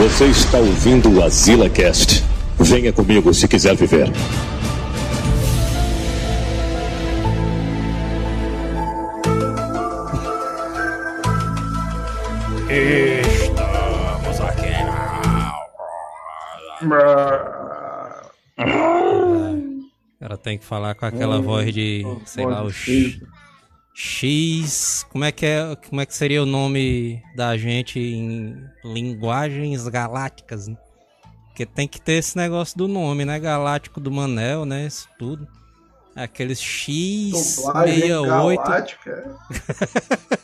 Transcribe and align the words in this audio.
Você 0.00 0.24
está 0.28 0.58
ouvindo 0.58 1.10
o 1.10 1.22
Azila 1.22 1.68
Cast. 1.68 2.24
Venha 2.58 2.90
comigo 2.90 3.34
se 3.34 3.46
quiser 3.46 3.76
viver. 3.76 4.10
Estamos 12.70 14.40
aqui. 14.40 14.72
O 20.16 20.18
cara 20.18 20.38
tem 20.38 20.56
que 20.56 20.64
falar 20.64 20.94
com 20.94 21.04
aquela 21.04 21.42
voz 21.42 21.74
de, 21.74 22.06
sei 22.24 22.46
lá, 22.46 22.64
o 22.64 22.70
X. 24.02 25.04
Como 25.10 25.24
é 25.24 25.30
que 25.30 25.44
é? 25.44 25.76
Como 25.88 26.00
é 26.00 26.06
que 26.06 26.14
seria 26.14 26.42
o 26.42 26.46
nome 26.46 27.22
da 27.36 27.54
gente 27.58 28.00
em 28.00 28.56
linguagens 28.82 29.86
galácticas? 29.86 30.68
Né? 30.68 30.76
Porque 31.48 31.66
tem 31.66 31.86
que 31.86 32.00
ter 32.00 32.14
esse 32.14 32.34
negócio 32.34 32.78
do 32.78 32.88
nome, 32.88 33.26
né? 33.26 33.38
Galáctico 33.38 34.00
do 34.00 34.10
Manel, 34.10 34.64
né? 34.64 34.86
Isso 34.86 35.06
tudo. 35.18 35.46
Aqueles 36.16 36.58
X68. 36.60 38.26
galáctica. 38.26 39.36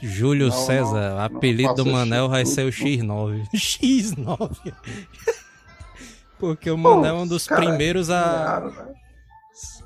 Júlio 0.00 0.48
não, 0.48 0.56
César, 0.56 1.10
não, 1.10 1.20
apelido 1.20 1.68
não 1.68 1.74
do 1.74 1.86
Manel 1.86 2.28
vai 2.28 2.46
ser 2.46 2.64
o 2.64 2.70
X9. 2.70 3.48
X9. 3.52 4.72
Porque 6.38 6.70
o 6.70 6.78
Manel 6.78 7.16
é 7.16 7.20
um 7.20 7.26
dos 7.26 7.48
cara, 7.48 7.64
é 7.64 7.66
primeiros 7.66 8.10
a. 8.10 8.60
Né? 8.60 8.94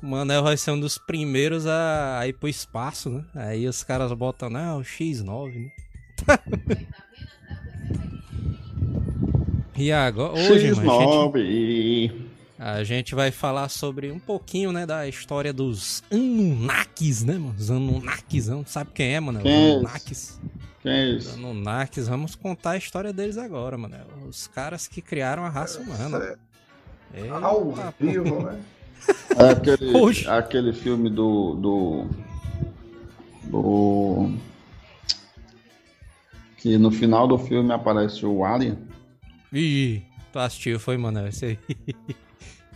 O 0.01 0.05
Manel 0.05 0.41
vai 0.43 0.55
ser 0.55 0.71
um 0.71 0.79
dos 0.79 0.97
primeiros 0.99 1.65
a, 1.65 2.19
a 2.19 2.27
ir 2.27 2.33
pro 2.33 2.47
espaço, 2.47 3.09
né? 3.09 3.25
Aí 3.33 3.67
os 3.67 3.83
caras 3.83 4.13
botam, 4.13 4.51
não, 4.51 4.81
X9, 4.81 5.55
né? 5.55 5.71
e 9.75 9.91
agora, 9.91 10.33
hoje, 10.33 10.73
mano, 10.73 10.91
a 10.91 10.99
gente, 10.99 11.37
X9. 11.37 12.21
a 12.57 12.83
gente 12.83 13.15
vai 13.15 13.31
falar 13.31 13.69
sobre 13.69 14.11
um 14.11 14.19
pouquinho, 14.19 14.71
né, 14.71 14.85
da 14.85 15.07
história 15.07 15.51
dos 15.51 16.03
Anunnakis, 16.11 17.23
né, 17.23 17.33
mano? 17.37 17.55
Os 17.57 17.69
Anunnakis, 17.69 18.47
não 18.47 18.65
sabe 18.65 18.91
quem 18.93 19.15
é, 19.15 19.19
mano? 19.19 19.39
Os 19.39 19.43
Quem 19.43 19.53
é? 19.53 19.71
Anunnakis. 19.73 20.39
Quem 20.81 20.91
é 20.91 21.05
Os 21.15 21.25
isso? 21.25 21.35
Anunnakis, 21.35 22.07
vamos 22.07 22.35
contar 22.35 22.71
a 22.71 22.77
história 22.77 23.11
deles 23.11 23.37
agora, 23.37 23.77
mano. 23.77 23.95
Os 24.29 24.47
caras 24.47 24.87
que 24.87 25.01
criaram 25.01 25.43
a 25.45 25.49
raça 25.49 25.81
humana. 25.81 26.17
Isso 26.17 26.25
é 27.13 27.21
Eita, 27.23 27.35
Ao 27.35 27.73
vivo, 27.99 28.43
né? 28.43 28.61
É 29.37 29.49
aquele, 29.51 29.95
Oxe. 29.95 30.27
aquele 30.27 30.73
filme 30.73 31.09
do. 31.09 31.55
do. 31.55 32.07
do. 33.43 34.33
Que 36.57 36.77
no 36.77 36.89
final 36.91 37.27
do 37.27 37.37
filme 37.37 37.71
aparece 37.71 38.25
o 38.25 38.43
Alien. 38.43 38.77
Ih, 39.55 40.01
tu 40.33 40.39
assistiu, 40.39 40.79
foi, 40.79 40.97
mano? 40.97 41.25
Esse 41.27 41.45
aí. 41.45 41.59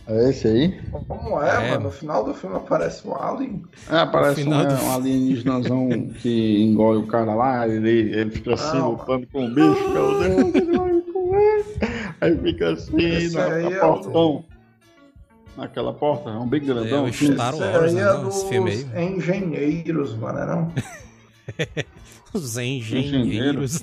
É 0.06 0.30
esse 0.30 0.48
aí? 0.48 0.80
Como 1.06 1.40
é, 1.42 1.66
É, 1.66 1.70
mano? 1.72 1.84
No 1.84 1.90
final 1.90 2.24
do 2.24 2.32
filme 2.34 2.56
aparece 2.56 3.06
o 3.06 3.14
Alien. 3.14 3.62
É, 3.88 3.98
aparece 3.98 4.42
um, 4.44 4.48
do- 4.48 4.54
é, 4.66 4.82
um 4.82 4.94
alienígenazão 4.94 5.88
que 6.20 6.62
engole 6.62 6.98
o 7.00 7.06
cara 7.06 7.34
lá, 7.34 7.68
ele, 7.68 8.12
ele 8.18 8.30
fica 8.30 8.54
assim 8.54 8.78
Não, 8.78 8.92
lutando 8.92 9.26
com 9.28 9.44
o 9.44 9.48
bicho, 9.54 9.90
meu 9.90 10.18
Deus. 10.18 10.54
Aí 12.20 12.36
fica 12.38 12.70
assim, 12.72 12.96
Esse 12.98 13.36
na, 13.36 13.44
aí 13.44 13.62
na 13.62 13.70
é 13.76 13.84
o- 13.84 13.92
portão. 14.00 14.44
Naquela 15.56 15.92
porta, 15.92 16.30
é 16.30 16.32
um 16.38 16.46
bem 16.48 16.64
grandão. 16.64 17.00
É, 17.00 17.02
o 17.02 17.06
assim. 17.06 17.34
Star 17.34 17.54
Wars, 17.54 17.92
né? 17.92 18.00
é 18.00 18.04
não, 18.06 18.24
dos 18.24 18.36
esse 18.36 18.48
filme 18.48 18.70
aí. 18.70 19.12
engenheiros, 19.14 20.16
mano, 20.16 20.38
é 20.38 20.46
não? 20.46 20.72
Os 22.32 22.56
engenheiros. 22.58 23.82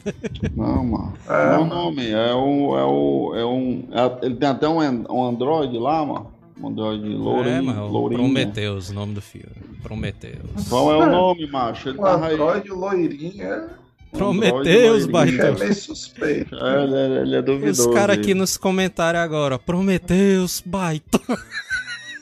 Não, 0.56 0.84
mano. 0.86 1.14
É, 1.28 1.52
não, 1.58 1.66
nome. 1.68 2.10
É 2.10 2.34
o. 2.34 2.78
É 2.78 2.84
o. 2.86 3.36
É 3.36 3.46
um. 3.46 3.88
é- 3.92 4.26
ele 4.26 4.36
tem 4.36 4.50
até 4.50 4.68
um, 4.68 4.80
um 5.12 5.26
Android 5.28 5.78
lá, 5.78 6.06
mano. 6.06 6.32
Um 6.62 6.70
Android 6.70 7.08
lourinho. 7.10 7.56
É, 7.56 7.62
mano, 7.62 7.88
lourinho. 7.88 8.22
Prometeus, 8.22 8.90
o 8.90 8.94
nome 8.94 9.14
do 9.14 9.22
filme. 9.22 9.48
Prometeus. 9.84 10.68
Qual 10.70 10.92
é 10.92 10.98
o 10.98 11.12
nome, 11.12 11.46
macho? 11.48 11.90
Ele 11.90 11.98
tava 11.98 12.28
aí. 12.28 12.34
Android 12.34 12.70
loirinho 12.70 13.44
é, 13.44 13.68
Um 14.14 14.18
Prometeus, 14.18 15.06
bicho 15.06 15.42
é 15.42 15.52
meio 15.52 15.76
suspeito. 15.76 16.56
É, 16.56 16.84
ele, 16.84 16.96
é- 16.96 17.22
ele 17.22 17.36
é 17.36 17.40
Os 17.40 17.46
duvidoso. 17.46 17.92
caras 17.92 18.18
aqui 18.18 18.34
nos 18.34 18.58
comentários 18.58 19.22
agora, 19.22 19.60
Prometeus, 19.60 20.64
baita. 20.66 21.20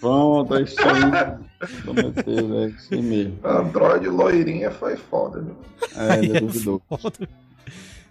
Pronto, 0.05 0.55
é 0.55 0.61
isso 0.61 0.75
aí. 0.81 1.81
Prometeus, 1.81 2.51
é 2.51 2.67
isso 2.67 2.93
aí 2.93 3.01
mesmo. 3.01 3.39
Android 3.43 4.07
loirinha 4.07 4.69
foi 4.69 4.95
foda, 4.95 5.41
viu? 5.41 5.55
É, 5.95 6.19
ele 6.19 6.37
é 6.37 6.41
duvidoso. 6.41 6.81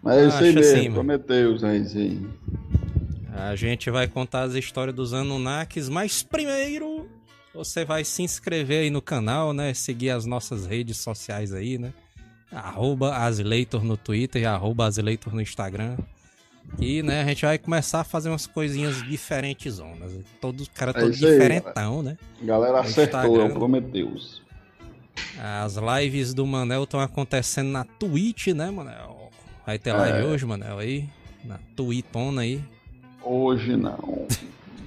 Mas 0.02 0.16
é 0.16 0.26
isso 0.26 0.36
aí 0.36 0.48
Acho 0.48 0.58
mesmo. 0.58 0.78
assim. 0.78 0.92
Prometeus, 0.92 1.62
é 1.62 1.76
isso 1.76 1.98
aí. 1.98 2.26
A 3.32 3.54
gente 3.54 3.90
vai 3.90 4.08
contar 4.08 4.42
as 4.42 4.54
histórias 4.54 4.94
dos 4.94 5.14
Anunnakis, 5.14 5.88
mas 5.88 6.22
primeiro 6.22 7.08
você 7.54 7.84
vai 7.84 8.02
se 8.02 8.22
inscrever 8.22 8.82
aí 8.82 8.90
no 8.90 9.00
canal, 9.00 9.52
né? 9.52 9.72
Seguir 9.72 10.10
as 10.10 10.26
nossas 10.26 10.66
redes 10.66 10.96
sociais 10.96 11.52
aí, 11.52 11.78
né? 11.78 11.92
Arroba 12.50 13.16
Azileitor 13.18 13.84
no 13.84 13.96
Twitter 13.96 14.42
e 14.42 14.46
arroba 14.46 14.86
Azileitor 14.86 15.32
no 15.32 15.40
Instagram. 15.40 15.96
E, 16.78 17.02
né, 17.02 17.22
a 17.22 17.24
gente 17.26 17.44
vai 17.44 17.56
começar 17.58 18.00
a 18.00 18.04
fazer 18.04 18.28
umas 18.30 18.46
coisinhas 18.46 19.02
diferentes, 19.02 19.74
zonas. 19.74 20.12
Todo 20.40 20.64
cara 20.74 20.90
É 20.90 20.94
todo 20.94 21.04
aí, 21.06 21.12
diferentão, 21.12 22.02
né? 22.02 22.16
Galera 22.42 22.80
acertou, 22.80 23.20
é 23.40 23.46
Instagram. 23.46 23.68
o. 24.04 24.44
As 25.40 25.76
lives 25.76 26.34
do 26.34 26.46
Manel 26.46 26.84
estão 26.84 27.00
acontecendo 27.00 27.68
na 27.68 27.84
Twitch, 27.84 28.48
né, 28.48 28.70
Manel? 28.70 29.30
Vai 29.64 29.78
ter 29.78 29.92
live 29.92 30.18
É. 30.18 30.24
hoje, 30.24 30.44
Manel, 30.44 30.78
aí. 30.78 31.08
Na 31.44 31.58
Twitona 31.76 32.42
aí. 32.42 32.60
Hoje 33.22 33.76
não. 33.76 34.26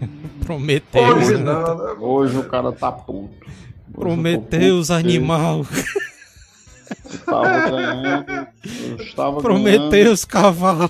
Prometeus, 0.45 1.17
Hoje 1.27 1.37
né? 1.37 1.43
não, 1.43 1.77
né? 1.77 1.91
Hoje 1.99 2.37
o 2.37 2.43
cara 2.43 2.71
tá 2.71 2.91
puto. 2.91 3.29
Hoje 3.45 3.49
eu 3.87 3.93
tô 3.93 3.99
Prometeus, 3.99 4.87
puto, 4.87 4.99
animal. 4.99 5.65
Eu 7.11 7.19
tava 7.25 7.69
ganhando. 7.69 8.47
Eu 8.63 8.95
estava 9.03 9.41
Prometeus, 9.41 10.25
cavalo. 10.25 10.89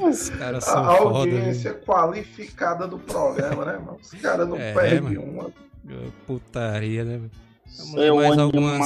Os 0.00 0.30
caras 0.30 0.66
A 0.68 0.72
são 0.72 0.96
foda, 0.96 1.18
audiência 1.18 1.74
qualificada 1.74 2.86
do 2.86 2.98
programa, 2.98 3.64
né, 3.64 3.78
mano? 3.78 3.98
Os 4.00 4.10
caras 4.20 4.48
não 4.48 4.56
É, 4.56 4.72
perdem 4.72 5.00
mano. 5.00 5.22
uma. 5.22 5.50
Putaria, 6.26 7.04
né? 7.04 7.20
Vamos 7.78 7.94
ler 7.94 8.06
Seu 8.06 8.16
mais 8.16 8.38
algumas. 8.38 8.80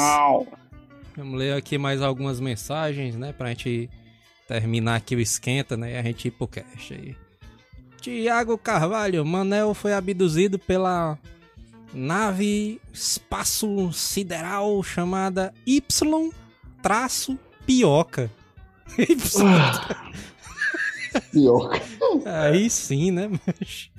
Vamos 1.16 1.38
ler 1.38 1.54
aqui 1.54 1.78
mais 1.78 2.02
algumas 2.02 2.40
mensagens, 2.40 3.16
né? 3.16 3.32
Pra 3.32 3.48
gente 3.48 3.88
terminar 4.48 4.96
aqui 4.96 5.14
o 5.16 5.20
esquenta, 5.20 5.76
né? 5.76 5.92
E 5.92 5.96
a 5.96 6.02
gente 6.02 6.28
ir 6.28 6.30
pro 6.30 6.46
cast 6.48 6.94
aí. 6.94 7.16
Tiago 8.00 8.58
Carvalho, 8.58 9.24
Manel 9.24 9.72
foi 9.74 9.92
abduzido 9.94 10.58
pela 10.58 11.18
nave 11.92 12.80
espaço 12.92 13.92
sideral 13.92 14.82
chamada 14.82 15.54
Y 15.66 16.30
traço 16.82 17.38
Pioca. 17.64 18.30
Pioca. 21.30 21.80
Aí 22.24 22.68
sim, 22.70 23.10
né, 23.10 23.30
mas... 23.46 23.90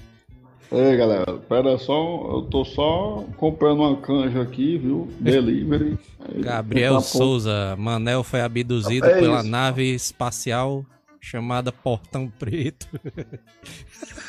É, 0.71 0.95
galera, 0.97 1.33
pera 1.47 1.77
só, 1.77 1.93
eu 2.33 2.41
tô 2.49 2.65
só 2.65 3.23
comprando 3.37 3.79
uma 3.79 3.95
canja 3.97 4.41
aqui, 4.41 4.77
viu? 4.77 5.07
Delivery. 5.19 5.97
Gabriel 6.37 6.99
Souza, 7.01 7.75
Manel 7.77 8.23
foi 8.23 8.41
abduzido 8.41 9.05
é 9.05 9.19
pela 9.19 9.43
nave 9.43 9.93
espacial 9.93 10.83
chamada 11.21 11.71
Portão 11.71 12.31
Preto. 12.37 12.87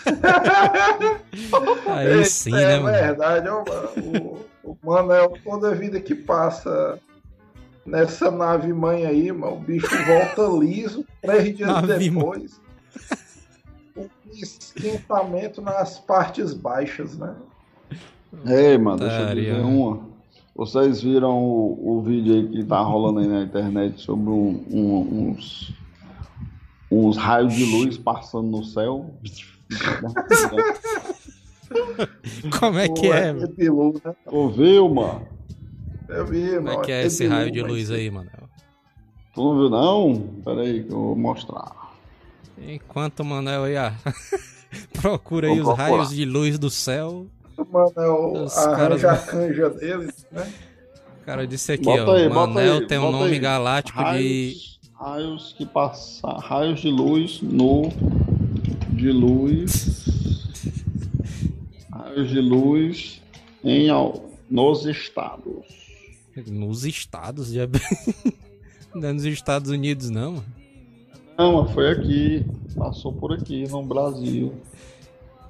Aí 1.88 2.25
sim, 2.25 2.55
é 2.55 2.58
né, 2.58 2.79
mano? 2.79 2.97
É 2.97 3.03
verdade, 3.08 3.49
ó, 3.49 3.64
o, 4.00 4.47
o 4.62 4.76
Manel, 4.82 5.32
toda 5.43 5.75
vida 5.75 6.00
que 6.00 6.14
passa 6.14 6.99
nessa 7.87 8.31
nave 8.31 8.73
mãe 8.73 9.06
aí, 9.06 9.33
mano, 9.33 9.56
o 9.56 9.61
bicho 9.61 9.88
volta 10.05 10.65
liso, 10.65 11.05
três 11.23 11.56
dias 11.56 11.69
nave 11.69 12.11
depois. 12.11 12.61
Um 13.97 14.09
esquentamento 14.33 15.62
nas 15.62 15.99
partes 15.99 16.53
baixas, 16.53 17.17
né? 17.17 17.35
Ei, 18.44 18.77
mano, 18.77 18.99
deixa 18.99 19.21
eu 19.21 19.35
dizer 19.35 19.65
uma. 19.65 20.05
Vocês 20.55 21.03
viram 21.03 21.38
o, 21.38 21.99
o 21.99 22.03
vídeo 22.03 22.35
aí 22.35 22.49
que 22.49 22.65
tá 22.65 22.81
rolando 22.81 23.21
aí 23.21 23.27
na 23.27 23.43
internet 23.43 24.00
sobre 24.00 24.31
um, 24.31 24.65
um, 24.71 25.31
uns, 25.31 25.75
uns 26.91 27.17
raios 27.17 27.55
de 27.55 27.65
luz 27.65 27.99
passando 27.99 28.49
no 28.49 28.65
céu? 28.65 29.15
Como 32.59 32.79
é 32.79 32.89
que 32.89 33.09
é? 33.09 33.32
Né? 33.32 33.47
Tu 34.29 34.49
viu, 34.49 34.89
mano? 34.89 35.27
Eu 36.08 36.26
vi, 36.26 36.55
Como 36.56 36.70
é 36.70 36.81
que 36.82 36.93
é 36.93 37.05
esse 37.05 37.26
raio 37.26 37.50
de 37.50 37.62
luz 37.62 37.91
aí, 37.91 38.11
mano? 38.11 38.31
Tu 39.35 39.43
não 39.43 39.58
viu, 39.58 39.69
não? 39.69 40.41
Pera 40.44 40.62
aí 40.62 40.85
que 40.85 40.91
eu 40.91 40.99
vou 40.99 41.17
mostrar. 41.17 41.93
Enquanto 42.58 43.20
o 43.20 43.25
Manel 43.25 43.64
aí, 43.64 43.76
ah, 43.76 43.93
procura 45.00 45.49
aí 45.49 45.61
os 45.61 45.76
raios 45.76 46.11
de 46.11 46.25
luz 46.25 46.58
do 46.58 46.70
céu. 46.70 47.26
O 47.56 47.64
Manel 47.64 48.44
os 48.44 48.56
arranja 48.56 49.08
caras... 49.08 49.29
a 49.29 49.31
canja 49.31 49.70
deles, 49.70 50.26
né? 50.32 50.50
O 51.20 51.25
cara 51.26 51.47
disse 51.47 51.73
aqui, 51.73 51.85
bota 51.85 52.12
ó, 52.12 52.14
aí, 52.14 52.29
Manel 52.29 52.75
aí, 52.75 52.87
tem 52.87 52.99
um 52.99 53.11
nome 53.11 53.32
aí. 53.32 53.38
galáctico 53.38 53.99
raios, 53.99 54.23
de... 54.23 54.79
Raios 54.94 55.55
que 55.58 55.67
passam... 55.67 56.31
Raios 56.38 56.81
de 56.81 56.91
luz 56.91 57.43
no... 57.43 57.91
De 58.91 59.11
luz... 59.11 60.06
raios 61.93 62.31
de 62.31 62.41
luz 62.41 63.20
em... 63.62 63.88
Nos 64.49 64.87
estados. 64.87 65.86
Nos 66.47 66.85
estados? 66.85 67.49
Já... 67.49 67.67
Não 68.94 69.09
é 69.09 69.12
nos 69.12 69.25
Estados 69.25 69.71
Unidos, 69.71 70.09
não. 70.09 70.43
Não, 71.37 71.69
foi 71.69 71.91
aqui. 71.91 72.47
Passou 72.75 73.12
por 73.12 73.31
aqui, 73.31 73.69
no 73.69 73.83
Brasil. 73.83 74.55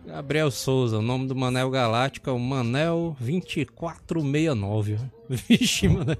Gabriel 0.04 0.50
Souza, 0.50 0.98
o 0.98 1.02
nome 1.02 1.28
do 1.28 1.36
Manel 1.36 1.70
Galáctico 1.70 2.28
é 2.28 2.32
o 2.32 2.40
Manel 2.40 3.16
2469. 3.20 4.98
Vixe, 5.30 5.88
Manel. 5.88 6.16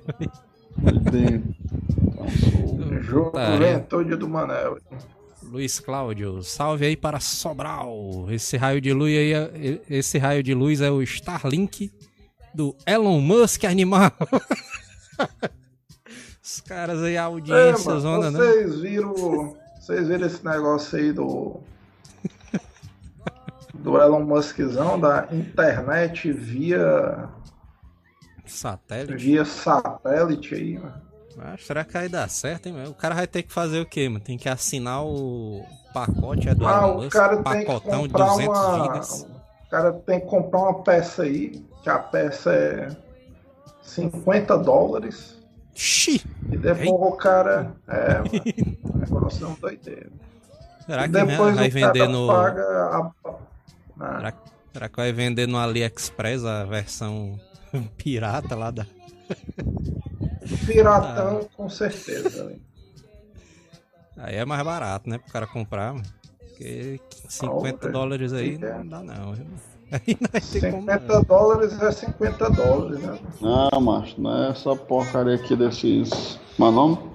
Juventude 3.02 4.14
do 4.14 4.28
Manel. 4.28 4.78
Luiz 5.42 5.80
Cláudio, 5.80 6.42
salve 6.42 6.86
aí 6.86 6.96
para 6.96 7.18
Sobral. 7.18 8.26
Esse 8.30 8.56
raio 8.56 8.80
de 8.80 8.92
luz 8.92 9.16
aí, 9.16 9.32
é, 9.32 9.80
esse 9.88 10.18
raio 10.18 10.42
de 10.42 10.54
luz 10.54 10.80
é 10.80 10.90
o 10.90 11.02
Starlink 11.02 11.90
do 12.56 12.74
Elon 12.86 13.20
Musk 13.20 13.64
animal. 13.64 14.10
Os 16.42 16.60
caras 16.60 17.02
aí, 17.02 17.18
a 17.18 17.24
audiência, 17.24 17.92
é, 17.92 17.98
zona, 17.98 18.30
né? 18.30 18.38
Vocês 18.38 18.80
viram. 18.80 19.56
Vocês 19.78 20.08
viram 20.08 20.26
esse 20.26 20.44
negócio 20.44 20.98
aí 20.98 21.12
do. 21.12 21.60
do 23.74 24.00
Elon 24.00 24.24
Muskzão, 24.24 24.98
da 24.98 25.28
internet 25.30 26.32
via. 26.32 27.28
Satélite? 28.46 29.22
Via 29.22 29.44
satélite 29.44 30.54
aí, 30.54 30.78
mano. 30.78 31.02
Ah, 31.38 31.56
será 31.58 31.84
que 31.84 31.98
aí 31.98 32.08
dá 32.08 32.26
certo, 32.28 32.68
hein, 32.68 32.86
O 32.88 32.94
cara 32.94 33.14
vai 33.14 33.26
ter 33.26 33.42
que 33.42 33.52
fazer 33.52 33.80
o 33.80 33.86
quê, 33.86 34.08
mano? 34.08 34.24
Tem 34.24 34.38
que 34.38 34.48
assinar 34.48 35.04
o 35.04 35.62
pacote 35.92 36.48
é 36.48 36.54
do 36.54 36.66
ah, 36.66 36.78
Elon 36.78 36.94
Musk, 36.94 37.08
o 37.08 37.10
cara 37.10 37.42
pacotão 37.42 38.08
tem 38.08 38.08
que 38.08 38.12
comprar 38.12 38.24
de 38.24 38.46
200 38.46 38.58
uma... 38.58 38.82
gigas. 38.82 39.22
O 39.66 39.68
cara 39.68 39.92
tem 39.92 40.20
que 40.20 40.26
comprar 40.26 40.60
uma 40.60 40.82
peça 40.82 41.24
aí, 41.24 41.62
que 41.86 41.90
a 41.90 42.00
peça 42.00 42.52
é 42.52 42.88
50 43.80 44.58
dólares. 44.58 45.40
Xi. 45.72 46.20
E 46.50 46.56
depois 46.56 46.90
o 46.90 47.12
cara. 47.12 47.76
É, 47.86 48.18
mano, 48.18 48.98
negócio 48.98 49.46
é 49.46 49.48
um 49.48 49.54
doideiro. 49.54 50.10
Será 50.84 51.04
que 51.04 51.10
depois 51.10 51.54
vai 51.54 51.68
vender 51.68 52.08
no. 52.08 52.28
A... 52.28 53.12
Ah. 54.00 54.16
Será, 54.16 54.34
será, 54.72 54.88
que 54.88 54.96
vai 54.96 55.12
vender 55.12 55.46
no 55.46 55.58
AliExpress 55.58 56.44
a 56.44 56.64
versão 56.64 57.38
pirata 57.96 58.56
lá 58.56 58.72
da. 58.72 58.84
Piratão, 60.66 61.42
ah. 61.44 61.56
com 61.56 61.68
certeza. 61.68 62.52
Aí 64.18 64.34
é 64.34 64.44
mais 64.44 64.64
barato, 64.64 65.08
né? 65.08 65.18
Pro 65.18 65.32
cara 65.32 65.46
comprar. 65.46 65.94
Porque 66.40 66.98
50 67.28 67.86
oh, 67.86 67.92
dólares 67.92 68.32
aí 68.32 68.56
não 68.56 68.86
dá, 68.86 69.02
não. 69.02 69.34
Aí 69.90 70.16
50 70.40 71.22
dólares 71.22 71.80
é 71.80 71.92
50 71.92 72.50
dólares, 72.50 73.00
né? 73.00 73.18
Não, 73.40 73.80
macho, 73.80 74.20
não 74.20 74.44
é 74.44 74.50
essa 74.50 74.74
porcaria 74.74 75.34
aqui 75.36 75.54
desses. 75.54 76.40
Mas 76.58 76.74
não? 76.74 77.12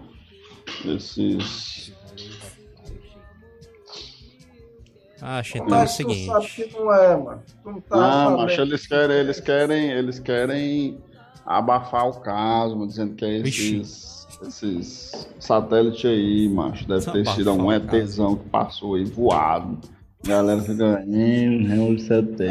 Desses. 0.86 1.94
Acho 5.22 5.58
então 5.58 5.82
é 5.82 5.84
o 5.84 5.88
seguinte. 5.88 6.26
Tu 6.26 6.32
sabe 6.32 6.48
que 6.48 6.80
não 6.80 6.94
é, 6.94 7.18
mano. 7.18 7.44
Tu 7.62 7.70
não, 7.70 7.82
tá 7.82 8.30
não 8.30 8.38
macho, 8.38 8.62
eles 8.62 8.88
querem, 8.88 9.18
eles 9.18 9.40
querem, 9.40 9.92
eles 9.92 10.20
querem 10.20 10.98
abafar 11.46 12.08
o 12.08 12.22
caso, 12.22 12.76
mano, 12.76 12.88
dizendo 12.88 13.16
que 13.16 13.26
é 13.26 13.38
esses, 13.40 14.28
esses 14.48 15.30
satélites 15.40 16.10
aí, 16.10 16.50
macho. 16.50 16.88
Deve 16.88 17.12
ter 17.12 17.28
sido 17.28 17.52
um 17.52 17.72
ETzão 17.72 18.38
que 18.38 18.50
passou 18.50 18.96
aí 18.96 19.04
voado. 19.04 19.78
Galera 20.24 20.62
fica. 20.62 21.04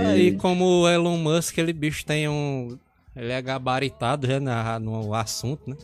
Aí, 0.08 0.36
como 0.36 0.82
o 0.82 0.88
Elon 0.88 1.16
Musk, 1.16 1.56
ele 1.58 1.72
bicho 1.72 2.04
tem 2.04 2.28
um. 2.28 2.76
Ele 3.14 3.32
é 3.32 3.40
gabaritado 3.40 4.26
já 4.26 4.40
né, 4.40 4.78
no 4.78 5.14
assunto, 5.14 5.70
né? 5.70 5.76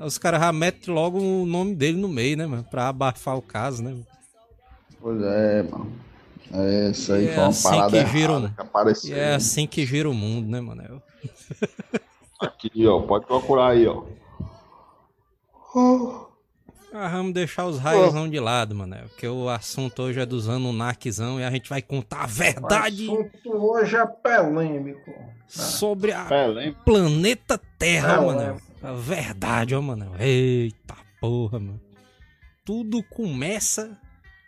Os 0.00 0.18
caras 0.18 0.40
já 0.40 0.52
metem 0.52 0.92
logo 0.92 1.18
o 1.18 1.46
nome 1.46 1.74
dele 1.74 1.96
no 1.98 2.08
meio, 2.08 2.36
né, 2.36 2.46
mano? 2.46 2.64
Pra 2.64 2.88
abafar 2.88 3.36
o 3.36 3.42
caso, 3.42 3.82
né? 3.82 3.96
Pois 5.00 5.22
é, 5.22 5.62
mano. 5.62 5.92
É, 6.52 6.90
isso 6.90 7.12
aí 7.12 7.24
e 7.24 7.28
foi 7.28 7.36
é 7.36 7.38
uma 7.38 7.48
assim 7.48 7.70
parada 7.70 8.04
que 8.04 8.10
gira 8.10 8.52
que 8.54 8.60
apareceu. 8.60 9.16
E 9.16 9.18
é 9.18 9.34
assim 9.34 9.66
que 9.66 9.86
gira 9.86 10.10
o 10.10 10.14
mundo, 10.14 10.48
né, 10.48 10.60
mano? 10.60 11.02
Aqui, 12.40 12.86
ó. 12.86 13.00
Pode 13.00 13.26
procurar 13.26 13.68
aí, 13.70 13.86
ó. 13.86 14.04
Ah, 16.92 17.08
vamos 17.08 17.32
deixar 17.32 17.64
os 17.66 17.78
raios 17.78 18.12
não 18.12 18.28
de 18.28 18.38
lado, 18.38 18.74
mano. 18.74 18.96
Porque 19.08 19.26
o 19.26 19.48
assunto 19.48 20.02
hoje 20.02 20.20
é 20.20 20.26
dos 20.26 20.48
Anunnakizão 20.48 21.40
e 21.40 21.44
a 21.44 21.50
gente 21.50 21.68
vai 21.68 21.80
contar 21.80 22.24
a 22.24 22.26
verdade. 22.26 23.08
O 23.08 23.20
assunto 23.20 23.50
hoje 23.50 23.96
é 23.96 24.06
polêmico. 24.06 25.10
Né? 25.10 25.34
Sobre 25.46 26.12
a 26.12 26.26
planeta 26.84 27.58
Terra, 27.78 28.20
mano. 28.20 28.60
A 28.82 28.92
verdade, 28.92 29.74
ó, 29.74 29.80
mano. 29.80 30.12
Eita 30.18 30.94
porra, 31.20 31.58
mano. 31.58 31.80
Tudo 32.64 33.02
começa 33.02 33.98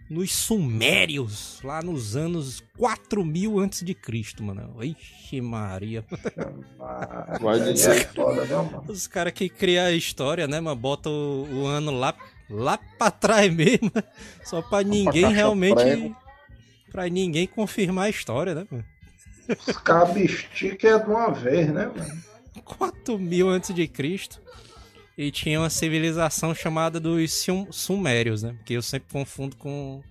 nos 0.09 0.33
Sumérios, 0.33 1.61
lá 1.65 1.83
nos 1.83 2.15
anos 2.15 2.63
4000 2.77 3.59
antes 3.59 3.83
de 3.83 3.95
Cristo, 3.95 4.43
mano. 4.43 4.83
Ixi, 4.83 5.41
Maria. 5.41 6.05
Os 8.87 9.07
caras 9.07 9.33
que 9.33 9.49
criam 9.49 9.87
a 9.87 9.93
história, 9.93 10.47
né, 10.47 10.61
mano, 10.61 10.77
botam 10.77 11.11
o, 11.13 11.63
o 11.63 11.67
ano 11.67 11.91
lá 11.91 12.15
lá 12.49 12.79
pra 12.99 13.11
trás 13.11 13.53
mesmo, 13.53 13.91
só 14.45 14.63
pra 14.63 14.83
ninguém 14.83 15.33
realmente. 15.33 16.15
Pra 16.91 17.09
ninguém 17.09 17.47
confirmar 17.47 18.07
a 18.07 18.11
história, 18.11 18.55
né, 18.55 18.67
mano? 18.71 18.85
Os 19.49 19.77
cabestica 19.79 20.89
é 20.89 20.99
de 20.99 21.11
uma 21.11 21.31
vez, 21.33 21.69
né, 21.69 21.87
mano? 21.87 22.23
4 22.65 23.19
mil 23.19 23.49
antes 23.49 23.75
de 23.75 23.87
Cristo. 23.89 24.41
E 25.17 25.31
tinha 25.31 25.61
uma 25.61 25.71
civilização 25.71 26.55
chamada 26.55 26.99
dos 26.99 27.47
Sumérios, 27.71 28.43
né? 28.43 28.55
Porque 28.59 28.75
eu 28.75 28.83
sempre 28.83 29.13
confundo 29.13 29.57
com 29.57 30.03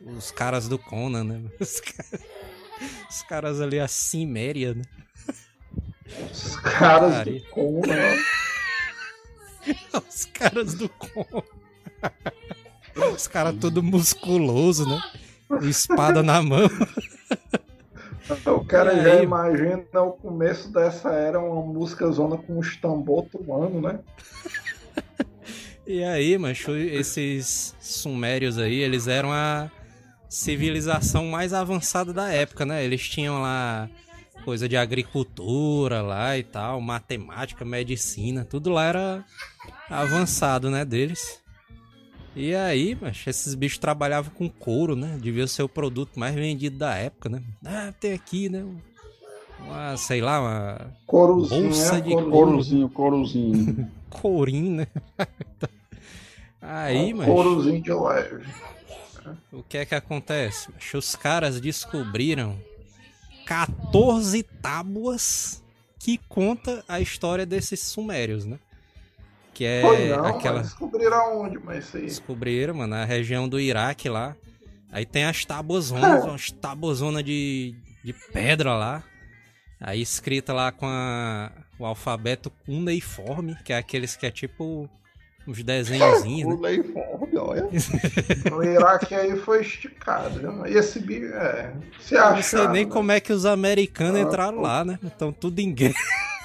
os 0.00 0.30
caras 0.30 0.68
do 0.68 0.78
Conan, 0.78 1.24
né? 1.24 1.42
Os 1.60 1.80
caras, 1.80 2.20
os 3.08 3.22
caras 3.22 3.60
ali, 3.60 3.80
a 3.80 3.88
Ciméria, 3.88 4.74
né? 4.74 4.82
Os 6.30 6.56
caras 6.56 7.24
do 7.24 7.40
Conan. 7.50 8.16
Os 10.08 10.24
caras 10.26 10.74
do 10.74 10.88
Conan. 10.90 11.42
Os 13.14 13.26
caras 13.26 13.54
todo 13.60 13.82
musculoso, 13.82 14.88
né? 14.88 15.00
Espada 15.62 16.22
na 16.22 16.42
mão. 16.42 16.68
O 18.44 18.64
cara 18.64 18.92
e 18.92 19.04
já 19.04 19.12
aí... 19.12 19.22
imagina 19.22 20.02
o 20.02 20.10
começo 20.10 20.72
dessa 20.72 21.10
era 21.10 21.38
uma 21.38 21.62
música 21.62 22.10
zona 22.10 22.36
com 22.36 22.58
os 22.58 22.76
tambor 22.76 23.26
tomando, 23.26 23.80
né? 23.80 24.00
e 25.86 26.02
aí, 26.02 26.36
macho, 26.36 26.74
esses 26.74 27.76
sumérios 27.78 28.58
aí, 28.58 28.80
eles 28.80 29.06
eram 29.06 29.32
a 29.32 29.70
civilização 30.28 31.26
mais 31.26 31.52
avançada 31.52 32.12
da 32.12 32.28
época, 32.28 32.66
né? 32.66 32.84
Eles 32.84 33.08
tinham 33.08 33.40
lá 33.40 33.88
coisa 34.44 34.68
de 34.68 34.76
agricultura 34.76 36.02
lá 36.02 36.36
e 36.36 36.42
tal, 36.42 36.80
matemática, 36.80 37.64
medicina, 37.64 38.44
tudo 38.44 38.70
lá 38.70 38.84
era 38.84 39.24
avançado, 39.88 40.70
né, 40.70 40.84
deles. 40.84 41.40
E 42.36 42.54
aí, 42.54 42.94
mas 43.00 43.24
esses 43.26 43.54
bichos 43.54 43.78
trabalhavam 43.78 44.30
com 44.30 44.46
couro, 44.46 44.94
né? 44.94 45.18
Devia 45.18 45.46
ser 45.46 45.62
o 45.62 45.68
produto 45.68 46.20
mais 46.20 46.34
vendido 46.34 46.76
da 46.76 46.94
época, 46.94 47.30
né? 47.30 47.42
Ah, 47.64 47.94
tem 47.98 48.12
aqui, 48.12 48.50
né? 48.50 48.62
Uma, 49.58 49.96
sei 49.96 50.20
lá, 50.20 50.42
uma 50.42 50.92
Courozinho, 51.06 51.62
bolsa 51.62 51.96
é, 51.96 52.00
de 52.02 52.10
courozinho, 52.10 52.88
courozinho. 52.90 53.90
Courinho, 54.10 54.70
né? 54.76 54.86
aí, 56.60 57.14
um 57.14 57.16
mas 57.16 57.26
Courozinho 57.26 57.82
de 57.82 57.92
leve. 57.92 58.44
O 59.50 59.62
que 59.62 59.78
é 59.78 59.86
que 59.86 59.94
acontece? 59.94 60.68
Os 60.94 61.16
caras 61.16 61.58
descobriram 61.58 62.58
14 63.46 64.42
tábuas 64.42 65.62
que 65.98 66.18
conta 66.28 66.84
a 66.86 67.00
história 67.00 67.46
desses 67.46 67.80
sumérios, 67.80 68.44
né? 68.44 68.58
Que 69.56 69.64
é 69.64 69.80
Foi 69.80 70.08
não, 70.08 70.26
aquela. 70.26 70.60
Descobriram 70.60 71.40
onde, 71.40 71.58
mas 71.58 71.86
isso 71.86 71.96
aí. 71.96 72.02
Descobriram, 72.02 72.74
mano, 72.74 72.94
na 72.94 73.06
região 73.06 73.48
do 73.48 73.58
Iraque 73.58 74.06
lá. 74.06 74.36
Aí 74.92 75.06
tem 75.06 75.24
as 75.24 75.46
tabuazonas, 75.46 76.22
é. 76.22 76.28
umas 76.28 76.50
tabuazonas 76.50 77.24
de, 77.24 77.74
de 78.04 78.12
pedra 78.34 78.74
lá. 78.74 79.02
Aí 79.80 80.02
escrita 80.02 80.52
lá 80.52 80.70
com 80.70 80.84
a, 80.84 81.50
o 81.78 81.86
alfabeto 81.86 82.50
cuneiforme, 82.66 83.56
que 83.64 83.72
é 83.72 83.78
aqueles 83.78 84.14
que 84.14 84.26
é 84.26 84.30
tipo 84.30 84.90
uns 85.48 85.62
desenhozinhos. 85.62 86.50
né? 86.50 86.56
Cuneiforme, 86.56 87.38
olha. 87.38 87.68
o 88.54 88.62
Iraque 88.62 89.14
aí 89.14 89.38
foi 89.38 89.62
esticado, 89.62 90.52
né? 90.52 90.70
E 90.70 90.76
esse 90.76 91.00
bicho 91.00 91.32
é. 91.32 91.72
Se 91.98 92.14
Eu 92.14 92.30
não 92.32 92.42
sei 92.42 92.68
nem 92.68 92.84
né? 92.84 92.92
como 92.92 93.10
é 93.10 93.20
que 93.20 93.32
os 93.32 93.46
americanos 93.46 94.20
ah, 94.20 94.20
entraram 94.20 94.56
pô. 94.56 94.60
lá, 94.60 94.84
né? 94.84 94.98
Então 95.02 95.32
tudo 95.32 95.60
em 95.60 95.72
guerra. 95.72 95.94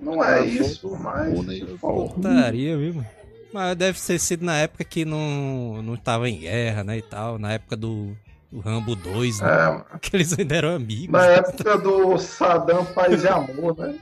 Não 0.00 0.22
é 0.22 0.46
isso, 0.46 0.96
mas. 0.96 1.34
Putaria, 1.80 2.76
viu, 2.76 3.04
Mas 3.52 3.76
deve 3.76 3.98
ter 4.00 4.18
sido 4.18 4.44
na 4.44 4.56
época 4.58 4.84
que 4.84 5.04
não, 5.04 5.82
não 5.82 5.96
tava 5.96 6.28
em 6.28 6.38
guerra, 6.40 6.84
né? 6.84 6.98
E 6.98 7.02
tal. 7.02 7.38
Na 7.38 7.52
época 7.52 7.76
do, 7.76 8.16
do 8.50 8.60
Rambo 8.60 8.94
2, 8.94 9.40
né? 9.40 9.84
É, 9.92 9.98
que 10.00 10.14
eles 10.14 10.38
ainda 10.38 10.54
eram 10.54 10.76
amigos. 10.76 11.10
Na 11.10 11.26
época 11.26 11.76
do 11.78 12.16
Saddam 12.18 12.84
Paz 12.84 13.24
e 13.24 13.28
Amor, 13.28 13.76
né? 13.76 13.98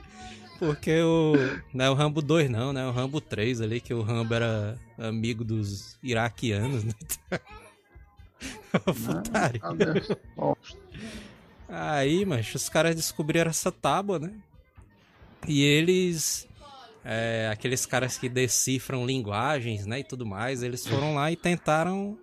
Porque 0.59 1.01
o. 1.01 1.33
Não 1.73 1.85
é 1.85 1.89
o 1.89 1.93
Rambo 1.93 2.21
2, 2.21 2.49
não, 2.49 2.73
né? 2.73 2.85
O 2.85 2.91
Rambo 2.91 3.19
3 3.19 3.61
ali, 3.61 3.79
que 3.79 3.93
o 3.93 4.01
Rambo 4.01 4.33
era 4.33 4.77
amigo 4.97 5.43
dos 5.43 5.97
iraquianos, 6.03 6.83
né? 6.83 6.93
Putaria. 8.71 9.61
Aí, 11.69 12.25
mas 12.25 12.53
os 12.53 12.69
caras 12.69 12.95
descobriram 12.95 13.49
essa 13.49 13.71
tábua, 13.71 14.19
né? 14.19 14.31
E 15.45 15.63
eles, 15.63 16.47
é, 17.03 17.49
aqueles 17.51 17.85
caras 17.85 18.17
que 18.17 18.29
decifram 18.29 19.05
linguagens, 19.05 19.85
né, 19.85 19.99
e 19.99 20.03
tudo 20.03 20.25
mais, 20.25 20.63
eles 20.63 20.85
foram 20.85 21.15
lá 21.15 21.31
e 21.31 21.35
tentaram 21.35 22.17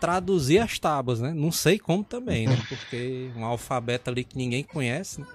traduzir 0.00 0.58
as 0.58 0.78
tábuas, 0.78 1.20
né? 1.20 1.32
Não 1.34 1.50
sei 1.50 1.78
como 1.78 2.04
também, 2.04 2.46
né? 2.46 2.56
Porque 2.68 3.32
um 3.34 3.44
alfabeto 3.44 4.10
ali 4.10 4.24
que 4.24 4.36
ninguém 4.36 4.62
conhece, 4.62 5.20
né? 5.20 5.26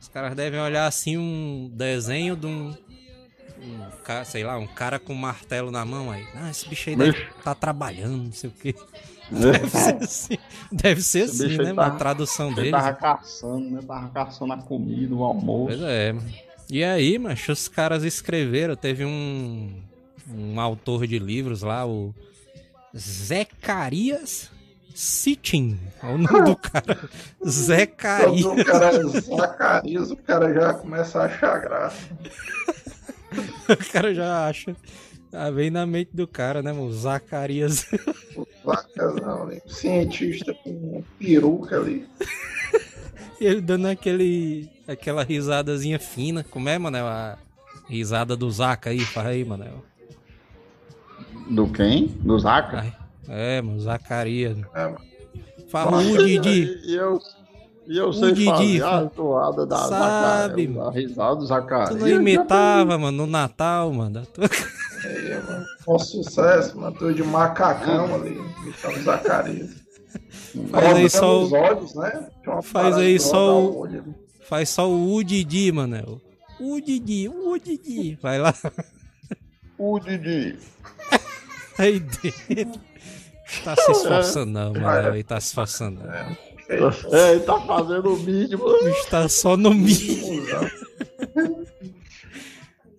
Os 0.00 0.08
caras 0.08 0.34
devem 0.34 0.58
olhar 0.58 0.86
assim 0.86 1.16
um 1.16 1.70
desenho 1.72 2.34
de 2.36 2.46
um, 2.46 2.74
um 3.58 4.24
sei 4.24 4.42
lá, 4.42 4.58
um 4.58 4.66
cara 4.66 4.98
com 4.98 5.12
um 5.12 5.16
martelo 5.16 5.70
na 5.70 5.84
mão 5.84 6.10
aí. 6.10 6.26
Ah, 6.34 6.50
esse 6.50 6.68
bicho 6.68 6.90
aí 6.90 6.96
deve 6.96 7.16
estar 7.16 7.42
tá 7.42 7.54
trabalhando, 7.54 8.24
não 8.24 8.32
sei 8.32 8.50
o 8.50 8.52
quê. 8.52 8.74
Deve 9.32 9.68
ser 9.70 9.96
assim, 10.02 10.38
deve 10.70 11.02
ser 11.02 11.22
assim 11.22 11.56
né? 11.56 11.74
Tava, 11.74 11.86
a 11.86 11.90
tradução 11.90 12.52
dele. 12.52 12.70
Tava 12.70 12.92
caçando, 12.92 13.70
né? 13.70 13.80
Tava 13.86 14.08
caçando 14.10 14.52
a 14.52 14.58
comida, 14.58 15.14
o 15.14 15.24
almoço. 15.24 15.78
Pois 15.78 15.82
é. 15.82 16.14
E 16.70 16.84
aí, 16.84 17.18
macho, 17.18 17.52
os 17.52 17.68
caras 17.68 18.04
escreveram. 18.04 18.76
Teve 18.76 19.04
um, 19.04 19.72
um 20.28 20.60
autor 20.60 21.06
de 21.06 21.18
livros 21.18 21.62
lá, 21.62 21.86
o 21.86 22.14
Zecarias 22.96 24.50
Sitchin. 24.94 25.78
É 26.02 26.06
o 26.06 26.18
nome 26.18 26.42
do 26.42 26.56
cara. 26.56 26.98
Zecarias. 27.46 28.44
O 28.44 28.64
cara 28.64 28.86
é 28.86 29.02
Zacarias, 29.20 30.10
o 30.10 30.16
cara 30.16 30.52
já 30.52 30.74
começa 30.74 31.20
a 31.20 31.24
achar 31.24 31.58
graça. 31.60 32.08
o 33.68 33.92
cara 33.92 34.14
já 34.14 34.46
acha. 34.46 34.76
Ah, 35.32 35.50
vem 35.50 35.70
na 35.70 35.86
mente 35.86 36.10
do 36.12 36.26
cara, 36.26 36.62
né, 36.62 36.72
mano? 36.72 36.92
Zacarias. 36.92 37.86
Vacazão, 38.62 39.46
né? 39.46 39.60
Cientista 39.66 40.52
com 40.62 41.02
peruca 41.18 41.76
ali. 41.76 42.06
e 43.40 43.46
ele 43.46 43.62
dando 43.62 43.86
aquele. 43.86 44.68
aquela 44.86 45.24
risadazinha 45.24 45.98
fina. 45.98 46.44
Como 46.44 46.68
é, 46.68 46.78
Manel? 46.78 47.06
A 47.06 47.38
risada 47.88 48.36
do 48.36 48.50
Zaca 48.50 48.90
aí, 48.90 49.00
faz 49.00 49.28
aí, 49.28 49.44
Manel. 49.44 49.82
Do 51.50 51.66
quem? 51.68 52.08
Do 52.08 52.38
Zaca? 52.38 52.94
É, 53.26 53.62
mano, 53.62 53.80
Zacarias. 53.80 54.58
É, 54.74 54.84
mano. 54.84 55.00
Fala 55.68 55.96
o 55.96 56.18
Didi. 56.26 56.78
E 56.84 56.94
eu, 56.94 57.18
e 57.86 57.96
eu 57.96 58.12
sei 58.12 58.32
Didi, 58.32 58.44
fazer 58.44 58.84
a 58.84 59.06
toada 59.06 59.64
da 59.64 59.78
sabe, 59.78 60.66
Zacarias, 60.66 60.86
a 60.86 60.90
risada 60.90 61.36
do 61.36 61.46
Zacarias. 61.46 61.88
Tu 61.88 61.96
não 61.96 62.08
imitava, 62.08 62.98
mano, 62.98 63.16
no 63.16 63.26
Natal, 63.26 63.90
mano. 63.90 64.22
Mano. 65.04 65.66
Com 65.84 65.98
sucesso, 65.98 66.78
mano. 66.78 66.96
Tô 66.96 67.12
de 67.12 67.22
macacão 67.22 68.14
ali, 68.14 68.38
imitando 68.62 69.02
Zacarias. 69.02 69.70
Faz 70.70 70.96
aí 70.96 71.10
só 71.10 71.44
o... 71.44 71.52
olhos, 71.52 71.94
né? 71.94 72.28
Faz 72.62 72.96
aí 72.96 73.18
só 73.18 73.64
o... 73.64 73.88
Faz 74.42 74.68
só 74.68 74.88
o 74.88 75.14
Udidi, 75.14 75.72
mano. 75.72 76.20
O 76.60 76.80
Didi, 76.80 77.28
o 77.28 77.58
Didi. 77.58 78.18
Vai 78.20 78.38
lá. 78.38 78.54
O 79.78 79.98
Didi. 79.98 80.58
Aí 81.78 81.98
dentro. 81.98 82.80
Tá 83.64 83.74
se 83.74 83.90
esforçando, 83.90 84.52
não, 84.52 84.72
mano. 84.72 85.08
Ele 85.08 85.24
tá 85.24 85.40
se 85.40 85.48
esforçando. 85.48 86.02
É, 86.08 86.36
é, 86.68 87.32
ele 87.32 87.40
tá 87.40 87.60
fazendo 87.60 88.14
o 88.14 88.18
mínimo. 88.18 88.64
O 88.64 88.84
bicho 88.84 89.10
tá 89.10 89.28
só 89.28 89.56
no 89.56 89.74
mínimo. 89.74 90.42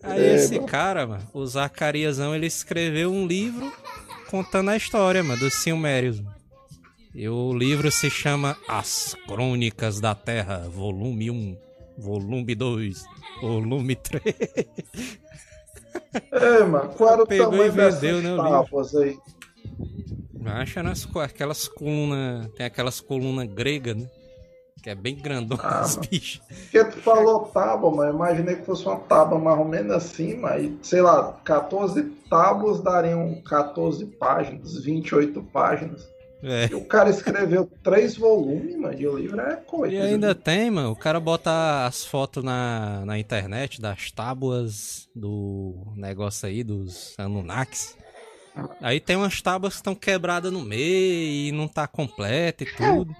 Aí 0.03 0.19
é, 0.19 0.35
esse 0.35 0.55
mano. 0.55 0.67
cara, 0.67 1.07
mano, 1.07 1.27
o 1.33 1.45
Zacariasão, 1.45 2.35
ele 2.35 2.45
escreveu 2.45 3.11
um 3.11 3.25
livro 3.25 3.71
contando 4.29 4.69
a 4.69 4.77
história, 4.77 5.23
mano, 5.23 5.39
dos 5.39 5.53
Silmérios. 5.53 6.21
E 7.15 7.29
o 7.29 7.53
livro 7.53 7.91
se 7.91 8.09
chama 8.09 8.57
As 8.67 9.15
Crônicas 9.27 9.99
da 9.99 10.13
Terra, 10.13 10.67
volume 10.67 11.29
1, 11.31 11.57
volume 11.97 12.55
2, 12.55 13.03
volume 13.41 13.95
3. 13.95 14.23
É, 16.31 16.63
mano, 16.63 16.89
qual 16.89 17.13
era 17.13 17.23
o 17.23 17.27
Pegou 17.27 17.51
tamanho 17.51 17.67
e 17.67 17.69
vendeu, 17.69 18.21
né, 18.21 18.35
tábuas 18.35 18.95
aí? 18.95 19.17
Acha 20.45 20.83
nas 20.83 21.07
aquelas 21.15 21.67
colunas, 21.67 22.49
tem 22.55 22.65
aquelas 22.65 22.99
colunas 22.99 23.47
gregas, 23.47 23.95
né? 23.95 24.09
Que 24.83 24.89
é 24.89 24.95
bem 24.95 25.15
grandona 25.15 25.63
ah, 25.63 25.79
as 25.81 25.95
bichas. 25.95 26.41
Porque 26.45 26.83
tu 26.83 26.97
falou 26.97 27.45
tábua, 27.45 27.89
mas 27.89 28.13
imaginei 28.13 28.57
que 28.57 28.65
fosse 28.65 28.85
uma 28.85 28.97
tábua 28.97 29.39
mais 29.39 29.57
ou 29.57 29.65
menos 29.65 29.93
assim, 29.93 30.35
mas 30.35 30.69
sei 30.81 31.01
lá, 31.01 31.39
14 31.45 32.03
tábuas 32.29 32.81
dariam 32.81 33.41
14 33.45 34.05
páginas, 34.05 34.83
28 34.83 35.41
páginas. 35.43 36.05
É. 36.43 36.67
E 36.69 36.75
o 36.75 36.83
cara 36.83 37.09
escreveu 37.09 37.71
três 37.81 38.17
volumes, 38.17 38.75
mano, 38.75 38.93
de 38.93 39.07
livro 39.07 39.39
é 39.39 39.55
coisa. 39.55 39.95
E 39.95 39.97
ainda 39.97 40.27
né? 40.27 40.33
tem, 40.33 40.69
mano, 40.69 40.91
o 40.91 40.95
cara 40.95 41.17
bota 41.17 41.85
as 41.85 42.03
fotos 42.05 42.43
na, 42.43 43.05
na 43.05 43.17
internet 43.17 43.79
das 43.79 44.11
tábuas 44.11 45.07
do 45.15 45.93
negócio 45.95 46.45
aí, 46.45 46.61
dos 46.61 47.15
Anunnakis. 47.17 47.95
Aí 48.81 48.99
tem 48.99 49.15
umas 49.15 49.41
tábuas 49.41 49.73
que 49.73 49.79
estão 49.79 49.95
quebradas 49.95 50.51
no 50.51 50.61
meio 50.61 51.47
e 51.47 51.51
não 51.51 51.67
tá 51.67 51.87
completa 51.87 52.63
e 52.63 52.67
tudo. 52.67 53.15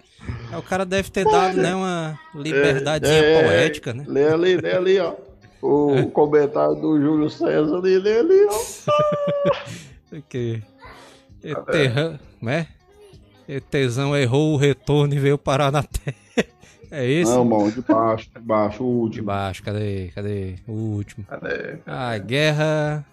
Aí 0.51 0.57
o 0.57 0.63
cara 0.63 0.85
deve 0.85 1.09
ter 1.09 1.25
dado, 1.25 1.57
né, 1.57 1.75
uma 1.75 2.19
liberdadezinha 2.33 3.19
é, 3.19 3.33
é, 3.33 3.43
poética, 3.43 3.93
né? 3.93 4.05
Lê 4.07 4.27
ali, 4.27 4.57
lê 4.57 4.75
ali, 4.75 4.99
ó. 4.99 5.15
O 5.61 5.95
é. 5.97 6.05
comentário 6.05 6.75
do 6.75 7.01
Júlio 7.01 7.29
César 7.29 7.77
ali, 7.77 7.97
lê 7.97 8.19
ali, 8.19 8.45
ó. 8.45 10.21
que 10.29 10.61
Eterra, 11.43 12.19
né? 12.41 12.67
Etesão 13.47 14.15
errou 14.15 14.53
o 14.53 14.57
retorno 14.57 15.13
e 15.13 15.19
veio 15.19 15.37
parar 15.37 15.71
na 15.71 15.83
terra. 15.83 16.15
É 16.95 17.09
esse? 17.09 17.31
Não, 17.31 17.43
mano, 17.43 17.71
de 17.71 17.81
baixo, 17.81 18.29
de 18.31 18.39
baixo, 18.39 18.83
o 18.83 18.85
último. 18.85 19.21
De 19.21 19.21
baixo, 19.23 19.63
cadê? 19.63 20.11
Cadê? 20.13 20.57
O 20.67 20.73
último. 20.73 21.25
Cadê? 21.25 21.77
cadê? 21.77 21.79
A 21.87 22.15
guerra 22.19 23.03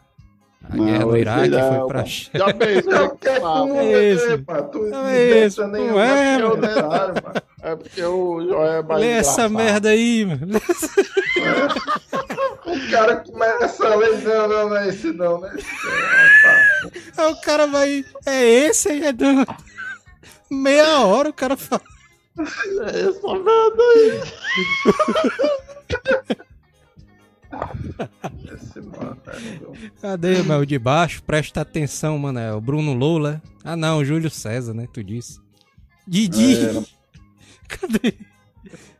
A 0.68 0.76
não, 0.76 0.84
guerra 0.84 1.04
no 1.04 1.16
Iraque 1.16 1.54
é, 1.54 1.68
foi 1.68 1.86
pra... 1.88 2.04
Já 2.04 2.52
pensou 2.54 2.92
é 2.92 3.16
que 3.16 3.28
é 3.28 3.40
como 3.40 3.76
é 3.76 4.10
isso. 4.10 4.44
Não 4.90 5.06
é 5.06 5.46
isso, 5.46 5.66
não 5.66 6.00
é, 6.00 6.38
mano. 6.38 6.60
É 7.62 7.76
porque 7.76 8.02
o 8.04 8.46
Joé 8.46 8.78
é 8.78 8.82
mais 8.82 9.00
Lê 9.00 9.08
essa 9.08 9.48
merda 9.48 9.88
aí, 9.90 10.26
mano. 10.26 10.46
o 12.66 12.90
cara 12.90 13.16
começa 13.16 13.86
a 13.86 13.94
ler, 13.96 14.22
não, 14.22 14.48
não, 14.48 14.68
não 14.68 14.76
é 14.76 14.88
esse 14.88 15.12
não, 15.12 15.40
né? 15.40 15.50
Aí 17.16 17.32
o 17.32 17.40
cara 17.40 17.66
vai, 17.66 18.04
é 18.26 18.44
esse 18.44 18.90
aí, 18.90 19.04
é 19.06 19.12
do... 19.12 19.24
Meia 20.50 21.00
hora 21.00 21.30
o 21.30 21.34
cara 21.34 21.56
fala. 21.56 21.82
É 22.38 23.00
essa 23.08 23.28
merda 23.34 23.82
aí. 23.94 24.20
Esse 28.52 28.80
mano, 28.80 29.16
Cadê, 30.00 30.42
meu? 30.42 30.64
De 30.64 30.78
baixo? 30.78 31.22
Presta 31.22 31.60
atenção, 31.60 32.18
mano. 32.18 32.38
É 32.38 32.52
o 32.52 32.60
Bruno 32.60 32.92
Lula. 32.92 33.42
Ah, 33.64 33.76
não, 33.76 33.98
o 33.98 34.04
Júlio 34.04 34.30
César, 34.30 34.72
né? 34.72 34.86
Tu 34.92 35.02
disse. 35.02 35.40
Didi! 36.06 36.56
É, 36.56 36.82
cadê? 37.68 38.14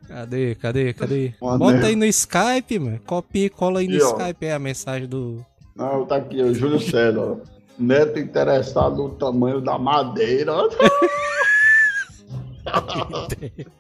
Cadê, 0.07 0.55
cadê, 0.57 0.93
cadê? 0.93 1.35
Bota 1.41 1.87
aí 1.87 1.97
no 1.97 2.05
Skype, 2.05 2.79
mano. 2.79 3.01
Copia 3.07 3.47
e 3.47 3.51
cola 3.51 3.81
aí 3.81 3.87
no 3.87 3.95
e, 3.95 3.99
Skype. 3.99 4.47
É 4.47 4.55
a 4.55 4.59
mensagem 4.59 5.09
do. 5.09 5.45
Não, 5.77 6.05
tá 6.05 6.17
aqui, 6.17 6.43
o 6.43 6.53
Júlio 6.53 6.81
César. 6.81 7.41
Neto 7.79 8.19
interessado 8.19 8.97
no 8.97 9.11
tamanho 9.11 9.61
da 9.61 9.79
madeira. 9.79 10.53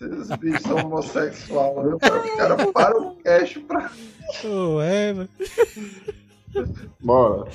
Esses 0.00 0.28
bichos 0.38 0.62
são 0.62 0.76
homossexuais, 0.76 1.74
viu? 1.82 1.96
O 1.96 1.98
cara 1.98 2.66
para 2.72 2.98
o 2.98 3.14
cash 3.16 3.58
pra. 3.68 3.90
Ué, 4.44 5.12
mano. 5.12 5.28
Bora. 7.00 7.50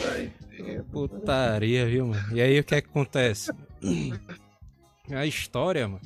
Putaria, 0.92 1.88
viu, 1.88 2.08
mano? 2.08 2.24
E 2.32 2.42
aí 2.42 2.60
o 2.60 2.64
que 2.64 2.76
é 2.76 2.82
que 2.82 2.88
acontece? 2.88 3.52
A 5.12 5.26
história, 5.26 5.88
mano, 5.88 6.02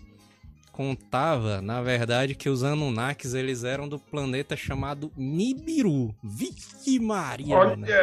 contava, 0.71 1.61
na 1.61 1.81
verdade, 1.81 2.35
que 2.35 2.47
os 2.47 2.63
Anunnakis 2.63 3.33
eles 3.33 3.65
eram 3.65 3.87
do 3.87 3.99
planeta 3.99 4.55
chamado 4.55 5.11
Nibiru. 5.17 6.15
Vixe 6.23 6.99
Maria, 6.99 7.57
Olha, 7.57 7.75
mano. 7.75 7.93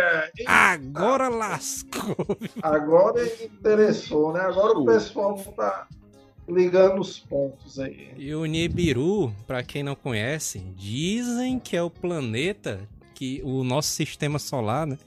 Agora 0.46 1.28
lascou. 1.30 2.16
Agora 2.62 3.24
interessou, 3.42 4.34
né? 4.34 4.40
Agora 4.40 4.78
o 4.78 4.84
pessoal 4.84 5.38
tá 5.56 5.88
ligando 6.48 7.00
os 7.00 7.18
pontos 7.18 7.78
aí. 7.78 8.10
E 8.16 8.34
o 8.34 8.44
Nibiru, 8.44 9.32
para 9.46 9.62
quem 9.62 9.82
não 9.82 9.94
conhece, 9.94 10.60
dizem 10.76 11.58
que 11.58 11.76
é 11.76 11.82
o 11.82 11.90
planeta 11.90 12.80
que 13.14 13.40
o 13.44 13.64
nosso 13.64 13.90
sistema 13.90 14.38
solar, 14.38 14.86
né? 14.86 14.98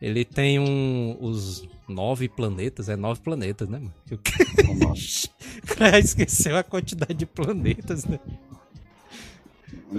Ele 0.00 0.24
tem 0.24 0.58
um 0.58 1.16
os 1.20 1.66
nove 1.88 2.28
planetas, 2.28 2.88
é 2.88 2.96
nove 2.96 3.20
planetas, 3.20 3.68
né, 3.68 3.78
mano? 3.78 3.94
O 4.10 5.76
cara 5.76 5.98
esqueceu 6.00 6.56
a 6.56 6.62
quantidade 6.62 7.14
de 7.14 7.26
planetas, 7.26 8.04
né? 8.04 8.18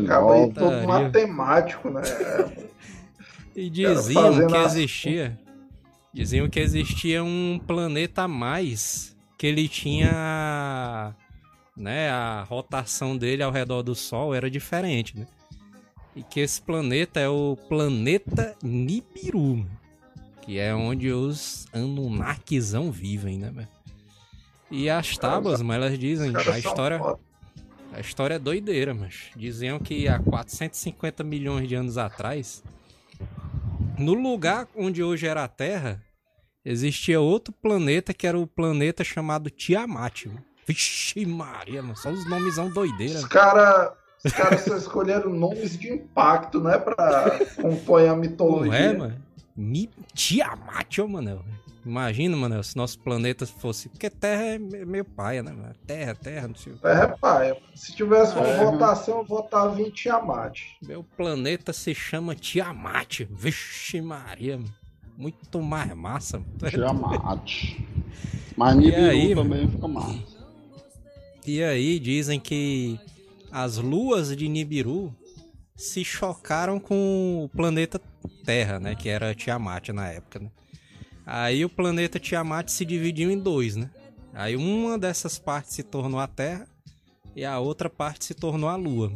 Acaba 0.04 0.34
aí 0.34 0.52
todo 0.52 0.88
matemático, 0.88 1.90
né? 1.90 2.02
e 3.56 3.70
diziam 3.70 4.48
que 4.48 4.56
existia. 4.58 5.40
Diziam 6.14 6.48
que 6.48 6.60
existia 6.60 7.24
um 7.24 7.60
planeta 7.66 8.24
a 8.24 8.28
mais 8.28 9.13
que 9.44 9.48
ele 9.48 9.68
tinha 9.68 11.14
né, 11.76 12.10
a 12.10 12.44
rotação 12.44 13.18
dele 13.18 13.44
ao 13.44 13.52
redor 13.52 13.84
do 13.84 13.94
Sol 13.94 14.34
era 14.34 14.50
diferente, 14.50 15.20
né? 15.20 15.28
E 16.16 16.24
que 16.24 16.40
esse 16.40 16.62
planeta 16.62 17.20
é 17.20 17.28
o 17.28 17.58
planeta 17.68 18.56
Nibiru, 18.64 19.68
que 20.42 20.58
é 20.60 20.74
onde 20.74 21.12
os 21.12 21.68
Anunnakizão 21.74 22.90
vivem, 22.90 23.38
né? 23.38 23.68
E 24.72 24.90
as 24.90 25.18
tábuas, 25.18 25.62
mas 25.62 25.76
elas 25.76 26.00
dizem, 26.00 26.32
a 26.34 26.58
história 26.58 27.02
a 27.92 28.00
história 28.00 28.36
é 28.36 28.40
doideira, 28.40 28.94
mas 28.94 29.26
diziam 29.36 29.78
que 29.78 30.08
há 30.08 30.20
450 30.20 31.22
milhões 31.22 31.68
de 31.68 31.76
anos 31.76 31.98
atrás, 31.98 32.64
no 34.00 34.14
lugar 34.14 34.70
onde 34.74 35.04
hoje 35.04 35.28
era 35.28 35.44
a 35.44 35.50
Terra, 35.50 36.02
existia 36.66 37.20
outro 37.20 37.54
planeta 37.54 38.14
que 38.14 38.28
era 38.28 38.38
o 38.38 38.48
planeta 38.48 39.04
chamado 39.04 39.50
Tiamat. 39.50 40.26
Vixe 40.66 41.26
Maria, 41.26 41.82
mano, 41.82 41.98
só 41.98 42.10
os 42.10 42.26
nomezão 42.30 42.70
doideira. 42.70 43.20
Os 43.20 43.26
caras 43.26 43.92
os 44.24 44.32
caras 44.32 44.62
só 44.62 44.78
escolheram 44.78 45.30
nomes 45.30 45.78
de 45.78 45.92
impacto, 45.92 46.62
né? 46.62 46.78
Pra 46.78 47.40
compor 47.62 48.08
a 48.08 48.16
mitologia. 48.16 48.94
Não 48.94 49.06
é, 49.06 49.10
mano? 49.10 49.22
Tiamat, 50.14 51.00
ô, 51.00 51.08
mano. 51.08 51.44
Imagina, 51.86 52.38
mano, 52.38 52.64
se 52.64 52.78
nosso 52.78 52.98
planeta 53.00 53.46
fosse. 53.46 53.90
Porque 53.90 54.10
Terra 54.10 54.44
é 54.44 54.58
meio 54.58 55.04
paia, 55.04 55.44
né, 55.44 55.52
mano? 55.52 55.76
Terra, 55.86 56.16
Terra, 56.16 56.48
não 56.48 56.56
sei 56.56 56.74
Terra 56.76 57.04
é 57.04 57.18
paia. 57.18 57.58
Se 57.76 57.94
tivesse 57.94 58.34
uma 58.36 58.48
é. 58.48 58.64
votação, 58.64 59.18
eu 59.18 59.26
votava 59.26 59.82
em 59.82 59.90
Tiamat. 59.90 60.58
Meu 60.82 61.04
planeta 61.04 61.74
se 61.74 61.94
chama 61.94 62.34
Tiamat. 62.34 63.28
Vixe 63.30 64.00
Maria, 64.00 64.58
mano 64.58 64.83
muito 65.18 65.62
mais 65.62 65.94
massa. 65.96 66.42
Tiamat. 66.70 67.78
Mas 68.56 68.76
Nibiru 68.76 69.10
aí, 69.10 69.36
também 69.36 69.68
fica 69.68 69.88
massa. 69.88 70.20
E 71.46 71.64
aí 71.64 72.00
dizem 72.00 72.40
que 72.40 73.00
as 73.52 73.78
luas 73.78 74.36
de 74.36 74.48
Nibiru 74.48 75.14
se 75.76 76.04
chocaram 76.04 76.80
com 76.80 77.44
o 77.44 77.50
planeta 77.50 78.00
Terra, 78.46 78.80
né? 78.80 78.96
Que 78.96 79.10
era 79.10 79.34
Tiamat 79.34 79.90
na 79.90 80.08
época, 80.08 80.40
né? 80.40 80.50
Aí 81.26 81.64
o 81.64 81.70
planeta 81.70 82.20
Tiamat 82.20 82.70
se 82.70 82.86
dividiu 82.86 83.32
em 83.32 83.40
dois, 83.40 83.76
né? 83.76 83.90
Aí 84.34 84.56
uma 84.56 84.98
dessas 84.98 85.38
partes 85.38 85.74
se 85.74 85.84
tornou 85.84 86.20
a 86.20 86.28
Terra 86.28 86.68
e 87.36 87.46
a 87.46 87.60
outra 87.60 87.90
parte 87.90 88.26
se 88.26 88.34
tornou 88.34 88.70
a 88.70 88.76
Lua. 88.76 89.12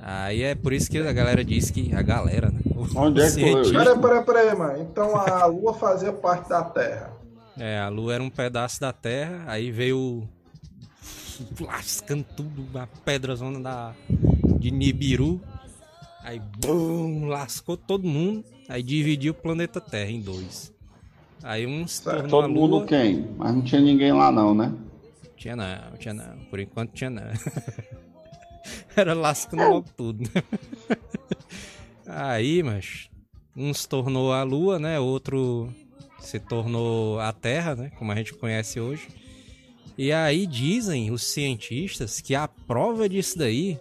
Aí 0.00 0.42
é 0.42 0.54
por 0.54 0.72
isso 0.72 0.90
que 0.90 0.98
a 0.98 1.12
galera 1.12 1.44
diz 1.44 1.70
que. 1.70 1.94
A 1.94 2.02
galera, 2.02 2.50
né? 2.50 2.60
Onde 2.94 3.20
é 3.20 3.30
que 3.30 3.40
foi? 3.40 3.72
Peraí, 3.72 3.98
peraí, 3.98 4.24
peraí, 4.24 4.56
mano. 4.56 4.82
Então 4.82 5.16
a 5.16 5.46
Lua 5.46 5.74
fazia 5.74 6.12
parte 6.12 6.48
da 6.48 6.62
Terra. 6.62 7.12
É, 7.58 7.78
a 7.78 7.88
Lua 7.88 8.14
era 8.14 8.22
um 8.22 8.30
pedaço 8.30 8.80
da 8.80 8.92
Terra, 8.92 9.44
aí 9.46 9.70
veio 9.70 10.28
lascando 11.60 12.24
tudo, 12.36 12.78
a 12.78 12.86
pedra 13.04 13.34
zona 13.34 13.60
da, 13.60 13.94
de 14.58 14.70
Nibiru. 14.70 15.40
Aí, 16.22 16.40
bum, 16.58 17.26
lascou 17.26 17.76
todo 17.76 18.06
mundo. 18.06 18.44
Aí 18.68 18.82
dividiu 18.82 19.32
o 19.32 19.34
planeta 19.34 19.80
Terra 19.80 20.10
em 20.10 20.20
dois. 20.20 20.72
Aí 21.42 21.66
um 21.66 21.86
se 21.86 22.02
tornou 22.02 22.28
Todo 22.28 22.48
mundo 22.48 22.84
quem? 22.84 23.28
Mas 23.36 23.54
não 23.54 23.62
tinha 23.62 23.80
ninguém 23.80 24.12
lá 24.12 24.32
não, 24.32 24.52
né? 24.54 24.72
Tinha 25.36 25.54
não, 25.54 25.96
tinha 25.98 26.12
não. 26.12 26.36
Por 26.50 26.58
enquanto 26.58 26.92
tinha 26.92 27.10
não. 27.10 27.22
Era 28.96 29.14
lascando 29.14 29.62
logo 29.62 29.88
tudo. 29.96 30.28
Aí, 32.06 32.62
mas 32.62 33.08
um 33.56 33.72
se 33.72 33.88
tornou 33.88 34.32
a 34.32 34.42
Lua, 34.42 34.78
né? 34.78 34.98
Outro 34.98 35.72
se 36.20 36.38
tornou 36.38 37.18
a 37.20 37.32
Terra, 37.32 37.74
né? 37.74 37.90
Como 37.98 38.12
a 38.12 38.14
gente 38.14 38.34
conhece 38.34 38.80
hoje. 38.80 39.08
E 39.98 40.12
aí 40.12 40.46
dizem 40.46 41.10
os 41.10 41.22
cientistas 41.22 42.20
que 42.20 42.34
a 42.34 42.46
prova 42.46 43.08
disso 43.08 43.38
daí 43.38 43.80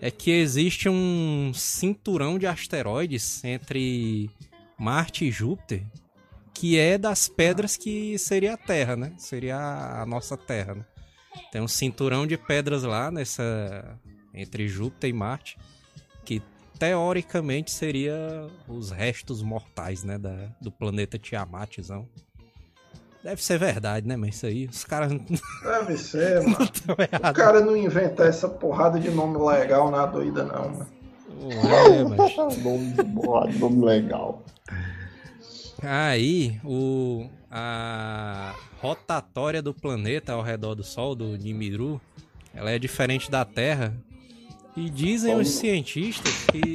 é 0.00 0.08
que 0.08 0.30
existe 0.30 0.88
um 0.88 1.50
cinturão 1.52 2.38
de 2.38 2.46
asteroides 2.46 3.42
entre 3.42 4.30
Marte 4.78 5.24
e 5.24 5.30
Júpiter 5.32 5.82
que 6.58 6.78
é 6.78 6.96
das 6.96 7.28
pedras 7.28 7.76
que 7.76 8.18
seria 8.18 8.54
a 8.54 8.56
Terra, 8.56 8.96
né? 8.96 9.12
Seria 9.18 9.58
a 9.58 10.06
nossa 10.06 10.36
Terra, 10.36 10.74
né? 10.74 10.84
Tem 11.50 11.60
um 11.60 11.68
cinturão 11.68 12.26
de 12.26 12.36
pedras 12.36 12.82
lá 12.82 13.10
nessa 13.10 13.98
entre 14.34 14.68
Júpiter 14.68 15.10
e 15.10 15.12
Marte 15.12 15.58
que 16.24 16.42
teoricamente 16.78 17.70
seria 17.70 18.46
os 18.68 18.90
restos 18.90 19.40
mortais, 19.40 20.02
né, 20.04 20.18
da, 20.18 20.48
do 20.60 20.70
planeta 20.70 21.18
Tiamatzão. 21.18 22.06
Deve 23.22 23.42
ser 23.42 23.58
verdade, 23.58 24.06
né, 24.06 24.16
mas 24.16 24.36
isso 24.36 24.46
aí, 24.46 24.66
os 24.66 24.84
caras 24.84 25.12
Deve 25.62 25.96
ser, 25.96 26.42
mano. 26.46 26.68
o 27.30 27.34
cara 27.34 27.60
não 27.60 27.76
inventar 27.76 28.26
essa 28.26 28.48
porrada 28.48 29.00
de 29.00 29.10
nome 29.10 29.38
legal 29.38 29.90
na 29.90 30.04
doida 30.04 30.44
não, 30.44 30.68
mano. 30.68 30.86
É, 31.40 32.04
mas... 32.04 32.36
nome, 32.62 33.58
nome 33.58 33.84
legal. 33.84 34.42
Aí, 35.82 36.58
o 36.64 37.28
a 37.50 38.54
rotatória 38.80 39.62
do 39.62 39.72
planeta 39.72 40.32
ao 40.32 40.42
redor 40.42 40.74
do 40.74 40.84
Sol, 40.84 41.14
do 41.14 41.36
Nibiru, 41.38 42.00
ela 42.52 42.70
é 42.70 42.78
diferente 42.78 43.30
da 43.30 43.44
Terra. 43.44 43.96
E 44.76 44.90
dizem 44.90 45.34
os 45.34 45.48
cientistas 45.48 46.44
que 46.46 46.74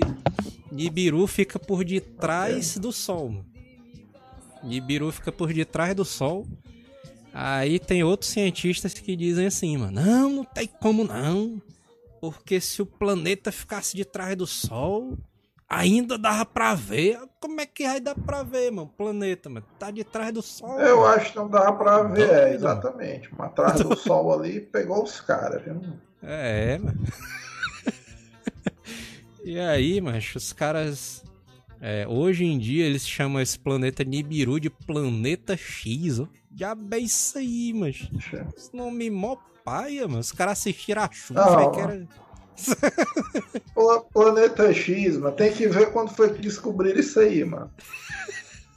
Nibiru 0.71 1.27
fica 1.27 1.59
por 1.59 1.83
detrás 1.83 2.77
do 2.77 2.91
Sol. 2.91 3.45
Nibiru 4.63 5.11
fica 5.11 5.31
por 5.31 5.53
detrás 5.53 5.95
do 5.95 6.03
Sol. 6.03 6.47
Aí 7.33 7.77
tem 7.79 8.03
outros 8.03 8.31
cientistas 8.31 8.93
que 8.93 9.15
dizem 9.15 9.45
assim, 9.45 9.77
mano, 9.77 10.01
não, 10.01 10.29
não 10.31 10.43
tem 10.43 10.67
como 10.67 11.03
não. 11.03 11.61
Porque 12.19 12.59
se 12.59 12.81
o 12.81 12.85
planeta 12.85 13.51
ficasse 13.51 13.95
de 13.95 14.03
trás 14.03 14.35
do 14.35 14.47
Sol, 14.47 15.17
Ainda 15.73 16.17
dava 16.17 16.45
pra 16.45 16.75
ver. 16.75 17.17
Como 17.39 17.61
é 17.61 17.65
que 17.65 17.87
vai 17.87 18.01
dar 18.01 18.13
pra 18.13 18.43
ver, 18.43 18.69
mano? 18.71 18.89
O 18.93 18.97
planeta, 18.97 19.49
mano. 19.49 19.65
Tá 19.79 19.89
de 19.89 20.03
trás 20.03 20.33
do 20.33 20.41
sol. 20.41 20.77
Eu 20.77 20.97
mano. 20.97 21.15
acho 21.15 21.31
que 21.31 21.37
não 21.37 21.47
dava 21.47 21.71
pra 21.71 22.03
ver, 22.03 22.29
é, 22.29 22.53
exatamente. 22.53 23.29
Mas 23.37 23.47
atrás 23.47 23.79
do 23.79 23.95
sol 23.95 24.33
ali 24.33 24.59
pegou 24.59 25.01
os 25.01 25.21
caras, 25.21 25.63
viu? 25.63 25.81
É, 26.21 26.77
mano. 26.77 26.99
e 29.45 29.57
aí, 29.57 30.01
macho, 30.01 30.37
os 30.37 30.51
caras. 30.51 31.23
É, 31.79 32.05
hoje 32.05 32.43
em 32.43 32.59
dia 32.59 32.85
eles 32.85 33.07
chamam 33.07 33.41
esse 33.41 33.57
planeta 33.57 34.03
Nibiru 34.03 34.59
de 34.59 34.69
Planeta 34.69 35.55
X, 35.55 36.19
ó. 36.19 36.27
Diabo 36.51 36.93
é 36.93 36.99
isso 36.99 37.37
aí, 37.37 37.71
mas. 37.73 38.09
Esse 38.57 38.75
nome 38.75 39.09
mó 39.09 39.37
paia, 39.63 40.05
mano. 40.05 40.19
Os 40.19 40.33
caras 40.33 40.59
assistiram 40.59 41.03
a 41.03 41.09
chuva, 41.13 41.71
que 41.71 41.79
era. 41.79 42.07
Planeta 44.13 44.73
X, 44.73 45.17
mano. 45.17 45.35
Tem 45.35 45.51
que 45.51 45.67
ver 45.67 45.91
quando 45.91 46.09
foi 46.09 46.33
que 46.33 46.41
descobriram 46.41 46.99
isso 46.99 47.19
aí, 47.19 47.43
mano. 47.43 47.69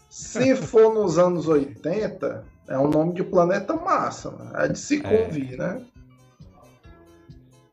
Se 0.09 0.57
for 0.57 0.95
nos 0.95 1.19
anos 1.19 1.49
80, 1.49 2.45
é 2.69 2.79
um 2.79 2.89
nome 2.89 3.15
de 3.15 3.23
planeta 3.23 3.75
massa, 3.75 4.31
mano. 4.31 4.57
É 4.57 4.69
de 4.69 4.79
se 4.79 4.97
é. 4.97 5.01
convir, 5.01 5.55
é. 5.55 5.57
né? 5.57 5.83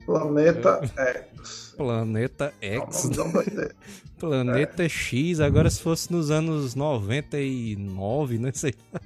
Planeta 0.06 0.82
X. 0.96 1.74
Planeta 1.78 2.54
X. 2.62 3.10
Planeta 4.20 4.84
é. 4.84 4.90
X, 4.90 5.40
agora 5.40 5.70
se 5.70 5.82
fosse 5.82 6.12
nos 6.12 6.30
anos 6.30 6.76
99, 6.76 8.38
né? 8.38 8.52
Sei 8.54 8.74
lá. 8.94 9.02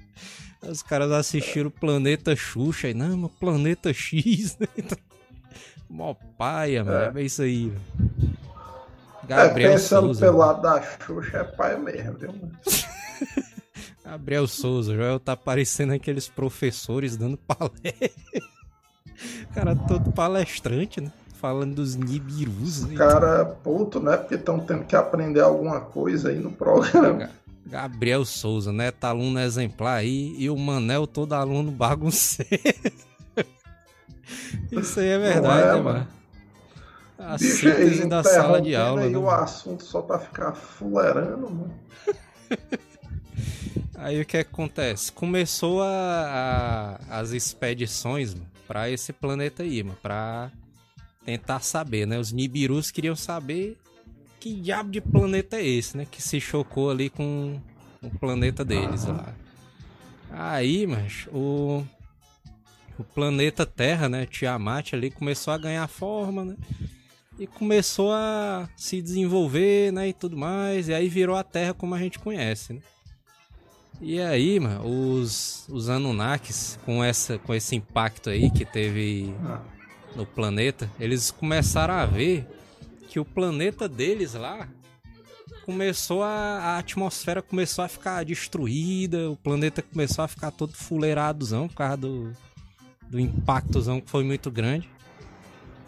Os 0.69 0.81
caras 0.81 1.12
assistiram 1.12 1.67
o 1.67 1.71
Planeta 1.71 2.36
Xuxa 2.36 2.89
e 2.89 2.93
não, 2.93 3.15
mas 3.15 3.31
Planeta 3.39 3.93
X, 3.93 4.58
né? 4.58 4.67
Mó 5.89 6.15
paia, 6.38 6.84
mano. 6.84 7.17
É. 7.17 7.21
é 7.21 7.26
isso 7.26 7.41
aí. 7.41 7.74
Gabriel 9.28 9.71
é, 9.71 9.74
pensando 9.74 10.08
Souza, 10.08 10.19
pelo 10.19 10.38
lado 10.38 10.62
da 10.62 10.82
Xuxa, 10.82 11.38
é 11.38 11.43
paia 11.43 11.78
mesmo, 11.78 12.13
viu, 12.13 12.34
mano? 12.34 12.52
Gabriel 14.06 14.48
Souza, 14.48 14.91
o 14.91 14.95
Joel 14.95 15.19
tá 15.19 15.36
parecendo 15.36 15.93
aqueles 15.93 16.28
professores 16.28 17.17
dando 17.17 17.38
palestra. 17.38 18.12
cara 19.54 19.76
todo 19.76 20.12
palestrante, 20.12 21.02
né? 21.02 21.12
Falando 21.34 21.76
dos 21.76 21.95
Nibirus. 21.95 22.86
Né? 22.86 22.95
Cara, 22.95 23.45
puto, 23.45 24.00
né? 24.00 24.15
Porque 24.15 24.36
estão 24.36 24.60
tendo 24.60 24.86
que 24.86 24.95
aprender 24.95 25.41
alguma 25.41 25.82
coisa 25.82 26.30
aí 26.30 26.39
no 26.39 26.52
programa. 26.52 27.30
Gabriel 27.65 28.24
Souza, 28.26 28.71
né? 28.71 28.91
Tá 28.91 29.10
aluno 29.10 29.39
exemplar 29.39 29.98
aí. 29.98 30.36
E 30.38 30.50
o 30.50 30.58
Manel, 30.58 31.08
todo 31.08 31.34
aluno 31.34 31.71
bagunceiro. 31.71 32.52
Isso 34.71 34.99
aí 34.99 35.09
é 35.09 35.17
verdade, 35.17 35.61
é, 35.61 35.73
né, 35.73 35.81
mano? 35.81 36.07
A 37.17 37.38
Bicho, 37.38 37.55
síntese 37.57 38.03
aí, 38.03 38.09
da 38.09 38.23
sala 38.23 38.61
de 38.61 38.75
aula. 38.75 39.09
Né, 39.09 39.17
o 39.17 39.29
assunto 39.29 39.83
só 39.83 40.01
pra 40.01 40.19
ficar 40.19 40.53
fulerando, 40.53 41.49
mano. 41.49 41.73
Aí 43.97 44.21
o 44.21 44.25
que 44.25 44.38
acontece? 44.38 45.11
Começou 45.11 45.81
a, 45.81 46.99
a 47.09 47.19
as 47.19 47.31
expedições 47.31 48.35
para 48.67 48.89
esse 48.89 49.13
planeta 49.13 49.63
aí, 49.63 49.81
mano, 49.81 49.97
pra 50.01 50.51
tentar 51.23 51.61
saber, 51.61 52.05
né? 52.05 52.19
Os 52.19 52.31
Nibirus 52.31 52.91
queriam 52.91 53.15
saber 53.15 53.77
que 54.39 54.53
diabo 54.53 54.91
de 54.91 55.01
planeta 55.01 55.57
é 55.57 55.65
esse, 55.65 55.97
né? 55.97 56.05
Que 56.09 56.21
se 56.21 56.39
chocou 56.39 56.91
ali 56.91 57.09
com 57.09 57.59
o 58.03 58.09
planeta 58.19 58.63
deles 58.63 59.05
lá. 59.05 59.33
Aí, 60.29 60.85
mas 60.85 61.27
o 61.33 61.83
o 62.97 63.03
planeta 63.03 63.65
Terra, 63.65 64.08
né, 64.08 64.25
Tiamat 64.25 64.93
ali 64.93 65.12
começou 65.12 65.53
a 65.53 65.58
ganhar 65.58 65.88
forma, 65.88 66.45
né? 66.45 66.55
E 67.38 67.45
começou 67.45 68.13
a 68.13 68.69
se 68.77 69.01
desenvolver, 69.01 69.91
né, 69.91 70.10
e 70.10 70.13
tudo 70.13 70.38
mais, 70.38 70.88
e 70.88 70.93
aí 70.93 71.10
virou 71.10 71.36
a 71.36 71.43
Terra 71.43 71.73
como 71.73 71.93
a 71.93 71.99
gente 71.99 72.19
conhece, 72.19 72.73
né? 72.73 72.81
E 74.01 74.19
aí, 74.19 74.60
mano, 74.60 74.86
os, 74.86 75.65
os 75.69 75.89
Anunnakis, 75.89 76.77
com, 76.86 77.03
essa, 77.03 77.38
com 77.39 77.53
esse 77.53 77.75
impacto 77.75 78.29
aí 78.29 78.49
que 78.51 78.65
teve 78.65 79.34
no 80.15 80.25
planeta, 80.25 80.89
eles 80.99 81.31
começaram 81.31 81.93
a 81.93 82.05
ver 82.05 82.45
que 83.08 83.19
o 83.19 83.25
planeta 83.25 83.88
deles 83.88 84.34
lá 84.34 84.67
começou 85.65 86.23
a, 86.23 86.27
a 86.29 86.77
atmosfera 86.77 87.41
começou 87.41 87.84
a 87.84 87.88
ficar 87.88 88.23
destruída, 88.23 89.31
o 89.31 89.36
planeta 89.36 89.81
começou 89.81 90.23
a 90.23 90.27
ficar 90.27 90.51
todo 90.51 90.73
fuleiradozão 90.73 91.67
por 91.67 91.75
causa 91.75 91.97
do, 91.97 92.34
do 93.10 93.20
impactozão 93.20 94.02
que 94.02 94.10
foi 94.10 94.24
muito 94.24 94.50
grande. 94.52 94.89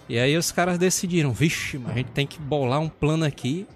E 0.10 0.18
aí 0.18 0.38
os 0.38 0.52
caras 0.52 0.78
decidiram, 0.78 1.32
vixe, 1.32 1.82
a 1.86 1.94
gente 1.94 2.12
tem 2.12 2.26
que 2.26 2.40
bolar 2.40 2.80
um 2.80 2.88
plano 2.90 3.26
aqui 3.26 3.68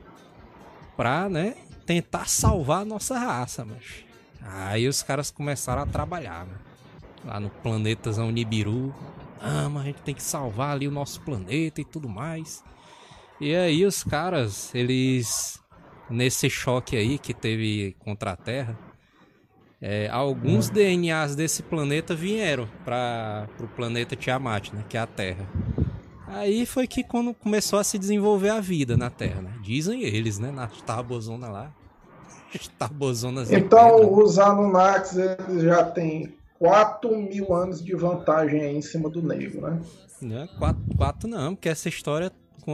pra, 0.96 1.28
né, 1.28 1.56
tentar 1.86 2.28
salvar 2.30 2.82
a 2.82 2.86
nossa 2.86 3.18
raça, 3.18 3.66
mas 3.66 4.12
Aí 4.44 4.88
os 4.88 5.04
caras 5.04 5.30
começaram 5.30 5.84
a 5.84 5.86
trabalhar, 5.86 6.46
né? 6.46 6.56
Lá 7.24 7.40
no 7.40 7.50
planetazão 7.50 8.32
Nibiru. 8.32 8.94
Ah, 9.40 9.70
mas 9.70 9.84
a 9.84 9.86
gente 9.86 10.02
tem 10.02 10.16
que 10.16 10.24
salvar 10.24 10.72
ali 10.72 10.88
o 10.88 10.92
nosso 10.92 11.22
planeta 11.22 11.82
e 11.82 11.86
tudo 11.86 12.10
mais. 12.10 12.64
E 13.40 13.56
aí 13.56 13.86
os 13.86 14.04
caras, 14.04 14.74
eles 14.74 15.60
nesse 16.10 16.50
choque 16.50 16.96
aí 16.98 17.18
que 17.18 17.34
teve 17.34 17.96
contra 18.00 18.32
a 18.32 18.36
Terra, 18.36 18.78
é, 19.82 20.08
alguns 20.10 20.70
hum. 20.70 20.74
DNAs 20.74 21.36
desse 21.36 21.64
planeta 21.64 22.14
vieram 22.14 22.68
para 22.86 23.48
o 23.60 23.68
planeta 23.68 24.16
Tiamat, 24.16 24.72
né, 24.74 24.84
que 24.88 24.96
é 24.96 25.00
a 25.00 25.08
Terra. 25.08 25.48
Aí 26.28 26.66
foi 26.66 26.88
que 26.88 27.04
quando 27.04 27.34
começou 27.34 27.80
a 27.80 27.84
se 27.84 27.98
desenvolver 27.98 28.50
a 28.50 28.62
vida 28.62 28.96
na 28.96 29.10
Terra, 29.10 29.42
né? 29.42 29.54
Dizem 29.62 30.02
eles, 30.02 30.40
né, 30.40 30.50
na 30.50 30.68
tabozona 30.68 31.50
lá. 31.50 31.74
Tabozonas 32.78 33.52
Então 33.52 34.14
os 34.14 34.38
Anunnakis 34.38 35.18
eles 35.18 35.64
já 35.64 35.84
têm 35.84 36.34
4 36.60 37.18
mil 37.18 37.54
anos 37.54 37.84
de 37.84 37.96
vantagem 37.96 38.62
aí 38.62 38.76
em 38.76 38.82
cima 38.82 39.10
do 39.10 39.22
negro, 39.22 39.62
né? 39.62 39.80
Não, 40.22 40.48
4, 40.60 40.82
4 40.96 41.30
não, 41.30 41.56
porque 41.56 41.70
essa 41.70 41.90
história 41.90 42.32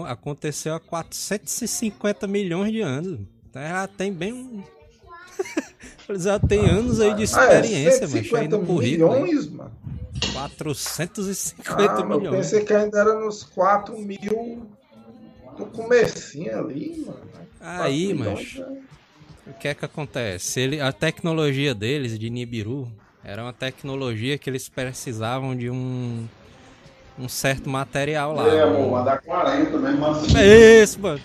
aconteceu 0.07 0.75
há 0.75 0.79
450 0.79 2.27
milhões 2.27 2.71
de 2.71 2.81
anos. 2.81 3.19
Então 3.49 3.61
já 3.61 3.87
tem 3.87 4.11
bem 4.11 4.33
um. 4.33 4.61
Eles 6.09 6.23
já 6.23 6.39
tem 6.39 6.65
anos 6.65 7.01
aí 7.01 7.13
de 7.13 7.23
experiência, 7.23 8.05
ah, 8.05 8.09
é, 8.09 8.21
mas 8.21 8.33
aí 8.33 8.47
no 8.47 8.65
currículo. 8.65 9.11
Milhões, 9.21 9.49
mano. 9.49 9.71
450 10.33 11.91
ah, 11.91 12.05
milhões. 12.05 12.23
Eu 12.25 12.31
pensei 12.31 12.63
que 12.63 12.73
ainda 12.73 12.99
era 12.99 13.13
nos 13.13 13.43
4 13.43 13.97
mil 13.99 14.65
do 15.57 15.65
comecinho 15.65 16.57
ali, 16.57 17.03
mano. 17.05 17.19
Aí, 17.59 18.13
mas. 18.13 18.61
O 19.45 19.53
que 19.59 19.67
é 19.67 19.73
que 19.73 19.85
acontece? 19.85 20.59
Ele, 20.59 20.81
a 20.81 20.91
tecnologia 20.91 21.73
deles, 21.73 22.17
de 22.17 22.29
Nibiru, 22.29 22.91
era 23.23 23.43
uma 23.43 23.53
tecnologia 23.53 24.37
que 24.37 24.49
eles 24.49 24.69
precisavam 24.69 25.55
de 25.55 25.69
um 25.69 26.27
um 27.19 27.27
certo 27.27 27.69
material 27.69 28.33
lá. 28.33 28.47
É, 28.47 28.61
amor, 28.61 28.91
vai 28.91 29.05
dar 29.05 29.21
40 29.21 29.77
mesmo 29.77 30.05
assim. 30.05 30.37
É 30.37 30.83
isso, 30.83 30.99
mano. 30.99 31.19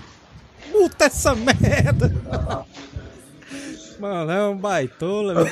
Puta 0.70 1.04
essa 1.04 1.34
merda. 1.34 2.10
Mano, 4.02 4.30
é 4.32 4.48
um 4.48 4.56
baitola. 4.56 5.32
Meu. 5.32 5.44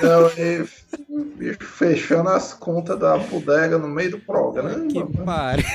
Bicho 1.36 1.60
fechando 1.60 2.30
as 2.30 2.52
contas 2.52 2.98
da 2.98 3.16
bodega 3.16 3.78
no 3.78 3.86
meio 3.86 4.10
do 4.10 4.18
programa. 4.18 4.88
Que 4.88 5.04
pare. 5.24 5.64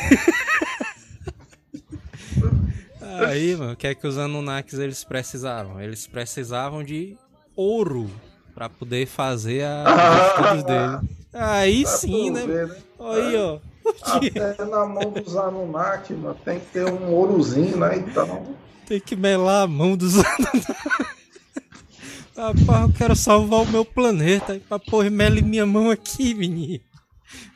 Aí, 3.26 3.56
mano, 3.56 3.72
o 3.72 3.76
que 3.78 3.88
é 3.88 3.96
que 3.96 4.06
os 4.06 4.18
Anunnakis 4.18 4.78
eles 4.78 5.06
precisavam? 5.06 5.80
Eles 5.80 6.06
precisavam 6.06 6.84
de 6.84 7.16
ouro 7.56 8.12
para 8.54 8.68
poder 8.68 9.06
fazer 9.06 9.64
a, 9.64 10.56
dele. 10.68 11.00
Aí 11.34 11.84
pra 11.84 11.92
sim, 11.92 12.30
né? 12.30 12.46
Ver, 12.46 12.68
né? 12.68 12.76
Aí, 13.00 13.38
ó. 13.38 13.60
Até 14.02 14.66
na 14.66 14.86
mão 14.86 15.12
dos 15.12 15.38
Anunnaki, 15.38 16.14
mano, 16.14 16.36
tem 16.44 16.60
que 16.60 16.66
ter 16.74 16.92
um 16.92 17.14
ourozinho, 17.14 17.78
né? 17.78 18.00
Então. 18.00 18.54
Tem 18.86 19.00
que 19.00 19.16
melar 19.16 19.64
a 19.64 19.68
mão 19.68 19.96
dos 19.96 20.18
Anunnaki. 20.18 20.76
Rapaz, 22.36 22.82
eu 22.82 22.94
quero 22.94 23.16
salvar 23.16 23.62
o 23.62 23.68
meu 23.68 23.86
planeta. 23.86 24.60
Pra 24.68 24.78
pôr 24.78 25.10
mele 25.10 25.42
minha 25.42 25.66
mão 25.66 25.90
aqui, 25.90 26.34
menino. 26.34 26.84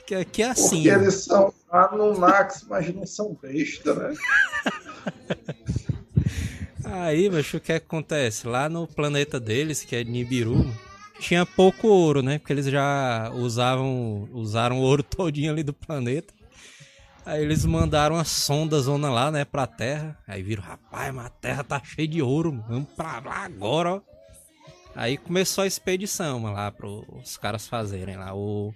Que 0.08 0.16
aqui 0.16 0.42
é 0.42 0.52
assim. 0.52 0.84
Porque 0.84 0.90
eles 0.90 1.16
são 1.16 1.54
Anunnakis, 1.70 2.66
mas 2.68 2.94
não 2.96 3.06
são 3.06 3.38
besta, 3.42 3.94
né? 3.94 4.16
Aí, 6.84 7.30
mas 7.30 7.54
o 7.54 7.60
que 7.60 7.74
acontece? 7.74 8.48
Lá 8.48 8.70
no 8.70 8.88
planeta 8.88 9.40
deles, 9.40 9.84
que 9.84 9.96
é 9.96 10.04
Nibiru, 10.04 10.66
tinha 11.20 11.46
pouco 11.46 11.88
ouro, 11.88 12.24
né? 12.24 12.40
Porque 12.40 12.54
eles 12.54 12.66
já 12.66 13.30
usavam, 13.36 14.28
usaram 14.32 14.80
o 14.80 14.82
ouro 14.82 15.04
todinho 15.04 15.52
ali 15.52 15.62
do 15.62 15.74
planeta. 15.74 16.34
Aí 17.26 17.44
eles 17.44 17.66
mandaram 17.66 18.16
uma 18.16 18.24
sonda 18.24 18.80
zona 18.80 19.12
lá, 19.12 19.30
né, 19.30 19.46
pra 19.46 19.68
Terra. 19.68 20.18
Aí 20.26 20.42
viram, 20.42 20.64
rapaz, 20.64 21.14
mas 21.14 21.26
a 21.26 21.30
Terra 21.30 21.64
tá 21.64 21.82
cheia 21.84 22.08
de 22.08 22.22
ouro, 22.22 22.64
vamos 22.68 22.90
pra 22.96 23.20
lá 23.20 23.44
agora, 23.44 23.96
ó. 23.96 24.02
Aí 25.00 25.18
começou 25.18 25.64
a 25.64 25.68
expedição 25.68 26.44
lá 26.44 26.70
para 26.70 26.86
os 26.86 27.38
caras 27.38 27.66
fazerem 27.66 28.18
lá. 28.18 28.36
O 28.36 28.74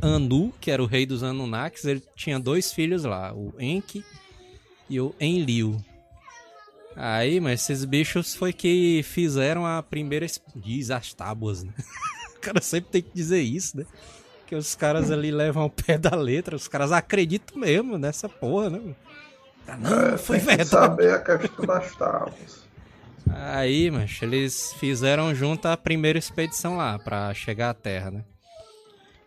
Anu, 0.00 0.54
que 0.58 0.70
era 0.70 0.82
o 0.82 0.86
rei 0.86 1.04
dos 1.04 1.22
Anunnakis, 1.22 1.84
ele 1.84 2.02
tinha 2.16 2.40
dois 2.40 2.72
filhos 2.72 3.04
lá, 3.04 3.30
o 3.34 3.52
Enki 3.60 4.02
e 4.88 4.98
o 4.98 5.14
Enlil. 5.20 5.76
Aí, 6.96 7.40
mas 7.40 7.60
esses 7.60 7.84
bichos 7.84 8.34
foi 8.34 8.54
que 8.54 9.02
fizeram 9.02 9.66
a 9.66 9.82
primeira. 9.82 10.24
Diz 10.54 10.90
as 10.90 11.12
tábuas, 11.12 11.62
né? 11.62 11.74
O 12.34 12.40
cara 12.46 12.62
sempre 12.62 12.90
tem 12.92 13.02
que 13.02 13.10
dizer 13.12 13.40
isso, 13.40 13.76
né? 13.76 13.84
Que 14.46 14.54
os 14.54 14.74
caras 14.74 15.10
ali 15.10 15.30
levam 15.30 15.64
ao 15.64 15.70
pé 15.70 15.98
da 15.98 16.14
letra, 16.16 16.56
os 16.56 16.68
caras 16.68 16.92
acreditam 16.92 17.58
mesmo 17.58 17.98
nessa 17.98 18.30
porra, 18.30 18.70
né? 18.70 18.94
Não, 19.78 20.16
foi 20.16 20.38
verdade. 20.38 20.70
saber 20.70 21.14
a 21.14 21.18
questão 21.18 21.66
das 21.66 21.94
tábuas. 21.96 22.65
Aí, 23.30 23.90
mas 23.90 24.18
eles 24.22 24.72
fizeram 24.74 25.34
junto 25.34 25.66
a 25.66 25.76
primeira 25.76 26.18
expedição 26.18 26.76
lá, 26.76 26.98
para 26.98 27.32
chegar 27.34 27.70
à 27.70 27.74
Terra, 27.74 28.10
né? 28.10 28.24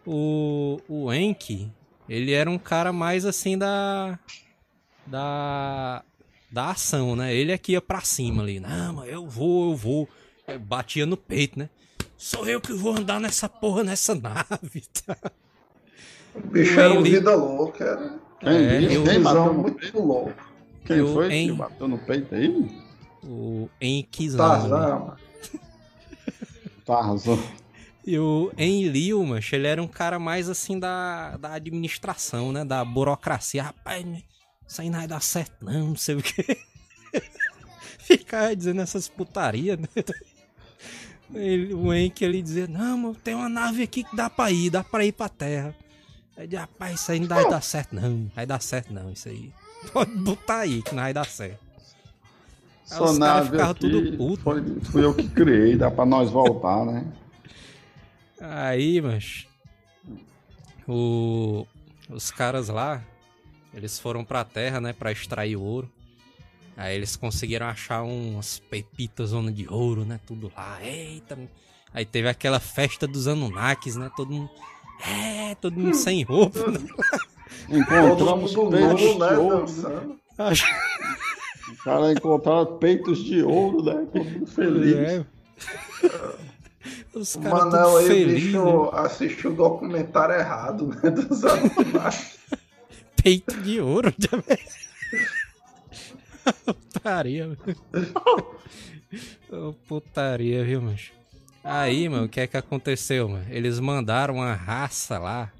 O, 0.05 0.79
o 0.87 1.13
Enki, 1.13 1.71
ele 2.07 2.31
era 2.31 2.49
um 2.49 2.57
cara 2.57 2.91
mais 2.91 3.25
assim 3.25 3.57
da. 3.57 4.17
Da. 5.05 6.03
Da 6.51 6.71
ação, 6.71 7.15
né? 7.15 7.35
Ele 7.35 7.53
aqui 7.53 7.73
ia 7.73 7.81
pra 7.81 8.01
cima 8.01 8.41
ali. 8.41 8.59
Não, 8.59 8.93
mas 8.93 9.09
eu 9.09 9.27
vou, 9.27 9.69
eu 9.69 9.75
vou. 9.77 10.09
Eu 10.47 10.59
batia 10.59 11.05
no 11.05 11.15
peito, 11.15 11.59
né? 11.59 11.69
Sou 12.17 12.47
eu 12.47 12.59
que 12.59 12.73
vou 12.73 12.97
andar 12.97 13.19
nessa 13.19 13.47
porra, 13.47 13.83
nessa 13.83 14.15
nave. 14.15 14.83
Tá? 15.05 15.15
O 16.33 16.41
bicho 16.41 16.79
era 16.79 16.95
ele... 16.95 17.09
vida 17.11 17.35
louca, 17.35 17.83
era. 17.83 18.19
Quem, 18.39 18.49
é, 18.49 18.95
eu, 18.95 19.03
quem 19.03 19.21
bateu 19.21 19.53
muito 19.53 19.99
louco. 19.99 20.33
Quem 20.85 20.97
eu, 20.97 21.13
foi 21.13 21.29
que 21.29 21.51
bateu 21.51 21.87
no 21.87 21.97
peito 21.99 22.33
aí? 22.33 22.88
O 23.23 23.69
Enkizan. 23.81 24.37
Tarzan. 24.37 25.17
Tarzan. 26.85 27.39
E 28.05 28.17
o 28.17 28.51
Enlil, 28.57 29.23
mancho, 29.23 29.55
ele 29.55 29.67
era 29.67 29.83
um 29.83 29.87
cara 29.87 30.17
mais 30.17 30.49
assim 30.49 30.79
da, 30.79 31.37
da 31.37 31.53
administração, 31.53 32.51
né? 32.51 32.65
Da 32.65 32.83
burocracia. 32.83 33.63
Rapaz, 33.63 34.05
isso 34.67 34.81
aí 34.81 34.89
não 34.89 34.99
vai 34.99 35.07
dar 35.07 35.21
certo, 35.21 35.63
não, 35.63 35.89
não 35.89 35.95
sei 35.95 36.15
o 36.15 36.23
que. 36.23 36.43
Ficar 37.99 38.55
dizendo 38.55 38.81
essas 38.81 39.07
putarias, 39.07 39.77
né? 39.77 39.87
Ele, 41.33 41.73
o 41.73 41.93
Enk 41.93 42.23
ele 42.23 42.41
dizia, 42.41 42.67
não, 42.67 42.97
mano, 42.97 43.15
tem 43.15 43.35
uma 43.35 43.49
nave 43.49 43.83
aqui 43.83 44.03
que 44.03 44.15
dá 44.15 44.29
pra 44.29 44.51
ir, 44.51 44.69
dá 44.71 44.83
pra 44.83 45.05
ir 45.05 45.11
pra 45.11 45.29
terra. 45.29 45.75
Aí 46.35 46.47
disse, 46.47 46.59
rapaz, 46.59 46.99
isso 47.01 47.11
aí 47.11 47.19
não 47.19 47.27
vai 47.27 47.49
dar 47.49 47.61
certo, 47.61 47.93
não. 47.93 48.09
Não 48.09 48.31
vai 48.33 48.45
dar 48.45 48.61
certo, 48.61 48.93
não, 48.93 49.11
isso 49.11 49.29
aí. 49.29 49.53
Pode 49.93 50.11
botar 50.15 50.59
aí 50.59 50.81
que 50.81 50.95
não 50.95 51.03
vai 51.03 51.13
dar 51.13 51.25
certo. 51.27 51.68
Aí 52.91 53.01
os 53.01 53.17
caras 53.17 53.49
ficavam 53.49 53.73
tudo 53.73 54.17
puto. 54.17 54.43
Foi, 54.43 54.63
fui 54.83 55.03
eu 55.03 55.13
que 55.13 55.27
criei, 55.27 55.75
dá 55.75 55.91
pra 55.91 56.05
nós 56.05 56.29
voltar, 56.29 56.85
né? 56.85 57.05
Aí, 58.39 59.01
mas 59.01 59.45
o, 60.87 61.67
os 62.09 62.31
caras 62.31 62.69
lá, 62.69 63.03
eles 63.73 63.99
foram 63.99 64.23
pra 64.23 64.43
terra, 64.43 64.81
né, 64.81 64.93
pra 64.93 65.11
extrair 65.11 65.55
ouro. 65.55 65.89
Aí 66.75 66.95
eles 66.95 67.15
conseguiram 67.15 67.67
achar 67.67 68.03
umas 68.03 68.59
pepitas 68.59 69.31
zona 69.31 69.51
de 69.51 69.67
ouro, 69.69 70.05
né, 70.05 70.19
tudo 70.25 70.51
lá. 70.55 70.79
Eita! 70.81 71.37
Aí 71.93 72.05
teve 72.05 72.29
aquela 72.29 72.59
festa 72.59 73.05
dos 73.05 73.27
Anunnakis, 73.27 73.95
né, 73.95 74.09
todo 74.15 74.31
mundo... 74.31 74.49
É, 75.05 75.55
todo 75.55 75.79
mundo 75.79 75.95
sem 75.95 76.23
roupa. 76.23 76.59
Né? 77.67 77.79
Encontramos 77.79 78.51
de 78.51 78.57
ouro, 78.57 79.17
né? 79.17 80.49
O 81.79 81.83
cara 81.83 82.11
encontraram 82.11 82.77
peitos 82.77 83.19
de 83.19 83.41
ouro, 83.41 83.83
né, 83.83 84.05
todo 84.11 84.25
mundo 84.25 84.47
feliz. 84.47 84.95
É. 84.95 85.25
Os 87.13 87.35
o 87.35 87.41
Manel 87.41 87.97
aí, 87.97 88.07
feliz, 88.07 88.43
bicho, 88.43 88.83
né? 88.83 88.89
assistiu 88.93 89.51
o 89.51 89.55
documentário 89.55 90.35
errado, 90.35 90.87
né? 90.87 91.09
Dos 91.09 91.43
Anunnaki. 91.43 92.39
Peito 93.21 93.61
de 93.61 93.81
ouro, 93.81 94.11
também. 94.13 94.57
putaria, 96.65 97.57
oh, 99.51 99.73
putaria, 99.87 100.63
viu, 100.63 100.81
macho? 100.81 101.11
Aí, 101.63 102.07
mano, 102.07 102.25
o 102.25 102.29
que 102.29 102.39
é 102.39 102.47
que 102.47 102.57
aconteceu, 102.57 103.27
mano? 103.27 103.45
Eles 103.49 103.79
mandaram 103.79 104.35
uma 104.35 104.53
raça 104.53 105.19
lá, 105.19 105.51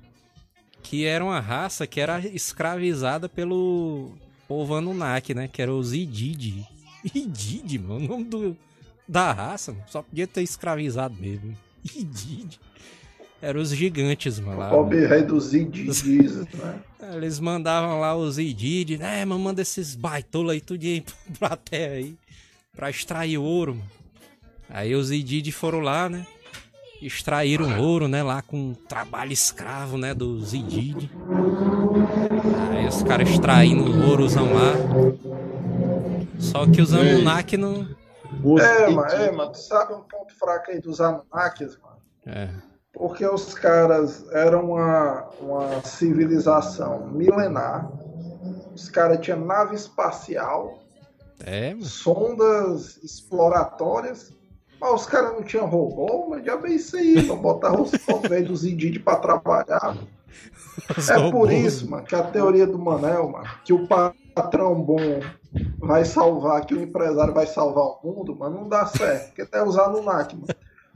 que 0.82 1.06
era 1.06 1.24
uma 1.24 1.40
raça 1.40 1.86
que 1.86 2.00
era 2.00 2.20
escravizada 2.20 3.28
pelo 3.28 4.14
povo 4.50 4.76
Anunnaki, 4.76 5.36
né? 5.36 5.48
Que 5.48 5.62
era 5.62 5.72
os 5.72 5.94
Ididi. 5.94 6.68
Ididi, 7.14 7.78
mano, 7.78 8.04
o 8.04 8.08
nome 8.08 8.24
do, 8.26 8.58
da 9.08 9.32
raça, 9.32 9.76
só 9.88 10.02
podia 10.02 10.26
ter 10.26 10.42
escravizado 10.42 11.16
mesmo. 11.18 11.56
Idid. 11.96 12.60
Eram 13.42 13.62
os 13.62 13.70
gigantes, 13.70 14.38
mano. 14.40 14.60
Lá, 14.60 14.68
o 14.68 14.72
pobre 14.72 15.06
rei 15.06 15.22
dos 15.22 15.54
Ididis, 15.54 16.04
né? 16.58 16.82
Eles 17.14 17.40
mandavam 17.40 18.02
lá 18.02 18.16
os 18.16 18.38
Idid, 18.38 18.98
né, 18.98 19.24
mano, 19.24 19.42
manda 19.42 19.62
esses 19.62 19.96
baitolos 19.96 20.52
aí 20.52 20.60
tudo 20.60 20.84
aí 20.84 21.04
pra 21.40 21.56
terra 21.56 21.94
aí, 21.94 22.16
pra 22.76 22.90
extrair 22.90 23.38
ouro, 23.38 23.76
mano. 23.76 23.90
Aí 24.70 24.94
os 24.94 25.10
Idid 25.10 25.50
foram 25.52 25.80
lá, 25.80 26.10
né, 26.10 26.28
extraíram 27.02 27.80
ouro, 27.80 28.08
né, 28.08 28.22
lá 28.22 28.42
com 28.42 28.74
trabalho 28.88 29.32
escravo, 29.32 29.98
né, 29.98 30.14
dos 30.14 30.54
Idid. 30.54 31.10
Os 32.90 33.04
caras 33.04 33.30
extraindo 33.30 34.10
ourozão 34.10 34.48
lá. 34.54 34.74
Só 36.40 36.66
que 36.66 36.82
os 36.82 36.94
Anunnaki 36.94 37.56
não 37.56 37.88
é, 38.60 38.90
mano, 38.90 39.12
é, 39.12 39.32
mano, 39.32 39.52
tu 39.52 39.58
sabe 39.58 39.94
um 39.94 40.02
ponto 40.02 40.34
fraco 40.38 40.72
aí 40.72 40.80
dos 40.80 41.02
Anunnakis, 41.02 41.78
mano? 41.82 41.98
É. 42.26 42.50
Porque 42.94 43.26
os 43.26 43.54
caras 43.54 44.26
eram 44.32 44.72
uma, 44.72 45.30
uma 45.42 45.82
civilização 45.84 47.08
milenar. 47.08 47.92
Os 48.74 48.90
caras 48.90 49.20
tinham 49.20 49.46
nave 49.46 49.76
espacial, 49.76 50.80
é, 51.46 51.76
sondas 51.82 52.98
exploratórias. 53.04 54.34
Mas 54.80 55.02
os 55.02 55.06
caras 55.06 55.34
não 55.34 55.44
tinham 55.44 55.68
robô, 55.68 56.28
mas 56.30 56.46
já 56.46 56.56
bem 56.56 56.76
isso 56.76 56.96
aí, 56.96 57.22
botar 57.24 57.80
os 57.80 57.92
velhos 58.28 58.50
dos 58.50 58.66
indígenas 58.66 59.04
pra 59.04 59.18
trabalhar. 59.18 59.98
É 61.10 61.32
por 61.32 61.52
isso, 61.52 61.90
mano, 61.90 62.06
que 62.06 62.16
a 62.16 62.24
teoria 62.24 62.68
do 62.68 62.78
Manel, 62.78 63.30
mano, 63.30 63.50
que 63.64 63.74
o 63.74 63.88
patrão 63.88 64.82
bom 64.82 65.20
vai 65.80 66.06
salvar, 66.06 66.66
que 66.66 66.74
o 66.74 66.82
empresário 66.82 67.34
vai 67.34 67.48
salvar 67.48 67.84
o 67.84 68.00
mundo, 68.04 68.36
mas 68.38 68.52
não 68.52 68.68
dá 68.68 68.86
certo, 68.86 69.28
porque 69.28 69.42
até 69.42 69.64
usar 69.64 69.90
no 69.90 70.04
NAC, 70.04 70.36
mano. 70.36 70.48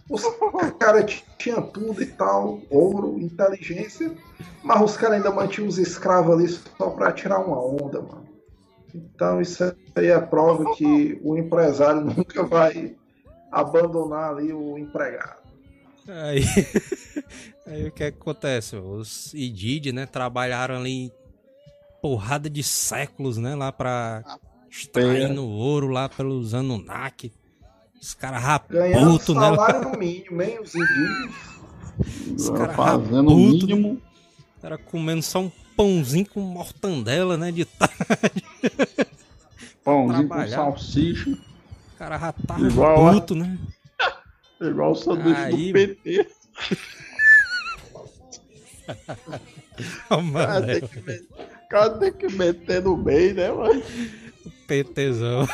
Os 0.10 0.24
caras 0.78 1.24
tinham 1.38 1.62
tudo 1.62 2.04
e 2.04 2.06
tal, 2.06 2.60
ouro, 2.70 3.18
inteligência, 3.20 4.14
mas 4.62 4.82
os 4.82 4.98
caras 4.98 5.18
ainda 5.18 5.32
mantinham 5.32 5.68
os 5.68 5.78
escravos 5.78 6.34
ali 6.34 6.48
só 6.48 6.90
pra 6.90 7.12
tirar 7.12 7.40
uma 7.40 7.60
onda, 7.60 8.02
mano. 8.02 8.28
Então 8.94 9.42
isso 9.42 9.64
aí 9.96 10.08
é 10.08 10.20
prova 10.20 10.76
que 10.76 11.20
o 11.24 11.38
empresário 11.38 12.02
nunca 12.06 12.44
vai 12.44 12.96
abandonar 13.52 14.32
ali 14.32 14.54
o 14.54 14.78
empregado. 14.78 15.43
Aí, 16.08 16.44
aí 17.66 17.88
o 17.88 17.92
que, 17.92 18.04
é 18.04 18.12
que 18.12 18.18
acontece? 18.20 18.76
Os 18.76 19.34
Idid, 19.34 19.92
né, 19.92 20.06
trabalharam 20.06 20.76
ali 20.76 21.12
porrada 22.02 22.50
de 22.50 22.62
séculos, 22.62 23.38
né? 23.38 23.56
Lá 23.56 23.72
pra 23.72 24.24
extraindo 24.70 25.42
é. 25.42 25.46
ouro 25.46 25.88
lá 25.88 26.10
pelos 26.10 26.54
Anunnaki. 26.54 27.32
Os 28.02 28.14
caras 28.14 28.44
raputos, 28.44 29.36
né? 29.36 29.42
salário 29.42 29.90
no 29.90 29.98
mínimo, 29.98 30.42
hein? 30.42 30.60
Os 30.60 30.76
indígenas. 30.76 31.36
Os 32.36 32.50
caras 32.50 32.76
fazendo 32.76 33.32
o 33.32 33.38
mínimo. 33.38 34.02
Era 34.62 34.78
comendo 34.78 35.22
só 35.22 35.40
um 35.40 35.52
pãozinho 35.78 36.26
com 36.26 36.42
mortandela, 36.42 37.38
né? 37.38 37.52
De 37.52 37.64
tarde. 37.64 38.44
Pãozinho 39.84 40.28
com 40.28 40.48
salsicha. 40.48 41.30
O 41.30 41.98
cara 41.98 42.20
já 42.20 42.34
Igual 42.60 43.14
puto, 43.14 43.36
né? 43.36 43.58
Igual 44.70 44.92
o 44.92 44.96
sanduíche 44.96 45.42
Aí... 45.42 45.74
do 45.74 45.74
PT. 45.74 46.28
oh, 50.10 50.22
mano, 50.22 50.66
tem 50.68 50.82
que 50.82 51.28
cara 51.74 51.90
tem 51.98 52.14
que 52.14 52.32
meter 52.32 52.84
no 52.84 52.96
meio, 52.96 53.34
né, 53.34 53.52
mano? 53.52 53.82
PTzão. 54.68 55.48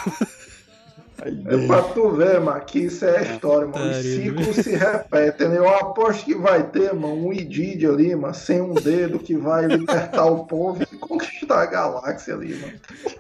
É 1.22 1.68
pra 1.68 1.82
tu 1.82 2.12
ver, 2.12 2.40
mano, 2.40 2.62
que 2.62 2.80
isso 2.80 3.04
é 3.06 3.18
a 3.18 3.22
história, 3.24 3.68
mano. 3.68 3.92
Os 3.92 3.98
ciclos 3.98 4.56
se 4.58 4.76
repetem. 4.76 5.50
Né? 5.50 5.58
Eu 5.58 5.68
aposto 5.68 6.26
que 6.26 6.36
vai 6.36 6.70
ter, 6.70 6.94
mano, 6.94 7.28
um 7.28 7.34
Idid 7.34 7.86
ali, 7.86 8.16
mano, 8.16 8.34
sem 8.34 8.62
um 8.62 8.74
dedo 8.74 9.20
que 9.20 9.36
vai 9.36 9.66
libertar 9.66 10.26
o 10.26 10.46
povo 10.46 10.84
e 10.84 10.98
conquistar 10.98 11.64
a 11.64 11.66
galáxia 11.66 12.34
ali, 12.34 12.56
mano. 12.56 12.74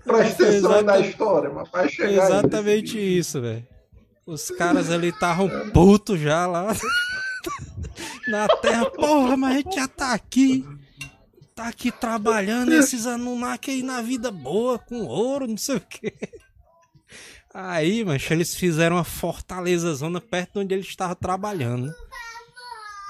Presta 0.05 0.43
atenção 0.43 0.71
Exata... 0.71 0.83
na 0.83 0.99
história, 0.99 1.49
mano. 1.49 1.67
Vai 1.71 1.89
chegar 1.89 2.11
Exatamente 2.11 2.97
isso, 2.97 3.41
velho. 3.41 3.67
Os 4.29 4.51
caras 4.51 4.91
ali 4.91 5.09
estavam 5.09 5.49
putos 5.71 6.19
já 6.19 6.45
lá 6.45 6.67
na 8.29 8.47
Terra. 8.47 8.85
Porra, 8.91 9.35
mas 9.35 9.51
a 9.51 9.57
gente 9.57 9.75
já 9.75 9.87
tá 9.87 10.13
aqui 10.13 10.63
tá 11.55 11.67
aqui 11.67 11.91
trabalhando 11.91 12.71
esses 12.71 13.05
Anunnaki 13.05 13.69
aí 13.69 13.83
na 13.83 14.01
vida 14.01 14.31
boa, 14.31 14.79
com 14.79 15.03
ouro, 15.03 15.45
não 15.45 15.57
sei 15.57 15.75
o 15.75 15.81
quê. 15.81 16.13
Aí, 17.53 18.05
mancha, 18.05 18.33
eles 18.33 18.55
fizeram 18.55 18.95
uma 18.95 19.03
fortaleza 19.03 19.93
zona 19.93 20.21
perto 20.21 20.53
de 20.53 20.59
onde 20.59 20.73
eles 20.75 20.87
estavam 20.87 21.15
trabalhando. 21.15 21.93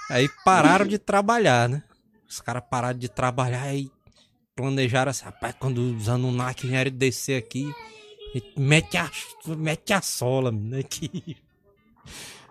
Aí 0.09 0.27
pararam 0.43 0.87
de 0.87 0.97
trabalhar, 0.97 1.69
né? 1.69 1.83
Os 2.27 2.41
caras 2.41 2.63
pararam 2.67 2.97
de 2.97 3.07
trabalhar 3.07 3.71
e 3.75 3.91
planejaram 4.55 5.11
assim, 5.11 5.25
rapaz, 5.25 5.53
quando 5.59 5.95
os 5.95 6.09
Anunnaki 6.09 6.65
vierem 6.65 6.91
descer 6.91 7.37
aqui, 7.37 7.71
Mete 8.55 8.97
a, 8.97 9.09
mete 9.47 9.93
a 9.93 10.01
sola, 10.01 10.51
menino, 10.51 10.79
aqui. 10.79 11.37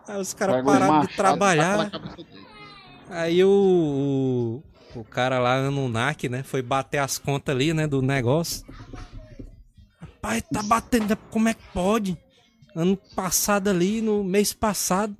Aí 0.06 0.20
os 0.20 0.34
caras 0.34 0.64
pararam 0.64 1.00
de 1.00 1.14
trabalhar. 1.14 1.90
Aí 3.10 3.42
o, 3.44 4.62
o, 4.94 5.00
o 5.00 5.04
cara 5.04 5.38
lá, 5.38 5.56
Anunnaki, 5.56 6.28
né, 6.28 6.42
foi 6.42 6.62
bater 6.62 6.98
as 6.98 7.18
contas 7.18 7.54
ali, 7.54 7.72
né, 7.72 7.86
do 7.86 8.02
negócio. 8.02 8.66
Rapaz, 10.00 10.42
tá 10.52 10.62
batendo, 10.62 11.16
como 11.30 11.48
é 11.48 11.54
que 11.54 11.62
pode? 11.72 12.18
Ano 12.74 12.96
passado 13.14 13.68
ali, 13.68 14.00
no 14.00 14.22
mês 14.24 14.52
passado, 14.52 15.16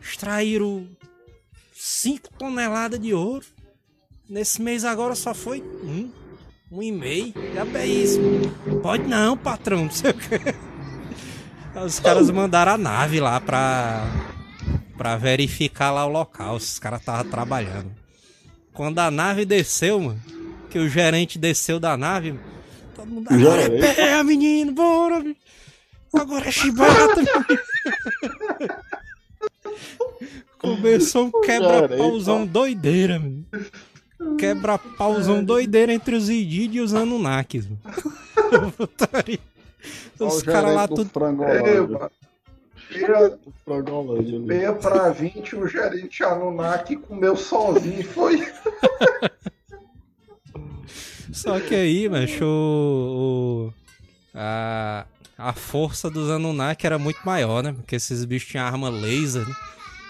extraíram 0.00 0.88
5 1.72 2.30
toneladas 2.38 3.00
de 3.00 3.12
ouro. 3.12 3.44
Nesse 4.28 4.60
mês 4.60 4.84
agora 4.84 5.14
só 5.14 5.34
foi 5.34 5.62
um. 5.62 6.10
Um 6.70 6.82
e 6.82 6.90
meio. 6.90 7.32
Já 7.54 7.64
é 7.78 7.86
isso. 7.86 8.20
Pode 8.82 9.04
não, 9.04 9.36
patrão. 9.36 9.84
Não 9.84 9.90
sei 9.90 10.10
o 10.10 10.14
que. 10.14 10.40
Os 11.84 12.00
caras 12.00 12.30
mandaram 12.30 12.72
a 12.72 12.78
nave 12.78 13.20
lá 13.20 13.40
pra, 13.40 14.04
pra 14.96 15.16
verificar 15.16 15.90
lá 15.92 16.04
o 16.06 16.10
local. 16.10 16.56
Os 16.56 16.78
caras 16.78 17.00
estavam 17.00 17.30
trabalhando. 17.30 17.90
Quando 18.72 18.98
a 18.98 19.10
nave 19.10 19.44
desceu, 19.44 20.00
mano, 20.00 20.20
que 20.68 20.78
o 20.78 20.88
gerente 20.88 21.38
desceu 21.38 21.78
da 21.78 21.96
nave, 21.96 22.38
todo 22.94 23.06
mundo. 23.06 23.28
Agora 23.30 23.62
é 23.62 23.70
pé, 23.70 24.22
menino, 24.22 24.72
bora, 24.72 25.18
menino. 25.18 25.36
Agora 26.12 26.48
é 26.48 26.50
chibata, 26.50 27.22
Começou 30.58 31.26
um 31.26 31.40
quebra-pauzão 31.42 32.46
doideira, 32.46 33.18
mano. 33.18 33.46
Quebra-pauzão 34.38 35.42
doideira 35.42 35.92
entre 35.92 36.16
os 36.16 36.28
Idid 36.28 36.74
e 36.74 36.80
os 36.80 36.94
Anunnakis. 36.94 37.66
Os 40.18 40.42
caras 40.42 40.74
lá 40.74 40.88
tudo. 40.88 41.10
Meia 44.40 44.72
pra 44.72 45.10
20, 45.10 45.56
o 45.56 45.68
gerente 45.68 46.24
Anunnaki 46.24 46.96
comeu 46.96 47.36
sozinho 47.36 48.04
foi. 48.04 48.46
Só 51.32 51.60
que 51.60 51.74
aí, 51.74 52.08
macho, 52.08 52.44
o, 52.44 53.72
a, 54.34 55.04
a 55.36 55.52
força 55.52 56.08
dos 56.08 56.30
Anunnaki 56.30 56.86
era 56.86 56.98
muito 56.98 57.20
maior, 57.24 57.62
né? 57.62 57.72
Porque 57.72 57.96
esses 57.96 58.24
bichos 58.24 58.48
tinham 58.48 58.64
arma 58.64 58.88
laser, 58.88 59.46
né? 59.46 59.54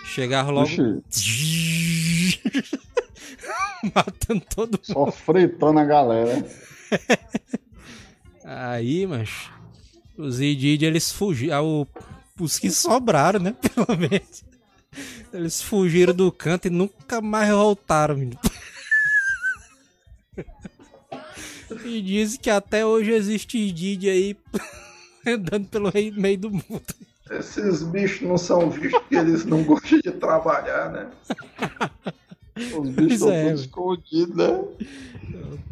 Chegavam 0.04 0.54
logo. 0.54 0.68
Matando 3.94 4.42
todo 4.54 4.72
mundo. 4.72 4.84
Só 4.84 5.10
fritando 5.10 5.78
a 5.78 5.84
galera. 5.84 6.46
Aí, 8.44 9.06
mas 9.06 9.50
os 10.16 10.40
Idid, 10.40 10.82
eles 10.82 11.10
fugiram. 11.10 11.86
Os 12.38 12.58
que 12.58 12.70
sobraram, 12.70 13.40
né? 13.40 13.54
Pelo 13.74 13.98
menos. 13.98 14.44
Eles 15.32 15.60
fugiram 15.60 16.14
do 16.14 16.30
canto 16.30 16.68
e 16.68 16.70
nunca 16.70 17.20
mais 17.20 17.50
voltaram, 17.50 18.16
menino. 18.16 18.38
E 21.84 22.00
dizem 22.00 22.38
que 22.40 22.48
até 22.48 22.86
hoje 22.86 23.10
existe 23.10 23.58
Idid 23.58 24.08
aí 24.08 24.36
andando 25.26 25.66
pelo 25.66 25.92
meio 26.16 26.38
do 26.38 26.50
mundo. 26.50 26.94
Esses 27.30 27.82
bichos 27.82 28.22
não 28.22 28.38
são 28.38 28.68
bichos 28.70 29.02
que 29.08 29.16
eles 29.16 29.44
não 29.44 29.64
gostam 29.64 29.98
de 29.98 30.12
trabalhar, 30.12 30.90
né? 30.92 31.10
Os 32.56 32.90
bichos 32.90 33.12
estão 33.12 33.30
é, 33.30 33.52
escondidos, 33.52 34.34
né? 34.34 34.64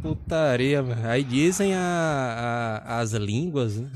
Putaria, 0.03 0.83
mano. 0.83 1.09
Aí 1.09 1.25
dizem 1.25 1.75
a, 1.75 2.83
a, 2.85 2.99
as 3.01 3.13
línguas, 3.13 3.77
né? 3.77 3.91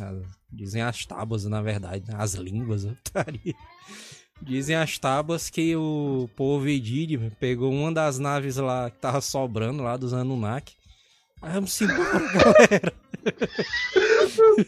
Dizem 0.51 0.81
as 0.81 1.05
tábuas, 1.05 1.45
na 1.45 1.61
verdade, 1.61 2.05
né? 2.09 2.15
as 2.19 2.35
línguas, 2.35 2.87
putaria. 3.05 3.55
Dizem 4.41 4.77
as 4.77 4.99
tábuas 4.99 5.51
que 5.51 5.77
o 5.77 6.29
povo 6.37 6.69
Edid 6.69 7.19
pegou 7.39 7.73
uma 7.73 7.93
das 7.93 8.19
naves 8.19 8.57
lá 8.57 8.91
que 8.91 8.99
tava 8.99 9.21
sobrando 9.21 9.83
lá 9.83 9.97
dos 9.97 10.15
Anunnaki. 10.15 10.75
Aí 11.43 11.53
vamos 11.53 11.79
embora, 11.83 12.21
galera. 12.33 12.93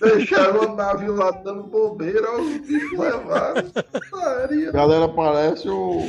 Deixaram 0.01 0.63
a 0.63 0.75
nave 0.75 1.09
lá 1.09 1.31
dando 1.31 1.63
bobeira, 1.65 2.39
os 2.39 2.59
bichos 2.67 2.99
levaram. 2.99 3.71
Galera, 4.73 5.09
parece 5.09 5.69
o 5.69 6.03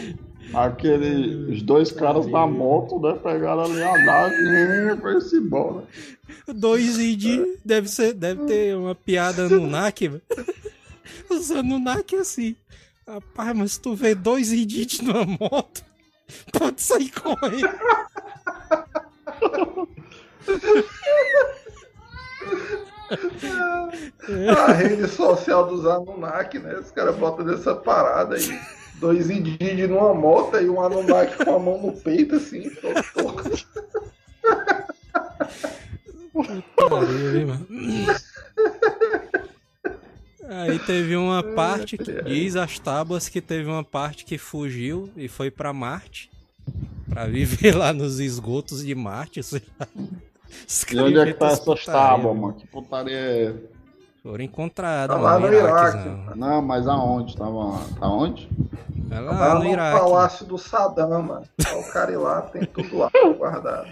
Aquele, 0.53 1.53
os 1.53 1.61
dois 1.61 1.91
caras 1.91 2.25
da 2.27 2.45
moto, 2.45 2.99
né? 2.99 3.13
Pegaram 3.23 3.63
ali 3.63 3.81
a 3.81 4.05
nave 4.05 4.35
e 4.35 4.97
foi-se 4.99 5.37
embora. 5.37 5.85
Dois 6.47 6.97
ID 6.97 7.57
deve, 7.63 7.87
ser, 7.87 8.13
deve 8.13 8.45
ter 8.45 8.75
uma 8.75 8.93
piada 8.93 9.47
no 9.47 9.65
NAC, 9.67 10.21
Os 11.29 11.51
Anunnaki 11.51 12.15
assim. 12.15 12.55
Rapaz, 13.07 13.57
mas 13.57 13.77
tu 13.77 13.95
vê 13.95 14.13
dois 14.13 14.51
idiotas 14.51 14.99
numa 14.99 15.25
moto, 15.25 15.83
pode 16.51 16.81
sair 16.81 17.11
correndo. 17.11 17.69
a 24.55 24.73
rede 24.73 25.07
social 25.07 25.67
dos 25.67 25.85
Anunnaki, 25.85 26.59
né? 26.59 26.77
Os 26.77 26.91
caras 26.91 27.15
botam 27.15 27.45
nessa 27.45 27.73
parada 27.75 28.35
aí 28.35 28.80
dois 29.01 29.31
indígenas 29.31 29.89
numa 29.89 30.13
moto 30.13 30.57
e 30.57 30.69
um 30.69 30.79
Anunnaki 30.79 31.43
com 31.43 31.55
a 31.55 31.59
mão 31.59 31.81
no 31.81 31.91
peito, 31.91 32.35
assim, 32.35 32.71
Aí 40.47 40.77
teve 40.79 41.15
uma 41.15 41.41
parte 41.55 41.97
que 41.97 42.21
diz 42.21 42.55
as 42.55 42.77
tábuas 42.77 43.27
que 43.27 43.41
teve 43.41 43.67
uma 43.67 43.83
parte 43.83 44.23
que 44.23 44.37
fugiu 44.37 45.09
e 45.17 45.27
foi 45.27 45.49
para 45.49 45.73
Marte 45.73 46.29
para 47.09 47.25
viver 47.25 47.75
lá 47.75 47.91
nos 47.91 48.19
esgotos 48.19 48.85
de 48.85 48.93
Marte. 48.93 49.41
Sei 49.41 49.63
lá. 49.79 49.87
E 50.91 50.99
onde 50.99 51.19
é 51.19 51.25
que 51.25 51.33
tá 51.33 51.47
essas 51.47 51.85
tábuas, 51.85 52.37
mano? 52.37 52.53
Que 52.53 52.67
putaria 52.67 53.17
é 53.17 53.53
foram 54.21 54.43
encontradas 54.43 55.15
tá 55.15 55.21
lá 55.21 55.39
no 55.39 55.47
Iraque. 55.47 55.97
Iraque 55.97 56.09
não. 56.09 56.35
não. 56.35 56.61
mas 56.61 56.87
aonde? 56.87 57.35
Tava, 57.35 57.79
tá 57.99 58.07
onde? 58.07 58.49
É 59.09 59.19
lá, 59.19 59.37
tá 59.37 59.53
no, 59.55 59.63
no 59.63 59.69
Iraque. 59.69 59.99
Palácio 59.99 60.45
do 60.45 60.57
Saddam, 60.57 61.23
mano. 61.23 61.45
O 61.59 61.91
cara 61.91 62.19
lá 62.19 62.41
tem 62.41 62.65
tudo 62.65 62.97
lá 62.97 63.11
guardado. 63.37 63.89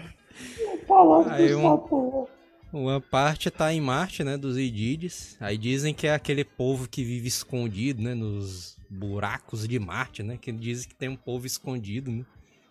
O 0.72 0.78
Palácio 0.86 1.32
Aí, 1.32 1.48
do 1.48 1.58
um, 1.58 1.62
Saddam. 1.62 2.28
Uma 2.72 3.00
parte 3.00 3.50
tá 3.50 3.72
em 3.72 3.80
Marte, 3.80 4.22
né, 4.22 4.36
dos 4.36 4.56
Idides. 4.56 5.36
Aí 5.40 5.58
dizem 5.58 5.92
que 5.92 6.06
é 6.06 6.14
aquele 6.14 6.44
povo 6.44 6.88
que 6.88 7.02
vive 7.02 7.26
escondido, 7.26 8.00
né, 8.00 8.14
nos 8.14 8.78
buracos 8.88 9.66
de 9.66 9.78
Marte, 9.78 10.22
né? 10.22 10.38
Que 10.40 10.52
dizem 10.52 10.88
que 10.88 10.94
tem 10.94 11.08
um 11.08 11.16
povo 11.16 11.46
escondido, 11.46 12.10
né, 12.10 12.24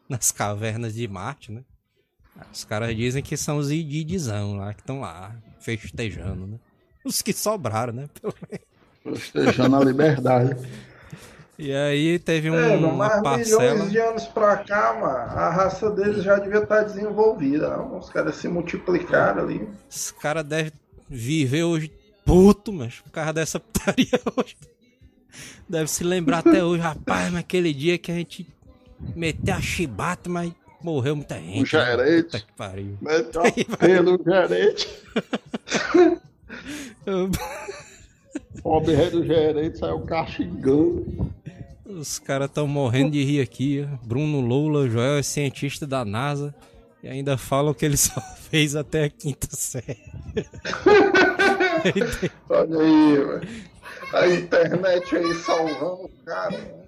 nas 0.07 0.31
cavernas 0.31 0.93
de 0.93 1.07
Marte, 1.07 1.51
né? 1.51 1.63
Os 2.53 2.63
caras 2.63 2.95
dizem 2.95 3.21
que 3.21 3.35
são 3.35 3.57
os 3.57 3.69
Ididizão 3.69 4.55
lá, 4.55 4.73
que 4.73 4.79
estão 4.79 5.01
lá, 5.01 5.35
festejando, 5.59 6.47
né? 6.47 6.59
Os 7.05 7.21
que 7.21 7.33
sobraram, 7.33 7.93
né? 7.93 8.09
Festejando 9.03 9.75
a 9.75 9.83
liberdade. 9.83 10.57
E 11.57 11.73
aí 11.73 12.17
teve 12.19 12.49
um, 12.49 12.55
é, 12.55 12.77
uma 12.77 13.21
parcela... 13.21 13.73
milhões 13.73 13.91
de 13.91 13.97
anos 13.97 14.23
pra 14.27 14.57
cá, 14.57 14.93
mano, 14.93 15.37
a 15.37 15.49
raça 15.49 15.89
deles 15.91 16.23
já 16.23 16.37
devia 16.37 16.59
estar 16.59 16.83
desenvolvida. 16.83 17.75
Não? 17.75 17.97
Os 17.97 18.09
caras 18.09 18.35
se 18.35 18.47
multiplicaram 18.47 19.43
ali. 19.43 19.67
Os 19.89 20.11
caras 20.11 20.45
devem 20.45 20.71
viver 21.09 21.63
hoje 21.63 21.91
puto, 22.23 22.71
mas 22.71 23.01
por 23.01 23.11
causa 23.11 23.33
dessa 23.33 23.59
putaria 23.59 24.07
hoje. 24.37 24.55
Deve 25.67 25.89
se 25.89 26.03
lembrar 26.03 26.39
até 26.39 26.63
hoje, 26.63 26.81
rapaz, 26.81 27.29
mas 27.31 27.41
aquele 27.41 27.73
dia 27.73 27.97
que 27.97 28.11
a 28.11 28.15
gente 28.15 28.47
meteu 29.13 29.55
a 29.55 29.61
chibata, 29.61 30.29
mas 30.29 30.53
morreu 30.81 31.15
muita 31.15 31.35
gente. 31.35 31.63
O 31.63 31.65
gerente. 31.65 32.23
Puta 32.23 32.39
que 32.39 32.53
pariu. 32.53 32.97
Meteu 33.01 33.41
a 33.41 33.51
pelo 33.77 34.17
gerente. 34.23 34.87
Pobre 38.61 39.09
do 39.09 39.25
gerente 39.25 39.77
saiu 39.77 40.01
castigando. 40.01 41.31
Os 41.85 42.19
caras 42.19 42.49
estão 42.49 42.67
morrendo 42.67 43.11
de 43.11 43.23
rir 43.23 43.41
aqui. 43.41 43.87
Bruno 44.03 44.41
Lula, 44.41 44.87
Joel 44.87 45.17
é 45.17 45.23
cientista 45.23 45.87
da 45.87 46.05
NASA. 46.05 46.53
E 47.01 47.07
ainda 47.07 47.37
falam 47.37 47.73
que 47.73 47.85
ele 47.85 47.95
só 47.97 48.19
fez 48.21 48.75
até 48.75 49.05
a 49.05 49.09
quinta 49.09 49.47
série. 49.51 49.97
Olha 52.49 52.79
aí, 52.79 53.15
velho. 53.15 53.47
A 54.13 54.27
internet 54.27 55.15
aí 55.15 55.33
salvando 55.35 56.05
o 56.05 56.09
cara. 56.25 56.79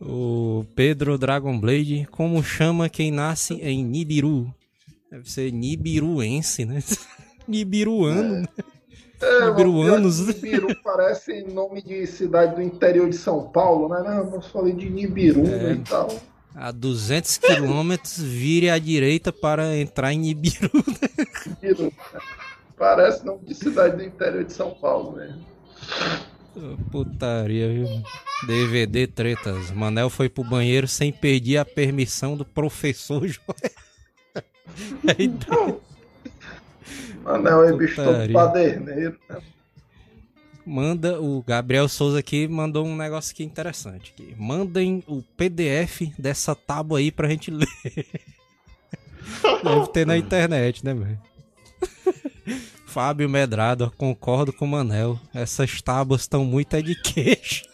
O 0.00 0.66
Pedro 0.74 1.16
Dragonblade, 1.16 2.08
como 2.10 2.42
chama 2.42 2.88
quem 2.88 3.12
nasce 3.12 3.54
em 3.54 3.84
Nibiru? 3.84 4.52
Deve 5.10 5.30
ser 5.30 5.52
Nibiruense, 5.52 6.64
né? 6.64 6.82
Nibiruano. 7.46 8.36
É. 8.36 8.40
Né? 8.40 8.48
É, 9.20 9.48
Nibiruanos. 9.48 10.26
Nibiru 10.26 10.68
parece 10.82 11.42
nome 11.44 11.80
de 11.80 12.06
cidade 12.06 12.56
do 12.56 12.62
interior 12.62 13.08
de 13.08 13.16
São 13.16 13.48
Paulo, 13.48 13.88
né? 13.88 14.02
Não, 14.02 14.34
eu 14.34 14.42
falei 14.42 14.72
de 14.72 14.90
Nibiru 14.90 15.46
é. 15.46 15.72
e 15.72 15.78
tal. 15.78 16.08
A 16.54 16.70
200 16.70 17.38
quilômetros, 17.38 18.20
vire 18.20 18.68
à 18.68 18.78
direita 18.78 19.32
para 19.32 19.76
entrar 19.76 20.12
em 20.12 20.18
Nibiru. 20.18 20.70
Né? 20.74 21.26
Nibiru. 21.62 21.92
Parece 22.76 23.24
nome 23.24 23.44
de 23.46 23.54
cidade 23.54 23.96
do 23.96 24.02
interior 24.02 24.44
de 24.44 24.52
São 24.52 24.72
Paulo 24.72 25.16
mesmo. 25.16 25.52
Putaria, 26.90 27.72
viu? 27.72 27.86
DVD 28.46 29.06
tretas. 29.06 29.70
Manel 29.70 30.10
foi 30.10 30.28
pro 30.28 30.44
banheiro 30.44 30.86
sem 30.88 31.12
pedir 31.12 31.56
a 31.56 31.64
permissão 31.64 32.36
do 32.36 32.44
professor 32.44 33.26
Joel. 33.26 33.56
Então, 35.18 35.80
Manel 37.22 37.64
é 37.64 37.72
bicho 37.72 37.96
todo 37.96 38.32
paderneiro. 38.32 39.18
Né? 39.28 39.40
Manda 40.64 41.20
o 41.20 41.42
Gabriel 41.42 41.88
Souza 41.88 42.20
aqui 42.20 42.46
mandou 42.46 42.86
um 42.86 42.96
negócio 42.96 43.32
aqui 43.32 43.42
interessante. 43.42 44.14
Aqui. 44.14 44.34
Mandem 44.38 45.02
o 45.06 45.22
PDF 45.36 46.02
dessa 46.18 46.54
tábua 46.54 47.00
aí 47.00 47.10
pra 47.10 47.28
gente 47.28 47.50
ler. 47.50 47.66
Deve 49.62 49.86
ter 49.88 50.06
na 50.06 50.16
internet, 50.16 50.84
né, 50.84 50.94
velho? 50.94 51.18
Fábio 52.86 53.28
Medrado, 53.28 53.92
concordo 53.96 54.52
com 54.52 54.66
o 54.66 54.68
Manel. 54.68 55.18
Essas 55.32 55.80
tábuas 55.80 56.22
estão 56.22 56.44
muito 56.44 56.76
é 56.76 56.82
de 56.82 56.94
queixo. 56.94 57.71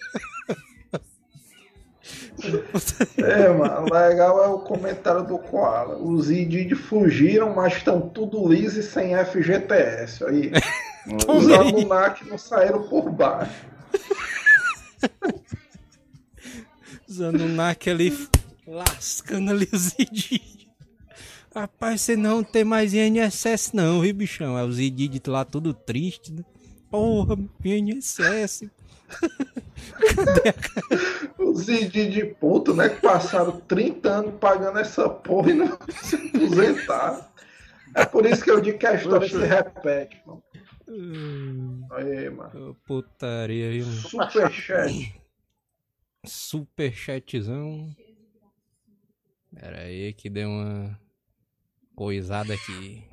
É, 3.17 3.49
mano, 3.49 3.93
legal 3.93 4.45
é 4.45 4.49
o 4.49 4.61
comentário 4.61 5.25
do 5.25 5.39
Koala. 5.39 5.97
Os 5.97 6.31
ID 6.31 6.75
fugiram, 6.75 7.55
mas 7.55 7.75
estão 7.75 8.01
tudo 8.09 8.49
liso 8.49 8.81
e 8.81 8.83
sem 8.83 9.17
FGTS. 9.17 10.25
Aí, 10.25 10.53
os 11.27 11.49
Anunnaki 11.49 12.29
não 12.29 12.39
saíram 12.39 12.89
por 12.89 13.11
baixo. 13.11 13.67
Os 17.09 17.21
Anunnaki 17.21 17.91
ali 17.91 18.29
lascando 18.67 19.51
ali 19.51 19.69
os 19.73 19.95
ID. 19.99 20.41
Rapaz, 21.55 22.03
você 22.03 22.17
não 22.17 22.45
tem 22.45 22.63
mais 22.63 22.93
INSS 22.93 23.73
não, 23.73 24.01
viu, 24.01 24.15
bichão? 24.15 24.57
É 24.57 24.63
os 24.63 24.79
ID 24.79 25.27
lá 25.27 25.45
tudo 25.45 25.73
triste, 25.73 26.33
né? 26.33 26.45
Porra, 26.91 27.37
INSS. 27.65 28.71
Os 31.39 31.69
ID 31.69 32.11
de 32.11 32.25
puto, 32.25 32.75
né? 32.75 32.89
Que 32.89 33.01
passaram 33.01 33.61
30 33.61 34.09
anos 34.09 34.35
pagando 34.39 34.79
essa 34.79 35.09
porra 35.09 35.51
e 35.51 35.55
não 35.55 35.79
se 36.03 36.17
aposentaram. 36.17 37.25
É 37.95 38.05
por 38.05 38.27
isso 38.27 38.45
que 38.45 38.51
eu 38.51 38.61
digo 38.61 38.79
que 38.79 38.87
a 38.87 38.95
história 38.95 39.29
se 39.29 39.39
repete, 39.39 40.21
mano. 40.27 40.43
Hum, 40.89 41.87
aí, 41.91 42.31
mano. 42.31 42.77
Putaria, 42.87 43.71
viu? 43.71 43.85
Superchat. 43.85 45.21
Superchatzão. 46.25 47.95
Pera 49.55 49.81
aí 49.81 50.13
que 50.13 50.31
deu 50.31 50.49
uma 50.49 50.99
coisada 51.95 52.55
aqui. 52.55 53.05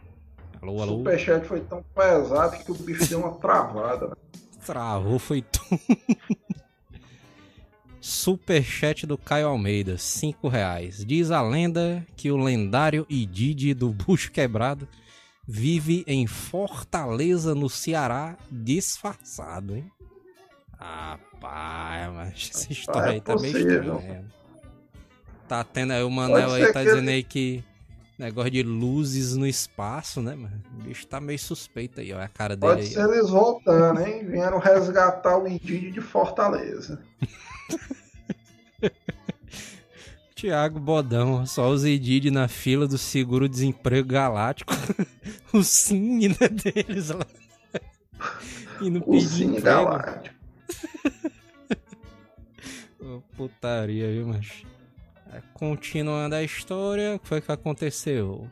Alô, 0.62 0.82
alô. 0.82 0.96
O 0.96 0.98
superchat 1.00 1.46
foi 1.46 1.62
tão 1.62 1.84
pesado 1.84 2.64
que 2.64 2.72
o 2.72 2.76
bicho 2.76 3.10
deu 3.10 3.20
uma 3.20 3.36
travada. 3.36 4.16
Né? 4.68 4.74
Travou, 4.74 5.20
foi 5.20 5.42
tudo. 5.42 5.80
Superchat 8.02 9.08
do 9.08 9.18
Caio 9.18 9.48
Almeida, 9.48 9.98
5 9.98 10.48
reais. 10.48 11.04
Diz 11.04 11.32
a 11.32 11.42
lenda 11.42 12.06
que 12.16 12.32
o 12.32 12.38
lendário 12.38 13.06
Idide 13.10 13.74
do 13.74 13.90
Bucho 13.90 14.32
Quebrado 14.32 14.88
vive 15.48 16.04
em 16.06 16.28
Fortaleza, 16.28 17.56
no 17.56 17.68
Ceará, 17.68 18.38
disfarçado, 18.52 19.76
hein? 19.76 19.92
Rapaz, 20.78 22.14
mas 22.14 22.52
essa 22.54 22.72
história 22.72 23.14
aí 23.14 23.22
tá 23.22 23.36
meio 23.36 23.58
estranha. 23.58 24.26
Tá 25.48 25.64
tendo 25.64 25.94
aí 25.94 26.04
o 26.04 26.10
Manel 26.10 26.52
aí, 26.52 26.72
tá 26.72 26.84
dizendo 26.84 27.10
aí 27.10 27.24
que 27.24 27.64
Negócio 28.18 28.52
de 28.52 28.64
luzes 28.64 29.36
no 29.36 29.46
espaço, 29.46 30.22
né, 30.22 30.36
mano? 30.36 30.62
O 30.80 30.84
bicho 30.84 31.06
tá 31.06 31.20
meio 31.20 31.38
suspeito 31.38 32.00
aí, 32.00 32.14
ó. 32.14 32.22
A 32.22 32.30
cara 32.30 32.56
dele 32.56 32.74
Pode 32.74 32.88
aí. 32.88 32.94
ser 32.94 33.10
eles 33.10 33.30
voltando, 33.30 34.00
hein? 34.00 34.26
Vieram 34.26 34.58
resgatar 34.58 35.38
o 35.38 35.46
Indídio 35.48 35.92
de 35.92 36.02
Fortaleza. 36.02 37.02
Tiago 40.34 40.80
Bodão, 40.80 41.46
só 41.46 41.70
os 41.70 41.84
Edid 41.84 42.30
na 42.30 42.48
fila 42.48 42.88
do 42.88 42.98
seguro-desemprego 42.98 44.08
galáctico. 44.08 44.74
o 45.52 45.64
Cine 45.64 46.30
né, 46.30 46.48
deles 46.50 47.10
lá. 47.10 47.26
E 48.82 48.90
no 48.90 49.02
o 49.08 49.22
Cine 49.22 49.62
galáctico. 49.62 50.36
oh, 53.02 53.22
putaria, 53.38 54.12
viu, 54.12 54.28
macho? 54.28 54.66
Continuando 55.54 56.36
a 56.36 56.44
história, 56.44 57.16
o 57.16 57.20
que 57.20 57.28
foi 57.28 57.42
que 57.42 57.52
aconteceu? 57.52 58.48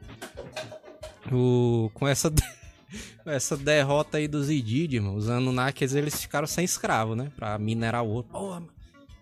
O, 1.32 1.90
com 1.94 2.08
essa, 2.08 2.32
essa 3.26 3.56
derrota 3.58 4.18
aí 4.18 4.28
dos 4.28 4.50
Idid, 4.50 5.00
os 5.00 5.30
Anunnakis, 5.30 5.96
eles 5.96 6.22
ficaram 6.22 6.48
sem 6.48 6.66
escravo, 6.66 7.16
né? 7.16 7.32
Pra 7.36 7.58
minerar 7.58 8.04
o 8.04 8.10
ouro. 8.10 8.28
Porra, 8.32 8.64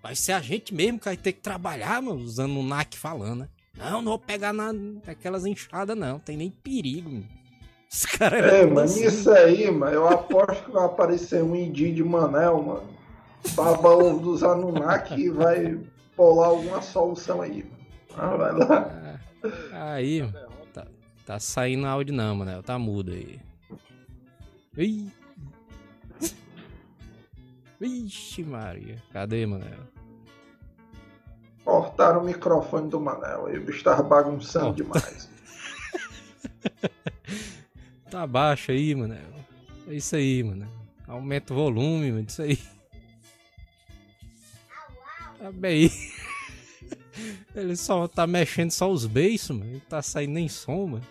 vai 0.02 0.16
ser 0.16 0.34
a 0.34 0.42
gente 0.42 0.74
mesmo 0.74 1.00
que 1.00 1.06
vai 1.06 1.18
ter 1.18 1.34
que 1.34 1.42
trabalhar, 1.42 2.02
mano, 2.02 2.22
os 2.22 2.40
Anunnaki 2.40 2.98
falando, 2.98 3.42
né? 3.42 3.50
Não, 3.78 4.02
não 4.02 4.12
vou 4.12 4.20
pegar 4.20 4.54
na, 4.54 4.74
naquelas 4.74 5.46
enxadas, 5.46 5.98
não. 5.98 6.20
Tem 6.20 6.36
nem 6.38 6.50
perigo, 6.50 7.10
mano. 7.10 7.28
Os 7.92 8.06
caras 8.06 8.44
É, 8.54 8.66
mano, 8.66 8.82
assim. 8.82 9.06
isso 9.06 9.30
aí, 9.32 9.70
mano, 9.70 9.94
eu 9.94 10.08
aposto 10.08 10.66
que 10.66 10.72
vai 10.72 10.86
aparecer 10.86 11.44
um 11.44 11.56
Idid 11.56 11.96
de 11.96 12.04
Manel, 12.04 12.62
mano. 12.62 12.90
Baba 13.56 13.90
ovo 13.90 14.20
dos 14.20 14.44
Anunnaki 14.44 15.16
e 15.16 15.30
vai 15.30 15.80
bolar 16.16 16.50
alguma 16.50 16.82
solução 16.82 17.42
aí. 17.42 17.66
Ah, 18.18 18.36
vai 18.36 18.52
lá. 18.54 19.20
Ah, 19.74 19.94
aí, 19.94 20.22
tá, 20.74 20.86
tá 21.26 21.40
saindo 21.40 21.88
áudio 21.88 22.14
não, 22.14 22.36
mano. 22.36 22.62
Tá 22.62 22.78
mudo 22.78 23.12
aí. 23.12 23.40
Ih. 24.78 25.12
Vixe, 27.80 28.44
Maria. 28.44 29.02
Cadê, 29.12 29.46
Manel? 29.46 29.80
Cortaram 31.66 32.22
o 32.22 32.24
microfone 32.24 32.88
do 32.88 33.00
Manel 33.00 33.48
aí. 33.48 33.58
O 33.58 33.66
bicho 33.66 33.84
tava 33.84 34.04
bagunçando 34.04 34.70
oh. 34.70 34.74
demais. 34.74 35.30
tá 38.10 38.28
baixo 38.28 38.72
aí, 38.72 38.94
Manel. 38.94 39.18
É 39.88 39.96
isso 39.96 40.16
aí, 40.16 40.44
mano. 40.44 40.68
Aumenta 41.08 41.54
o 41.54 41.56
volume, 41.56 42.12
mano. 42.12 42.26
Isso 42.28 42.44
aí. 42.44 42.60
Tá 45.42 45.52
bem. 45.52 45.90
Ele 47.56 47.76
só 47.76 48.08
tá 48.08 48.28
mexendo 48.28 48.70
só 48.70 48.92
os 48.92 49.08
beiços, 49.08 49.58
mano. 49.58 49.72
Ele 49.72 49.82
tá 49.90 50.00
saindo 50.00 50.34
nem 50.34 50.48
som, 50.48 50.86
mano. 50.86 51.06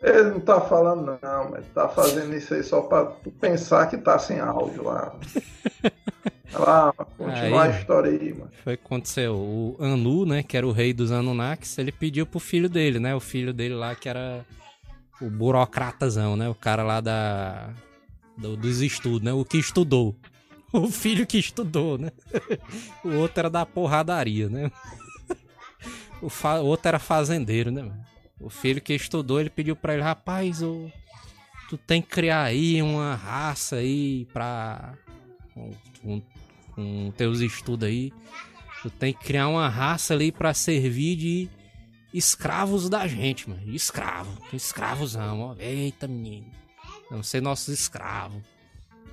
Ele 0.00 0.30
não 0.30 0.40
tá 0.40 0.60
falando 0.60 1.18
não, 1.20 1.50
mas 1.50 1.66
tá 1.74 1.88
fazendo 1.88 2.34
isso 2.36 2.54
aí 2.54 2.62
só 2.62 2.82
pra 2.82 3.04
tu 3.04 3.32
pensar 3.32 3.88
que 3.88 3.98
tá 3.98 4.16
sem 4.16 4.38
áudio 4.38 4.84
lá. 4.84 5.14
lá, 6.54 6.92
continuar 7.18 7.64
aí, 7.64 7.72
a 7.72 7.78
história 7.80 8.10
aí, 8.12 8.32
mano. 8.32 8.50
Foi 8.62 8.74
o 8.74 8.78
que 8.78 8.84
aconteceu. 8.86 9.34
O 9.34 9.76
Anu, 9.80 10.24
né, 10.24 10.44
que 10.44 10.56
era 10.56 10.66
o 10.66 10.72
rei 10.72 10.92
dos 10.94 11.10
Anunnakis, 11.10 11.76
ele 11.78 11.90
pediu 11.90 12.24
pro 12.24 12.38
filho 12.38 12.68
dele, 12.68 13.00
né? 13.00 13.12
O 13.12 13.20
filho 13.20 13.52
dele 13.52 13.74
lá 13.74 13.96
que 13.96 14.08
era 14.08 14.46
o 15.20 15.28
burocratazão, 15.28 16.36
né? 16.36 16.48
O 16.48 16.54
cara 16.54 16.84
lá 16.84 17.00
da... 17.00 17.70
Do, 18.38 18.56
dos 18.56 18.80
estudos, 18.80 19.20
né? 19.20 19.32
O 19.32 19.44
que 19.44 19.58
estudou. 19.58 20.16
o 20.72 20.88
filho 20.88 21.26
que 21.26 21.38
estudou, 21.38 21.98
né? 21.98 22.10
O 23.04 23.14
outro 23.16 23.40
era 23.40 23.50
da 23.50 23.66
porradaria, 23.66 24.48
né? 24.48 24.70
O, 26.22 26.28
fa... 26.28 26.60
o 26.60 26.66
outro 26.66 26.88
era 26.88 26.98
fazendeiro, 26.98 27.70
né? 27.70 27.90
O 28.38 28.50
filho 28.50 28.80
que 28.80 28.92
estudou, 28.92 29.40
ele 29.40 29.48
pediu 29.48 29.74
pra 29.74 29.94
ele, 29.94 30.02
rapaz, 30.02 30.62
o... 30.62 30.92
tu 31.68 31.78
tem 31.78 32.02
que 32.02 32.08
criar 32.08 32.42
aí 32.42 32.82
uma 32.82 33.14
raça 33.14 33.76
aí 33.76 34.26
pra. 34.26 34.94
Com 36.74 37.10
teus 37.16 37.40
estudos 37.40 37.88
aí. 37.88 38.12
Tu 38.82 38.90
tem 38.90 39.14
que 39.14 39.24
criar 39.24 39.48
uma 39.48 39.68
raça 39.68 40.12
ali 40.12 40.30
pra 40.30 40.52
servir 40.52 41.16
de 41.16 41.48
escravos 42.12 42.88
da 42.88 43.06
gente, 43.06 43.48
mano. 43.48 43.62
Escravo. 43.74 44.30
Escravosão, 44.52 45.40
ó. 45.40 45.56
Eita, 45.58 46.06
menino. 46.06 46.46
Vamos 47.10 47.28
ser 47.28 47.40
nossos 47.40 47.68
escravos 47.68 48.42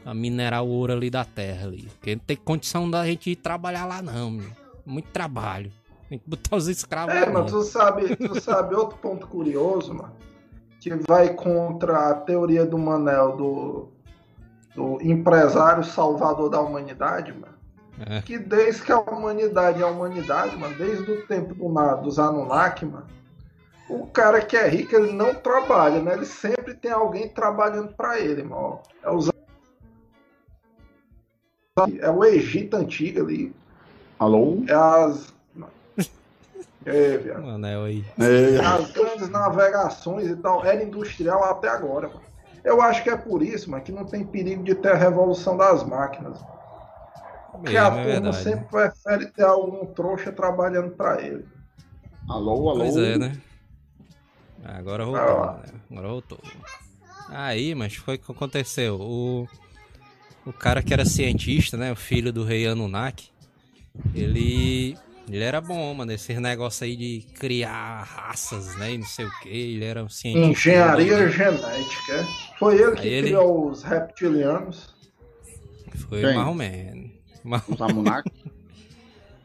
a 0.07 0.13
minerar 0.13 0.63
o 0.63 0.69
ouro 0.69 0.93
ali 0.93 1.09
da 1.09 1.25
terra 1.25 1.67
ali. 1.67 1.83
Porque 1.99 2.15
não 2.15 2.23
tem 2.25 2.37
condição 2.37 2.89
da 2.89 3.05
gente 3.05 3.29
ir 3.29 3.35
trabalhar 3.35 3.85
lá 3.85 4.01
não, 4.01 4.31
meu. 4.31 4.49
Muito 4.85 5.09
trabalho. 5.09 5.69
Tem 6.07 6.17
que 6.17 6.29
botar 6.29 6.55
os 6.55 6.69
escravos 6.69 7.13
É, 7.13 7.29
mas 7.29 7.51
tu 7.51 7.61
sabe, 7.63 8.15
tu 8.15 8.39
sabe 8.39 8.73
outro 8.73 8.97
ponto 8.99 9.27
curioso, 9.27 9.93
mano, 9.93 10.13
que 10.79 10.95
vai 10.95 11.33
contra 11.33 12.11
a 12.11 12.13
teoria 12.13 12.65
do 12.65 12.77
Manel 12.77 13.35
do, 13.35 13.89
do 14.73 15.01
empresário 15.01 15.83
salvador 15.83 16.49
da 16.49 16.61
humanidade, 16.61 17.33
mano. 17.33 17.57
É. 17.99 18.21
Que 18.21 18.37
desde 18.37 18.83
que 18.83 18.93
a 18.93 18.99
humanidade 18.99 19.81
é 19.81 19.83
a 19.83 19.89
humanidade, 19.89 20.55
mano, 20.55 20.73
desde 20.77 21.11
o 21.11 21.27
tempo 21.27 21.53
do, 21.53 21.95
dos 22.01 22.17
Anunnaki, 22.17 22.85
mano, 22.85 23.07
o 23.89 24.07
cara 24.07 24.39
que 24.39 24.55
é 24.55 24.69
rico, 24.69 24.95
ele 24.95 25.11
não 25.11 25.33
trabalha, 25.33 26.01
né? 26.01 26.13
Ele 26.13 26.25
sempre 26.25 26.73
tem 26.75 26.91
alguém 26.91 27.27
trabalhando 27.27 27.93
para 27.93 28.17
ele, 28.19 28.43
mano. 28.43 28.79
É 29.03 29.11
os 29.11 29.29
é 31.99 32.09
o 32.09 32.23
Egito 32.23 32.75
antigo 32.75 33.21
ali. 33.21 33.53
Alô? 34.19 34.63
É 34.67 34.73
as. 34.73 35.35
É, 36.85 37.17
viado. 37.17 37.43
Um 37.43 37.49
anel 37.49 37.83
aí. 37.83 38.05
É. 38.17 38.59
As 38.65 38.91
grandes 38.91 39.27
navegações 39.29 40.29
e 40.29 40.35
tal, 40.37 40.63
era 40.65 40.81
industrial 40.81 41.43
até 41.43 41.67
agora, 41.67 42.07
mano. 42.07 42.21
Eu 42.63 42.81
acho 42.81 43.03
que 43.03 43.09
é 43.09 43.17
por 43.17 43.43
isso, 43.43 43.69
mano, 43.69 43.83
que 43.83 43.91
não 43.91 44.05
tem 44.05 44.25
perigo 44.25 44.63
de 44.63 44.73
ter 44.73 44.93
a 44.93 44.95
revolução 44.95 45.57
das 45.57 45.83
máquinas. 45.83 46.39
Porque 47.51 47.75
a 47.75 47.87
é 47.87 48.13
turma 48.15 48.31
sempre 48.31 48.65
prefere 48.65 49.25
ter 49.27 49.43
algum 49.43 49.85
trouxa 49.87 50.31
trabalhando 50.31 50.91
para 50.91 51.21
ele. 51.21 51.45
Alô, 52.29 52.69
alô. 52.69 52.79
Pois 52.79 52.95
é, 52.95 53.17
né? 53.17 53.37
Agora 54.63 55.05
voltou, 55.05 55.53
né? 55.53 55.63
Agora 55.91 56.07
voltou. 56.07 56.39
Aí, 57.29 57.75
mas 57.75 57.95
foi 57.95 58.15
o 58.15 58.19
que 58.19 58.31
aconteceu. 58.31 58.95
O, 58.99 59.47
o 60.47 60.53
cara 60.53 60.81
que 60.81 60.93
era 60.93 61.03
cientista, 61.03 61.75
né? 61.75 61.91
O 61.91 61.95
filho 61.95 62.31
do 62.31 62.43
rei 62.43 62.65
Anunnaki, 62.65 63.29
ele 64.15 64.97
ele 65.29 65.43
era 65.43 65.59
bom, 65.59 65.93
mano, 65.93 66.13
esses 66.13 66.39
negócios 66.39 66.81
aí 66.81 66.95
de 66.95 67.25
criar 67.37 68.03
raças, 68.03 68.77
né? 68.77 68.93
E 68.93 68.97
não 68.97 69.05
sei 69.05 69.25
o 69.25 69.39
que. 69.41 69.49
Ele 69.49 69.83
era 69.83 70.01
um 70.03 70.09
cientista. 70.09 70.69
Engenharia 70.69 71.29
genética. 71.29 72.25
Foi 72.57 72.81
ele 72.81 72.95
que 72.95 73.07
ele... 73.07 73.27
criou 73.27 73.69
os 73.69 73.83
reptilianos. 73.83 74.95
Foi 76.07 76.21
Quem? 76.21 76.55
menos. 76.55 77.11
Os 77.67 77.81
Amunnaki? 77.81 78.31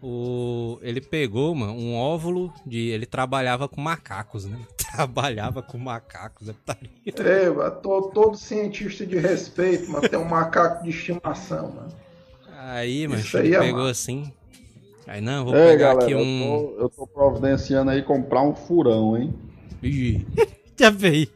O... 0.03 0.78
Ele 0.82 1.00
pegou, 1.00 1.55
mano, 1.55 1.72
um 1.72 1.96
óvulo 1.96 2.53
de. 2.66 2.88
Ele 2.88 3.07
trabalhava 3.07 3.68
com 3.68 3.80
macacos, 3.80 4.44
né? 4.44 4.59
Trabalhava 4.92 5.62
com 5.62 5.78
macacos, 5.78 6.48
é 6.48 6.55
É, 7.07 7.48
mano, 7.48 7.70
tô, 7.80 8.03
todo 8.03 8.36
cientista 8.36 9.07
de 9.07 9.18
respeito, 9.18 9.90
mas 9.90 10.09
tem 10.09 10.18
um 10.18 10.24
macaco 10.24 10.82
de 10.84 10.90
estimação, 10.90 11.72
mano. 11.72 11.88
Aí, 12.59 13.09
mano, 13.09 13.22
ele 13.34 13.55
é 13.55 13.59
pegou 13.59 13.86
assim 13.86 14.32
Aí 15.07 15.20
não, 15.20 15.44
vou 15.44 15.55
Ei, 15.55 15.72
pegar 15.72 15.94
galera, 15.94 16.05
aqui 16.05 16.14
um. 16.14 16.42
Eu 16.42 16.48
tô, 16.48 16.82
eu 16.82 16.88
tô, 16.88 17.07
providenciando 17.07 17.90
aí 17.90 18.03
comprar 18.03 18.42
um 18.42 18.55
furão, 18.55 19.16
hein? 19.16 19.34
Ih, 19.82 20.24
já 20.78 20.90
veio. 20.90 21.28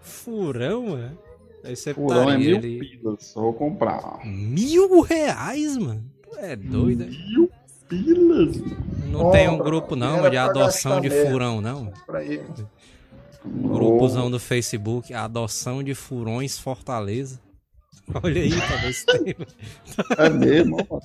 furão, 0.00 0.86
mano? 0.86 1.18
Aí 1.62 1.76
você 1.76 1.92
furão 1.92 2.30
é 2.30 2.38
mil 2.38 2.56
ele... 2.56 2.78
pilas, 2.78 3.32
vou 3.34 3.52
comprar. 3.52 4.24
Mil 4.24 5.02
reais, 5.02 5.76
mano? 5.76 6.04
É 6.42 6.56
doido, 6.56 7.06
Mil 7.06 7.48
pilas? 7.88 8.56
Não 9.06 9.30
tem 9.30 9.48
um 9.48 9.58
grupo 9.58 9.94
não 9.94 10.28
de 10.28 10.36
adoção 10.36 11.00
de 11.00 11.08
furão, 11.08 11.60
não? 11.60 11.92
Pra 12.04 12.24
ele. 12.24 12.42
Grupozão 13.44 14.28
do 14.28 14.40
Facebook, 14.40 15.14
adoção 15.14 15.84
de 15.84 15.94
furões 15.94 16.58
Fortaleza. 16.58 17.40
Olha 18.12 18.42
aí, 18.42 18.50
talvez 18.50 19.04
tenha. 19.06 19.36
É 20.18 20.28
mesmo, 20.28 20.78
mano. 20.78 21.02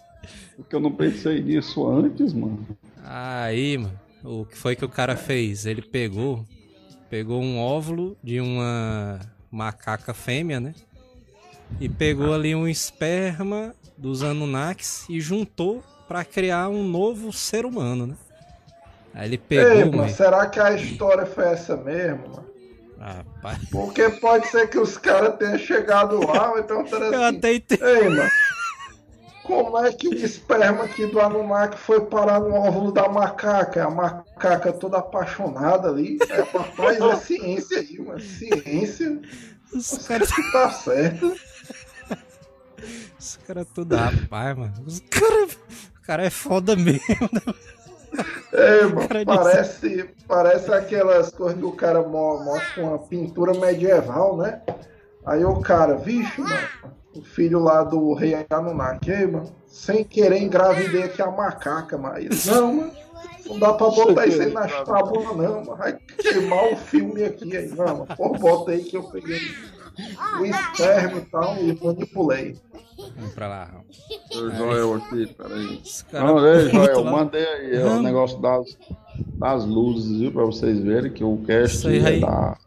Porque 0.55 0.75
eu 0.75 0.79
não 0.79 0.91
pensei 0.91 1.39
nisso 1.43 1.87
antes, 1.87 2.33
mano. 2.33 2.65
Aí, 3.03 3.77
mano, 3.77 3.99
o 4.23 4.43
que 4.43 4.57
foi 4.57 4.75
que 4.75 4.83
o 4.83 4.89
cara 4.89 5.15
fez? 5.15 5.67
Ele 5.67 5.83
pegou, 5.83 6.43
pegou 7.11 7.43
um 7.43 7.59
óvulo 7.59 8.17
de 8.23 8.41
uma 8.41 9.19
macaca 9.51 10.15
fêmea, 10.15 10.59
né? 10.59 10.73
E 11.79 11.87
pegou 11.87 12.33
ali 12.33 12.55
um 12.55 12.67
esperma 12.67 13.75
dos 13.97 14.23
Anunnakis 14.23 15.05
e 15.09 15.19
juntou 15.19 15.83
para 16.07 16.23
criar 16.23 16.69
um 16.69 16.83
novo 16.83 17.31
ser 17.33 17.65
humano, 17.65 18.07
né? 18.07 18.15
Aí 19.13 19.27
ele 19.27 19.37
pegou. 19.37 19.71
Ei, 19.71 19.85
mano, 19.85 20.09
será 20.09 20.45
que 20.45 20.59
a 20.59 20.73
história 20.73 21.25
foi 21.25 21.45
essa 21.45 21.75
mesmo, 21.75 22.29
mano? 22.29 22.47
Ah, 22.99 23.23
Porque 23.71 24.09
pode 24.09 24.47
ser 24.47 24.67
que 24.69 24.79
os 24.79 24.97
caras 24.97 25.37
tenham 25.37 25.57
chegado 25.57 26.25
lá, 26.25 26.53
então 26.57 26.81
assim, 26.81 26.95
Eu 26.95 27.23
até 27.23 27.53
entendi. 27.53 27.83
Ei, 27.83 28.09
mano. 28.09 28.29
Como 29.43 29.77
é 29.77 29.93
que 29.93 30.09
o 30.09 30.13
esperma 30.13 30.83
aqui 30.83 31.05
do 31.05 31.21
Anunnaki 31.21 31.77
foi 31.77 32.01
parar 32.01 32.41
no 32.41 32.53
óvulo 32.53 32.91
da 32.91 33.07
macaca? 33.07 33.85
A 33.85 33.89
macaca 33.89 34.73
toda 34.73 34.97
apaixonada 34.97 35.87
ali. 35.87 36.17
É, 36.29 36.41
rapaz, 36.41 36.99
é 36.99 37.15
ciência 37.15 37.79
aí, 37.79 37.97
mano. 37.99 38.19
Ciência. 38.19 39.21
Os 39.73 40.05
caras 40.05 40.31
que 40.31 40.51
tá 40.51 40.69
certo. 40.71 41.33
Os 43.27 43.37
caras 43.45 43.67
tudo 43.73 43.95
rapaz, 43.95 44.57
mano. 44.57 44.73
Os 44.85 44.99
cara... 45.09 45.45
O 45.45 46.07
cara 46.07 46.25
é 46.25 46.29
foda 46.29 46.75
mesmo. 46.75 47.01
É, 48.53 48.83
mano, 48.83 49.07
parece, 49.25 49.89
disse... 49.89 50.09
parece 50.25 50.73
aquelas 50.73 51.29
coisas 51.31 51.59
que 51.59 51.65
o 51.65 51.73
cara 51.73 52.01
mostra 52.01 52.81
uma 52.81 52.97
pintura 52.97 53.53
medieval, 53.53 54.37
né? 54.37 54.61
Aí 55.25 55.43
o 55.43 55.59
cara, 55.59 55.95
vixe, 55.97 56.39
mano 56.39 56.97
o 57.17 57.21
filho 57.21 57.59
lá 57.59 57.83
do 57.83 58.13
rei 58.13 58.45
Anunnaki, 58.49 59.25
mano, 59.25 59.51
sem 59.65 60.03
querer 60.03 60.41
engravidei 60.41 61.03
aqui 61.03 61.21
a 61.21 61.31
macaca, 61.31 61.97
mas 61.97 62.45
não, 62.45 62.73
mano, 62.75 62.91
não 63.45 63.59
dá 63.59 63.73
pra 63.73 63.89
botar 63.89 64.27
isso 64.27 64.41
aí 64.41 64.53
nas 64.53 64.71
tábuas, 64.83 65.25
não, 65.25 65.35
mano, 65.35 65.75
vai 65.75 65.97
queimar 66.17 66.73
o 66.73 66.77
filme 66.77 67.23
aqui, 67.23 67.57
aí, 67.57 67.69
mano, 67.75 68.07
pô, 68.15 68.29
bota 68.33 68.71
aí 68.71 68.83
que 68.83 68.95
eu 68.95 69.03
peguei 69.03 69.39
o 70.39 70.45
esperma 70.45 71.17
e 71.19 71.25
tal 71.25 71.57
e 71.57 71.83
manipulei. 71.83 72.57
Vamos 73.15 73.33
pra 73.33 73.47
lá. 73.47 73.81
O 74.31 74.49
Joel 74.49 74.93
aqui, 74.95 75.27
peraí. 75.27 75.81
Não, 76.13 76.47
ei, 76.47 76.69
Joel, 76.69 77.03
mandei 77.05 77.45
aí 77.45 77.75
é 77.75 77.85
o 77.85 78.01
negócio 78.01 78.39
das, 78.39 78.77
das 79.35 79.65
luzes, 79.65 80.19
viu, 80.19 80.31
pra 80.31 80.43
vocês 80.45 80.79
verem 80.79 81.11
que 81.11 81.23
o 81.23 81.37
cast 81.45 81.87
aí 81.87 81.99
vai, 81.99 82.19
dar... 82.19 82.59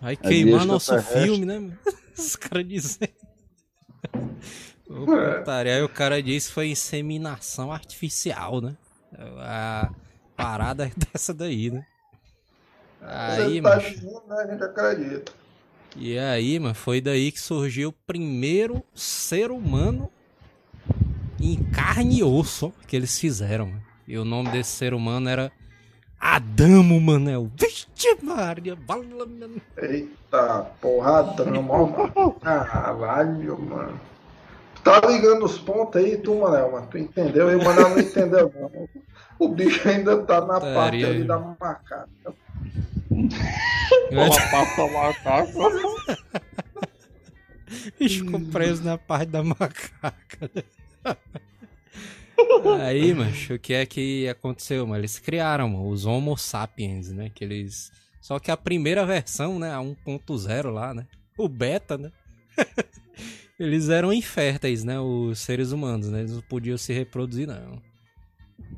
Vai 0.00 0.16
queimar 0.16 0.64
nosso 0.64 1.00
filme, 1.02 1.44
né? 1.44 1.70
Os 2.16 2.36
caras 2.36 2.66
dizendo. 2.66 3.12
Putaria. 4.86 5.76
Aí 5.76 5.82
o 5.82 5.88
cara 5.88 6.22
disse 6.22 6.48
que 6.48 6.54
foi 6.54 6.70
inseminação 6.70 7.70
artificial, 7.72 8.60
né? 8.60 8.76
A 9.38 9.90
parada 10.36 10.86
é 10.86 10.92
dessa 11.12 11.32
daí, 11.32 11.70
né? 11.70 11.86
Aí, 13.02 13.62
tá 13.62 13.76
dizendo, 13.76 14.22
né? 14.28 14.36
A 14.36 14.46
gente 14.46 14.62
acredita. 14.62 15.32
E 15.96 16.18
aí, 16.18 16.58
mano, 16.58 16.74
foi 16.74 17.00
daí 17.00 17.32
que 17.32 17.40
surgiu 17.40 17.88
o 17.88 17.92
primeiro 18.06 18.82
ser 18.94 19.50
humano 19.50 20.10
em 21.40 21.56
carne 21.64 22.18
e 22.18 22.22
osso 22.22 22.72
que 22.86 22.94
eles 22.94 23.18
fizeram, 23.18 23.66
mano. 23.66 23.82
E 24.06 24.18
o 24.18 24.24
nome 24.24 24.50
desse 24.50 24.70
ser 24.70 24.94
humano 24.94 25.28
era 25.28 25.52
Adamo 26.18 27.00
Manel. 27.00 27.50
Vixe, 27.58 27.86
Maria, 28.22 28.76
bala, 28.76 29.04
mano. 29.04 29.60
Eita, 29.76 30.66
porra, 30.80 31.20
Adamo, 31.20 31.62
mano. 31.62 32.32
Caralho, 32.40 33.58
mano. 33.58 34.00
Tá 34.84 35.00
ligando 35.06 35.44
os 35.44 35.58
pontos 35.58 36.00
aí, 36.00 36.16
tu, 36.18 36.34
Manel, 36.36 36.72
mano. 36.72 36.86
Tu 36.90 36.98
entendeu? 36.98 37.50
E 37.50 37.56
o 37.56 37.64
Manel 37.64 37.90
não 37.90 37.98
entendeu, 37.98 38.52
não. 38.54 38.88
O 39.38 39.48
bicho 39.48 39.88
ainda 39.88 40.18
tá 40.18 40.40
na 40.42 40.60
Taria. 40.60 40.74
parte 40.74 41.04
ali 41.04 41.24
da 41.24 41.38
macaca. 41.38 42.08
Porra, 43.10 44.50
passa 44.50 44.86
macaca. 44.86 45.52
bicho 47.98 48.24
ficou 48.24 48.40
preso 48.40 48.84
na 48.84 48.96
parte 48.96 49.30
da 49.30 49.42
macaca. 49.42 50.50
Aí, 52.80 53.12
macho, 53.12 53.54
o 53.54 53.58
que 53.58 53.74
é 53.74 53.84
que 53.84 54.28
aconteceu, 54.28 54.86
mano? 54.86 55.00
Eles 55.00 55.18
criaram 55.18 55.68
mano, 55.68 55.88
os 55.88 56.06
Homo 56.06 56.36
sapiens, 56.36 57.10
né? 57.10 57.30
Que 57.34 57.44
eles... 57.44 57.90
Só 58.20 58.38
que 58.38 58.50
a 58.50 58.56
primeira 58.56 59.04
versão, 59.04 59.58
né? 59.58 59.72
A 59.72 59.78
1.0 59.78 60.70
lá, 60.70 60.94
né? 60.94 61.06
O 61.36 61.48
beta, 61.48 61.98
né? 61.98 62.12
eles 63.58 63.88
eram 63.88 64.12
inférteis, 64.12 64.84
né? 64.84 65.00
Os 65.00 65.40
seres 65.40 65.72
humanos, 65.72 66.08
né? 66.08 66.20
Eles 66.20 66.32
não 66.32 66.42
podiam 66.42 66.78
se 66.78 66.92
reproduzir, 66.92 67.46
não. 67.46 67.82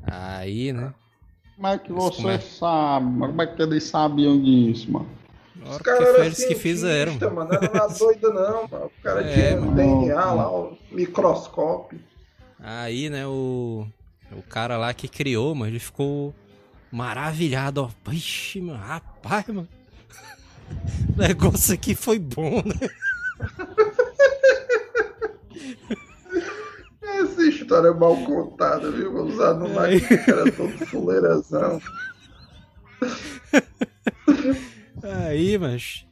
Aí, 0.03 0.73
né? 0.73 0.93
Como 1.55 1.67
é 1.67 1.77
que 1.77 1.91
você 1.91 2.27
é... 2.27 2.39
sabe? 2.39 3.19
Como 3.19 3.41
é 3.41 3.47
que 3.47 3.61
eles 3.61 3.83
sabiam 3.83 4.41
disso, 4.41 4.91
mano? 4.91 5.07
Os 5.65 5.77
caras 5.77 6.15
foi 6.15 6.25
eles 6.25 6.45
que 6.45 6.55
fizeram. 6.55 7.13
Mano, 7.13 7.49
não 7.49 7.57
era 7.57 7.87
doida, 7.97 8.29
não, 8.29 8.67
mano. 8.67 8.85
O 8.85 9.01
cara 9.01 9.23
é, 9.23 9.33
tinha 9.33 9.61
mano. 9.61 9.75
DNA 9.75 10.33
lá, 10.33 10.51
o 10.51 10.77
microscópio. 10.91 11.99
Aí, 12.59 13.09
né, 13.09 13.25
o, 13.25 13.87
o 14.31 14.41
cara 14.43 14.77
lá 14.77 14.93
que 14.93 15.07
criou, 15.07 15.55
mano, 15.55 15.71
ele 15.71 15.79
ficou 15.79 16.33
maravilhado, 16.91 17.83
ó. 17.83 18.11
Ixi, 18.11 18.61
mano, 18.61 18.79
rapaz, 18.79 19.47
mano. 19.47 19.67
O 21.15 21.17
negócio 21.21 21.73
aqui 21.73 21.95
foi 21.95 22.19
bom, 22.19 22.61
né? 22.65 22.89
Essa 27.21 27.43
história 27.43 27.89
é 27.89 27.93
mal 27.93 28.15
contada, 28.17 28.91
viu? 28.91 29.13
Usar 29.25 29.53
no 29.55 29.67
é. 29.83 29.95
era 30.27 30.51
todo 30.51 30.85
fuleirazão. 30.87 31.81
Aí, 35.03 35.57
mas 35.57 36.05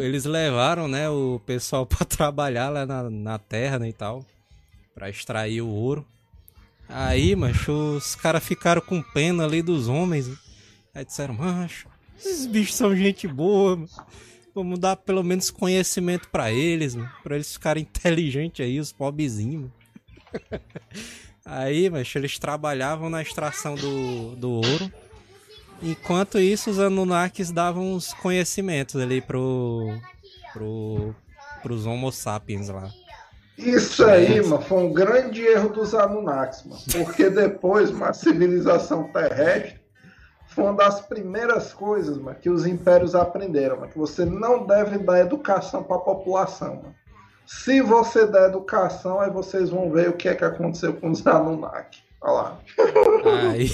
eles 0.00 0.24
levaram, 0.24 0.88
né, 0.88 1.08
o 1.08 1.40
pessoal 1.44 1.84
para 1.86 2.04
trabalhar 2.04 2.68
lá 2.68 2.86
na, 2.86 3.10
na 3.10 3.38
terra, 3.38 3.78
né, 3.78 3.88
e 3.88 3.92
tal 3.92 4.24
para 4.98 5.08
extrair 5.08 5.62
o 5.62 5.68
ouro. 5.68 6.04
Aí, 6.88 7.36
macho, 7.36 7.70
os 7.96 8.16
caras 8.16 8.42
ficaram 8.42 8.80
com 8.80 9.00
pena 9.00 9.44
ali 9.44 9.62
dos 9.62 9.86
homens. 9.86 10.28
Aí 10.92 11.04
disseram, 11.04 11.34
macho, 11.34 11.86
esses 12.18 12.46
bichos 12.46 12.74
são 12.74 12.96
gente 12.96 13.28
boa, 13.28 13.76
mano. 13.76 13.88
Vamos 14.52 14.78
dar 14.80 14.96
pelo 14.96 15.22
menos 15.22 15.50
conhecimento 15.50 16.28
para 16.30 16.50
eles, 16.50 16.96
mano, 16.96 17.08
pra 17.22 17.36
eles 17.36 17.52
ficarem 17.52 17.84
inteligentes 17.94 18.66
aí, 18.66 18.80
os 18.80 18.90
pobrezinhos. 18.90 19.70
Aí, 21.44 21.88
mas 21.88 22.14
eles 22.14 22.38
trabalhavam 22.38 23.08
na 23.08 23.22
extração 23.22 23.74
do, 23.74 24.36
do 24.36 24.50
ouro. 24.50 24.92
Enquanto 25.82 26.38
isso, 26.38 26.70
os 26.70 26.78
Anunnakis 26.78 27.50
davam 27.50 27.94
uns 27.94 28.12
conhecimentos 28.12 29.00
ali 29.00 29.20
pro, 29.20 29.96
pro, 30.52 31.14
pros 31.62 31.86
Homo 31.86 32.10
sapiens 32.12 32.68
lá. 32.68 32.90
Isso 33.56 34.04
aí, 34.04 34.40
mano, 34.40 34.62
foi 34.62 34.78
um 34.78 34.92
grande 34.92 35.42
erro 35.42 35.70
dos 35.70 35.94
Anunnakis, 35.94 36.64
mano. 36.64 36.80
Porque 36.92 37.28
depois, 37.30 37.90
uma 37.90 38.12
civilização 38.12 39.04
terrestre 39.04 39.80
foi 40.48 40.64
uma 40.64 40.74
das 40.74 41.00
primeiras 41.00 41.72
coisas, 41.72 42.18
mano, 42.18 42.38
que 42.38 42.50
os 42.50 42.66
impérios 42.66 43.14
aprenderam, 43.14 43.76
mano, 43.76 43.90
que 43.90 43.98
você 43.98 44.24
não 44.24 44.66
deve 44.66 44.98
dar 44.98 45.20
educação 45.20 45.82
para 45.82 45.96
a 45.96 46.00
população, 46.00 46.76
mano. 46.76 46.94
Se 47.48 47.80
você 47.80 48.26
der 48.26 48.50
educação, 48.50 49.18
aí 49.18 49.30
vocês 49.30 49.70
vão 49.70 49.90
ver 49.90 50.10
o 50.10 50.12
que 50.12 50.28
é 50.28 50.34
que 50.34 50.44
aconteceu 50.44 50.92
com 50.92 51.10
os 51.10 51.26
Anunnaki. 51.26 52.02
Olha 52.20 52.32
lá. 52.32 52.60
Aí, 53.50 53.70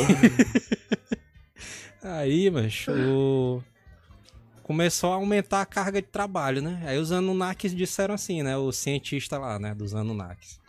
aí 2.01 2.51
mas 2.53 2.87
o... 2.89 3.61
começou 4.63 5.13
a 5.13 5.17
aumentar 5.17 5.61
a 5.61 5.67
carga 5.67 6.01
de 6.01 6.07
trabalho, 6.07 6.63
né? 6.63 6.85
Aí 6.87 6.97
os 6.99 7.11
Anunnakis 7.11 7.75
disseram 7.75 8.15
assim, 8.15 8.45
né? 8.45 8.57
O 8.57 8.71
cientista 8.71 9.39
lá, 9.39 9.59
né? 9.59 9.75
Dos 9.75 9.93
Anunnakis. 9.93 10.61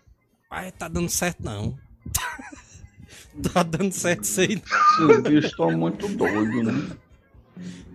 Pai, 0.50 0.72
tá 0.72 0.88
dando 0.88 1.10
certo 1.10 1.44
não. 1.44 1.78
tá 3.54 3.62
dando 3.62 3.92
certo 3.92 4.24
isso 4.24 4.42
aí. 4.42 4.64
Esses 5.00 5.22
bichos 5.22 5.52
estão 5.52 5.78
muito 5.78 6.08
doidos, 6.08 6.66
né? 6.66 6.98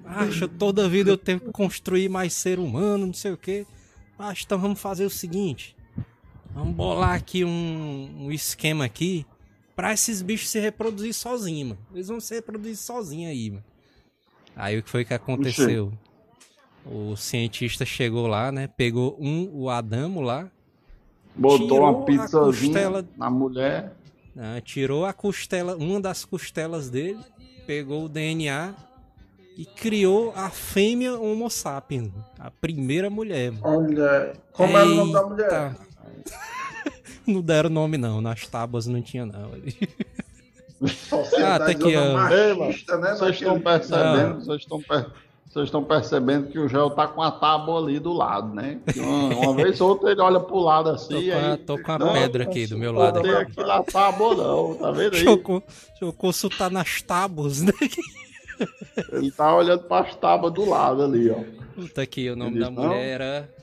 Acho 0.04 0.46
toda 0.46 0.88
vida 0.88 1.10
eu 1.10 1.18
tenho 1.18 1.40
que 1.40 1.50
construir 1.50 2.08
mais 2.08 2.32
ser 2.32 2.60
humano, 2.60 3.06
não 3.06 3.14
sei 3.14 3.32
o 3.32 3.36
quê. 3.36 3.66
Então 4.44 4.58
vamos 4.58 4.80
fazer 4.80 5.04
o 5.04 5.10
seguinte. 5.10 5.76
Vamos 6.52 6.74
bolar 6.74 7.14
aqui 7.14 7.44
um, 7.44 8.26
um 8.26 8.32
esquema 8.32 8.84
aqui 8.84 9.24
para 9.74 9.92
esses 9.92 10.20
bichos 10.20 10.50
se 10.50 10.60
reproduzir 10.60 11.14
sozinhos, 11.14 11.70
mano. 11.70 11.80
Eles 11.94 12.08
vão 12.08 12.20
se 12.20 12.34
reproduzir 12.34 12.76
sozinhos 12.76 13.30
aí, 13.30 13.50
mano. 13.50 13.64
Aí 14.54 14.78
o 14.78 14.82
que 14.82 14.90
foi 14.90 15.04
que 15.04 15.14
aconteceu? 15.14 15.92
O 16.84 17.16
cientista 17.16 17.84
chegou 17.84 18.26
lá, 18.26 18.50
né? 18.50 18.66
Pegou 18.66 19.16
um, 19.20 19.48
o 19.52 19.70
Adamo 19.70 20.20
lá. 20.20 20.50
Botou 21.34 21.80
uma 21.80 22.04
pizzazinha 22.04 22.74
costela... 22.74 23.08
na 23.16 23.30
mulher. 23.30 23.94
Ah, 24.36 24.60
tirou 24.60 25.04
a 25.04 25.12
costela, 25.12 25.76
uma 25.76 26.00
das 26.00 26.24
costelas 26.24 26.90
dele, 26.90 27.20
pegou 27.66 28.04
o 28.04 28.08
DNA 28.08 28.74
e 29.60 29.66
criou 29.66 30.32
a 30.34 30.48
fêmea 30.48 31.18
Homo 31.18 31.50
sapiens, 31.50 32.10
a 32.38 32.50
primeira 32.50 33.10
mulher. 33.10 33.52
Olha, 33.62 34.32
como 34.54 34.78
é 34.78 34.82
o 34.82 34.86
nome 34.86 35.12
da 35.12 35.22
mulher? 35.22 35.76
não 37.28 37.42
deram 37.42 37.68
nome 37.68 37.98
não, 37.98 38.22
nas 38.22 38.46
tábuas 38.46 38.86
não 38.86 39.02
tinha 39.02 39.26
não. 39.26 39.50
ah, 41.44 41.58
tá 41.58 41.66
aqui, 41.66 41.94
ó. 41.94 42.14
Machista, 42.56 42.96
né, 42.96 43.10
vocês 43.10 43.36
estão 43.36 43.60
percebendo, 43.60 44.34
vocês 44.42 44.62
estão 44.62 44.80
percebendo 44.80 45.30
vocês 45.50 45.64
estão 45.64 45.82
percebendo 45.82 46.46
que 46.46 46.60
o 46.60 46.68
Gel 46.68 46.90
tá 46.90 47.08
com 47.08 47.20
a 47.20 47.32
tábua 47.32 47.80
ali 47.80 47.98
do 47.98 48.12
lado, 48.12 48.54
né? 48.54 48.78
Uma, 48.96 49.36
uma, 49.36 49.54
vez 49.56 49.80
ou 49.80 49.88
outra 49.88 50.12
ele 50.12 50.20
olha 50.20 50.38
pro 50.38 50.60
lado 50.60 50.90
assim. 50.90 51.08
Tô 51.08 51.20
com 51.20 51.32
a, 51.32 51.50
aí, 51.50 51.56
tô 51.56 51.82
com 51.82 51.92
a 51.92 51.98
não, 51.98 52.12
pedra 52.12 52.44
aqui 52.44 52.68
do 52.68 52.78
meu 52.78 52.92
lado. 52.92 53.16
Não 53.16 53.22
tem 53.22 53.34
aqui 53.34 53.60
na 53.60 53.82
tábua, 53.82 54.36
não, 54.36 54.74
tá 54.76 54.92
vendo 54.92 55.16
aí? 55.16 55.24
Deixa 55.24 55.68
eu 56.02 56.12
consultar 56.12 56.70
nas 56.70 57.02
tábuas, 57.02 57.62
né? 57.62 57.72
Ele 59.12 59.30
tá 59.30 59.54
olhando 59.54 59.84
para 59.84 60.06
as 60.06 60.14
tábuas 60.16 60.52
do 60.52 60.68
lado 60.68 61.02
ali, 61.02 61.30
ó. 61.30 61.42
Tá 61.94 62.02
aqui, 62.02 62.28
o 62.28 62.36
nome 62.36 62.56
ele 62.56 62.64
da 62.64 62.70
mulher 62.70 63.06
era. 63.06 63.54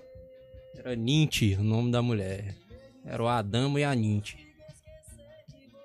Era 0.77 0.95
Ninti, 0.95 1.57
o 1.59 1.63
nome 1.63 1.91
da 1.91 2.01
mulher. 2.01 2.55
Era 3.05 3.21
o 3.21 3.27
Adamo 3.27 3.79
e 3.79 3.83
a 3.83 3.93
Ninti. 3.93 4.47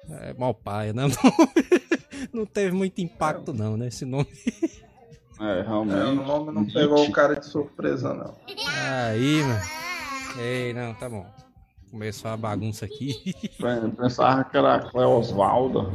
É 0.09 0.35
mal 0.35 0.55
pai, 0.55 0.93
né? 0.93 1.03
Não, 1.03 1.11
não 2.41 2.47
teve 2.47 2.73
muito 2.75 3.01
impacto, 3.01 3.53
não, 3.53 3.77
né? 3.77 3.89
Esse 3.89 4.05
nome. 4.05 4.27
É, 5.41 5.63
realmente. 5.63 5.99
É, 5.99 6.05
o 6.05 6.15
nome 6.15 6.53
não 6.53 6.65
pegou 6.65 7.05
o 7.05 7.13
cara 7.13 7.35
de 7.35 7.47
surpresa, 7.47 8.15
não. 8.15 8.37
Aí, 9.09 9.43
mano. 9.43 9.61
Ei, 10.39 10.73
não, 10.73 10.95
tá 10.95 11.09
bom. 11.09 11.27
Começou 11.91 12.31
a 12.31 12.37
bagunça 12.37 12.85
aqui. 12.85 13.35
Pensava 13.97 14.45
que 14.45 14.57
era 14.57 14.89
Osvaldo. 14.95 15.93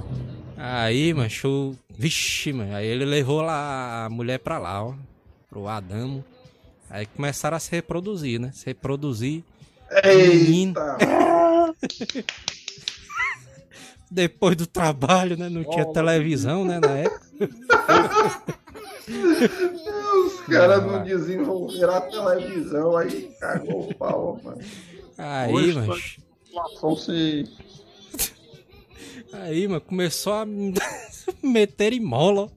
Aí, 0.58 1.14
mano, 1.14 1.30
show. 1.30 1.76
Vixe, 1.90 2.52
mano. 2.52 2.76
Aí 2.76 2.88
ele 2.88 3.06
levou 3.06 3.42
lá 3.42 4.06
a 4.06 4.10
mulher 4.10 4.40
pra 4.40 4.58
lá, 4.58 4.84
ó. 4.84 4.96
Pro 5.50 5.68
Adamo. 5.68 6.26
Aí 6.90 7.06
começaram 7.06 7.58
a 7.58 7.60
se 7.60 7.72
reproduzir, 7.72 8.40
né? 8.40 8.52
Se 8.54 8.66
reproduzir. 8.66 9.44
Eita! 10.04 10.98
Depois 14.10 14.56
do 14.56 14.66
trabalho, 14.66 15.38
né? 15.38 15.50
Não 15.50 15.64
tinha 15.66 15.86
televisão, 15.86 16.64
né? 16.64 16.80
Na 16.80 16.98
época. 16.98 17.28
Os 20.26 20.42
caras 20.42 20.84
não 20.86 21.04
desenvolveram 21.04 21.94
a 21.94 22.02
televisão, 22.02 22.96
aí 22.96 23.36
cagou 23.40 23.90
o 23.90 23.96
pau, 23.96 24.40
mano. 24.44 24.62
Aí, 25.18 25.74
mas. 25.74 26.18
Se... 27.00 27.50
Aí, 29.34 29.68
mano, 29.68 29.82
começou 29.82 30.34
a 30.34 30.46
meter 31.44 31.94
em 31.94 32.00
mola. 32.00 32.50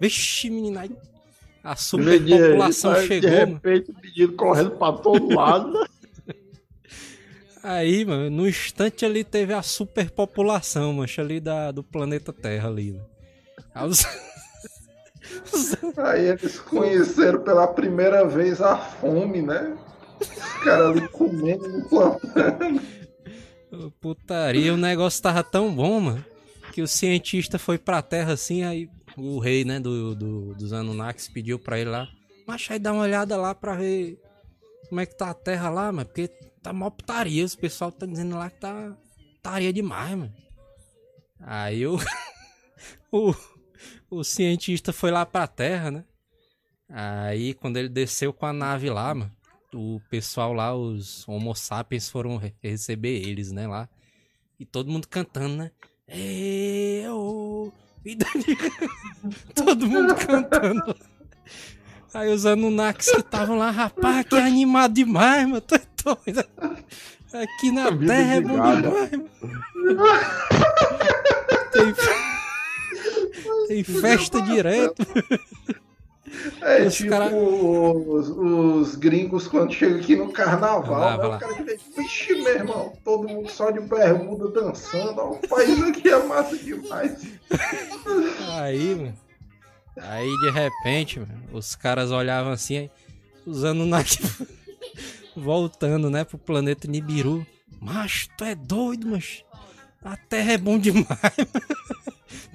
Vixe, 0.00 0.50
menina, 0.50 0.82
aí 0.82 0.90
a 1.64 1.74
superpopulação 1.76 2.94
chegou, 2.96 3.30
de 3.30 3.36
repente, 3.36 3.88
mano. 3.88 4.00
pedindo 4.02 4.32
correndo 4.34 4.72
pra 4.72 4.92
todo 4.92 5.34
lado. 5.34 5.72
Né? 5.72 5.86
Aí, 7.62 8.04
mano, 8.04 8.28
no 8.28 8.46
instante 8.46 9.06
ali 9.06 9.24
teve 9.24 9.54
a 9.54 9.62
superpopulação, 9.62 10.92
mancha, 10.92 11.22
ali 11.22 11.40
da, 11.40 11.70
do 11.72 11.82
planeta 11.82 12.34
Terra 12.34 12.68
ali, 12.68 12.92
né? 12.92 13.00
Aí 13.74 13.88
os... 13.88 14.04
Aí 15.96 16.26
eles 16.26 16.58
conheceram 16.58 17.40
pela 17.42 17.66
primeira 17.66 18.26
vez 18.26 18.60
a 18.60 18.76
fome, 18.76 19.40
né? 19.40 19.74
Os 20.20 20.62
caras 20.62 20.90
ali 20.90 21.08
comendo, 21.08 21.88
plantando. 21.88 22.82
Putaria, 24.00 24.72
o 24.72 24.76
negócio 24.76 25.22
tava 25.22 25.42
tão 25.42 25.74
bom, 25.74 26.00
mano, 26.00 26.24
que 26.72 26.82
o 26.82 26.88
cientista 26.88 27.58
foi 27.58 27.78
pra 27.78 28.02
terra 28.02 28.32
assim, 28.32 28.62
aí 28.62 28.88
o 29.16 29.38
rei, 29.38 29.64
né, 29.64 29.78
do, 29.78 30.14
do, 30.14 30.54
dos 30.54 30.72
Anunnakis 30.72 31.28
pediu 31.28 31.58
pra 31.58 31.78
ele 31.78 31.90
lá, 31.90 32.08
mas 32.46 32.66
aí 32.70 32.78
dá 32.78 32.92
uma 32.92 33.02
olhada 33.02 33.36
lá 33.36 33.54
pra 33.54 33.76
ver 33.76 34.18
como 34.88 35.00
é 35.00 35.06
que 35.06 35.16
tá 35.16 35.30
a 35.30 35.34
terra 35.34 35.70
lá, 35.70 35.90
mano, 35.92 36.06
porque 36.06 36.28
tá 36.62 36.72
mó 36.72 36.90
putaria, 36.90 37.44
o 37.44 37.58
pessoal 37.58 37.92
tá 37.92 38.06
dizendo 38.06 38.36
lá 38.36 38.50
que 38.50 38.60
tá 38.60 38.96
putaria 39.36 39.72
demais, 39.72 40.10
mano. 40.16 40.32
Aí 41.40 41.86
o, 41.86 41.98
o 43.12 43.34
o 44.10 44.22
cientista 44.22 44.92
foi 44.92 45.10
lá 45.10 45.26
pra 45.26 45.46
Terra, 45.46 45.90
né? 45.90 46.04
Aí, 46.88 47.54
quando 47.54 47.76
ele 47.76 47.88
desceu 47.88 48.32
com 48.32 48.46
a 48.46 48.52
nave 48.52 48.88
lá, 48.90 49.14
mano, 49.14 49.32
o 49.74 50.00
pessoal 50.08 50.52
lá, 50.52 50.74
os 50.74 51.26
Homo 51.28 51.54
sapiens, 51.54 52.08
foram 52.08 52.40
receber 52.62 53.26
eles, 53.26 53.52
né, 53.52 53.66
lá. 53.66 53.88
E 54.58 54.64
todo 54.64 54.90
mundo 54.90 55.08
cantando, 55.08 55.56
né? 55.56 55.70
Eu... 56.08 57.72
todo 59.54 59.86
mundo 59.86 60.14
cantando. 60.14 60.96
Aí 62.12 62.32
os 62.32 62.46
Anunnakis 62.46 63.10
que 63.10 63.20
estavam 63.20 63.56
lá, 63.56 63.70
rapaz, 63.70 64.26
que 64.26 64.36
animado 64.36 64.94
demais, 64.94 65.48
mano. 65.48 65.60
Tô 65.60 65.76
doido. 66.04 66.44
Aqui 67.32 67.72
na 67.72 67.90
Terra 67.90 68.34
é 68.34 68.40
bom 68.40 68.54
demais, 68.54 69.10
mano. 69.10 69.30
Tem... 71.72 71.94
Tem 73.66 73.82
festa 73.82 74.40
direto. 74.42 75.02
É 76.62 76.86
os 76.86 76.94
tipo 76.94 77.10
cara... 77.10 77.30
os, 77.34 78.28
os, 78.30 78.94
gringos 78.96 79.46
quando 79.46 79.72
chegam 79.72 79.98
aqui 79.98 80.16
no 80.16 80.32
carnaval, 80.32 81.18
né, 81.18 81.36
o 81.36 81.38
cara 81.38 81.54
que 81.54 81.78
vixe, 81.96 82.34
meu 82.34 82.54
irmão, 82.54 82.92
todo 83.04 83.28
mundo 83.28 83.50
só 83.50 83.70
de 83.70 83.80
bermuda 83.80 84.48
dançando, 84.48 85.20
ó, 85.20 85.32
o 85.32 85.48
país 85.48 85.82
aqui 85.82 86.08
é 86.08 86.22
massa 86.22 86.56
demais. 86.56 87.26
Aí, 88.48 88.94
mano. 88.94 89.18
Aí 90.00 90.30
de 90.38 90.50
repente, 90.50 91.20
mano, 91.20 91.42
os 91.52 91.76
caras 91.76 92.10
olhavam 92.10 92.52
assim, 92.52 92.88
usando 93.46 93.84
na 93.84 94.02
voltando, 95.36 96.08
né, 96.08 96.24
pro 96.24 96.38
planeta 96.38 96.88
Nibiru. 96.88 97.46
Mas 97.80 98.28
tu 98.38 98.44
é 98.44 98.54
doido, 98.54 99.08
mas 99.08 99.44
a 100.02 100.16
Terra 100.16 100.52
é 100.52 100.58
bom 100.58 100.78
demais. 100.78 101.06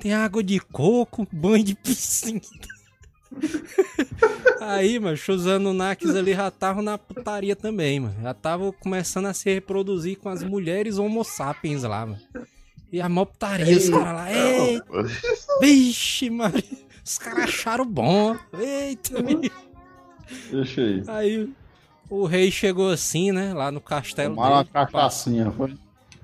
Tem 0.01 0.13
água 0.13 0.43
de 0.43 0.59
coco, 0.59 1.27
banho 1.31 1.63
de 1.63 1.75
piscina. 1.75 2.41
Aí, 4.59 4.99
mano, 4.99 5.17
os 5.27 5.47
Anunnakis 5.47 6.15
ali 6.15 6.33
já 6.33 6.47
estavam 6.47 6.81
na 6.81 6.97
putaria 6.97 7.55
também, 7.55 7.99
mano. 7.99 8.15
Já 8.21 8.31
estavam 8.31 8.71
começando 8.71 9.27
a 9.27 9.33
se 9.33 9.53
reproduzir 9.53 10.17
com 10.17 10.29
as 10.29 10.43
mulheres 10.43 10.97
homo 10.97 11.23
sapiens 11.23 11.83
lá, 11.83 12.05
mano. 12.05 12.21
E 12.91 12.99
a 12.99 13.07
mó 13.07 13.23
putaria, 13.23 13.77
os 13.77 13.89
caras 13.89 14.15
lá, 14.15 14.33
eita, 14.33 14.85
vixe, 15.61 16.29
mano. 16.29 16.61
Os 17.05 17.17
caras 17.17 17.43
acharam 17.45 17.85
bom, 17.85 18.35
eita, 18.59 19.15
Deixa 20.51 20.81
aí. 20.81 21.03
Aí 21.07 21.49
o 22.09 22.25
rei 22.25 22.51
chegou 22.51 22.89
assim, 22.89 23.31
né, 23.31 23.53
lá 23.53 23.71
no 23.71 23.79
castelo 23.79 24.35
Tomaram 24.35 24.57
dele. 24.57 24.69
uma 24.73 24.85
cachaçinha, 24.87 25.51
foi? 25.51 25.75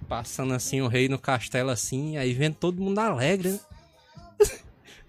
Passando 0.08 0.53
assim 0.53 0.82
o 0.82 0.88
rei 0.88 1.08
no 1.08 1.18
castelo 1.18 1.70
assim, 1.70 2.18
aí 2.18 2.34
vendo 2.34 2.56
todo 2.56 2.82
mundo 2.82 2.99
alegre, 2.99 3.53
né? 3.53 3.60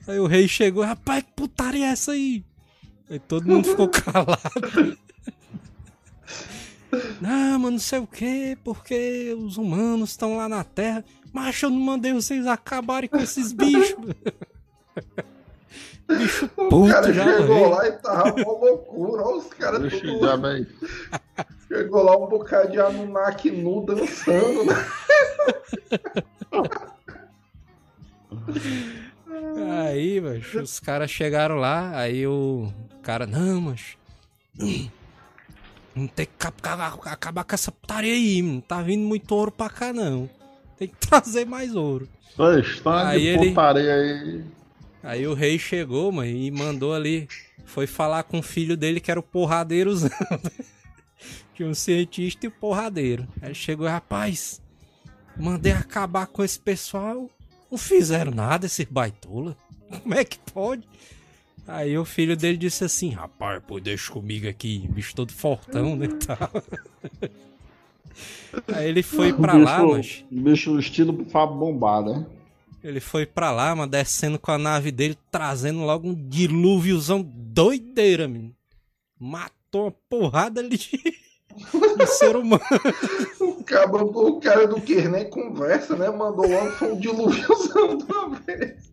Aí 0.07 0.20
o 0.20 0.26
rei 0.26 0.46
chegou, 0.46 0.84
rapaz, 0.84 1.24
que 1.24 1.32
putaria 1.32 1.86
é 1.86 1.90
essa 1.90 2.12
aí? 2.12 2.44
Aí 3.11 3.18
todo 3.18 3.46
mundo 3.46 3.68
ficou 3.68 3.88
calado. 3.90 4.98
Não, 7.20 7.59
mas 7.59 7.72
não 7.72 7.78
sei 7.78 7.98
o 7.98 8.07
que, 8.07 8.57
porque 8.62 9.36
os 9.38 9.57
humanos 9.57 10.11
estão 10.11 10.36
lá 10.36 10.48
na 10.48 10.62
Terra. 10.62 11.04
Mas 11.32 11.61
eu 11.61 11.70
não 11.70 11.80
mandei 11.80 12.12
vocês 12.12 12.46
acabarem 12.46 13.09
com 13.09 13.18
esses 13.18 13.52
bichos. 13.52 13.96
Bicho 16.09 16.48
puto, 16.48 16.84
o 16.84 16.88
cara 16.88 17.12
chegou 17.12 17.68
lá 17.68 17.88
e 17.88 17.92
tava 17.92 18.32
uma 18.32 18.52
loucura. 18.52 19.22
Olha 19.24 19.38
os 19.38 19.46
caras 19.46 19.92
tudo... 19.92 20.20
Já, 20.20 20.36
chegou 21.66 22.02
lá 22.04 22.16
um 22.16 22.28
bocado 22.28 22.70
de 22.70 22.78
Anunnaki 22.78 23.50
nu 23.50 23.84
dançando, 23.84 24.64
né? 24.64 24.74
Aí, 29.87 30.20
mas 30.20 30.55
os 30.55 30.80
caras 30.80 31.11
chegaram 31.11 31.57
lá, 31.57 31.99
aí 31.99 32.26
o 32.26 32.72
cara, 33.03 33.26
não, 33.26 33.61
mas. 33.61 33.97
Não 35.95 36.07
tem 36.07 36.26
que 36.26 36.47
acabar, 36.47 37.45
com 37.45 37.55
essa 37.55 37.72
putaria 37.72 38.12
aí, 38.12 38.43
não 38.43 38.61
tá 38.61 38.82
vindo 38.82 39.03
muito 39.07 39.34
ouro 39.34 39.51
pra 39.51 39.70
cá, 39.70 39.93
não. 39.93 40.28
Tem 40.76 40.89
que 40.89 40.97
trazer 41.07 41.47
mais 41.47 41.74
ouro. 41.74 42.09
Aí 43.09 43.20
de 43.20 43.26
ele... 43.28 43.49
putaria 43.49 43.95
aí. 43.95 44.45
Aí 45.03 45.26
o 45.26 45.34
rei 45.34 45.59
chegou, 45.59 46.11
mano, 46.11 46.28
e 46.28 46.51
mandou 46.51 46.93
ali. 46.93 47.28
Foi 47.64 47.87
falar 47.87 48.24
com 48.24 48.41
o 48.41 48.43
filho 48.43 48.76
dele 48.76 49.01
que 49.01 49.11
era 49.11 49.20
o 49.20 49.22
porradeirozão. 49.22 50.11
Tinha 51.55 51.68
um 51.70 51.74
cientista 51.74 52.45
e 52.45 52.49
o 52.49 52.53
porradeiro. 52.53 53.26
Aí 53.41 53.55
chegou, 53.55 53.87
rapaz, 53.87 54.61
mandei 55.37 55.72
acabar 55.72 56.26
com 56.26 56.43
esse 56.43 56.59
pessoal. 56.59 57.30
Não 57.71 57.79
fizeram 57.79 58.33
nada 58.33 58.67
esses 58.67 58.87
baitola. 58.87 59.57
Como 60.03 60.14
é 60.14 60.25
que 60.25 60.39
pode? 60.53 60.87
Aí 61.67 61.99
o 61.99 62.05
filho 62.05 62.37
dele 62.37 62.57
disse 62.57 62.85
assim: 62.85 63.11
Rapaz, 63.11 63.62
pô, 63.67 63.81
deixa 63.81 64.12
comigo 64.12 64.49
aqui, 64.49 64.87
bicho 64.89 65.14
todo 65.14 65.33
fortão, 65.33 65.97
né? 65.97 66.09
Tal. 66.27 66.51
Aí 68.75 68.89
ele 68.89 69.03
foi 69.03 69.33
pra 69.33 69.55
bicho, 69.55 69.64
lá, 69.64 69.87
mas. 69.87 70.25
Bicho 70.31 70.71
no 70.73 70.81
estilo 70.81 71.25
Fábio 71.27 71.57
Bombado, 71.57 72.14
né? 72.14 72.27
Ele 72.83 73.01
foi 73.01 73.27
pra 73.27 73.51
lá, 73.51 73.75
mas 73.75 73.91
descendo 73.91 74.39
com 74.39 74.53
a 74.53 74.59
nave 74.59 74.93
dele, 74.93 75.19
trazendo 75.31 75.81
logo 75.81 76.09
um 76.09 76.14
dilúviozão 76.14 77.21
doideira, 77.23 78.29
menino. 78.29 78.55
Matou 79.19 79.87
uma 79.87 79.95
porrada 80.09 80.61
ali 80.61 80.79
de, 80.79 81.01
de 81.96 82.07
ser 82.07 82.36
humano. 82.36 82.62
O 83.40 83.64
cara, 83.64 84.04
o 84.04 84.40
cara 84.40 84.66
do 84.66 84.80
que 84.80 85.09
nem 85.09 85.28
conversa, 85.28 85.96
né? 85.96 86.11
Mandou 86.11 86.46
logo 86.48 86.84
um 86.84 86.98
dilúviozão 86.98 87.96
de 87.98 88.04
uma 88.04 88.30
vez. 88.40 88.92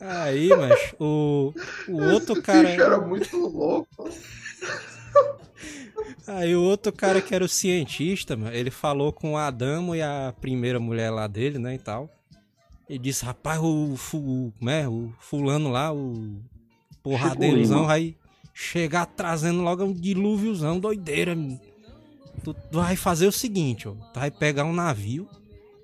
Aí, 0.00 0.48
mas 0.48 0.94
o, 0.98 1.52
o 1.88 2.02
outro 2.12 2.40
cara. 2.40 2.68
era 2.68 2.98
muito 2.98 3.36
louco. 3.36 4.08
Aí 6.26 6.54
o 6.54 6.62
outro 6.62 6.92
cara 6.92 7.20
que 7.20 7.34
era 7.34 7.44
o 7.44 7.48
cientista, 7.48 8.38
ele 8.52 8.70
falou 8.70 9.12
com 9.12 9.32
o 9.32 9.36
Adamo 9.36 9.94
e 9.94 10.00
a 10.00 10.32
primeira 10.40 10.78
mulher 10.78 11.10
lá 11.10 11.26
dele, 11.26 11.58
né, 11.58 11.74
e 11.74 11.78
tal. 11.78 12.08
E 12.88 12.98
disse, 12.98 13.24
rapaz, 13.24 13.60
o, 13.60 13.94
o, 14.14 14.52
né, 14.60 14.88
o 14.88 15.12
fulano 15.18 15.70
lá, 15.70 15.92
o 15.92 16.40
porradeirozão, 17.02 17.86
vai 17.86 18.16
chegar 18.60 19.06
trazendo 19.06 19.62
logo 19.62 19.82
um 19.82 19.92
dilúviozão, 19.92 20.78
doideira, 20.78 21.34
tu, 22.44 22.52
tu, 22.52 22.78
vai 22.78 22.94
fazer 22.94 23.26
o 23.26 23.32
seguinte, 23.32 23.88
ó, 23.88 23.92
tu 23.92 24.20
vai 24.20 24.30
pegar 24.30 24.64
um 24.64 24.72
navio, 24.72 25.26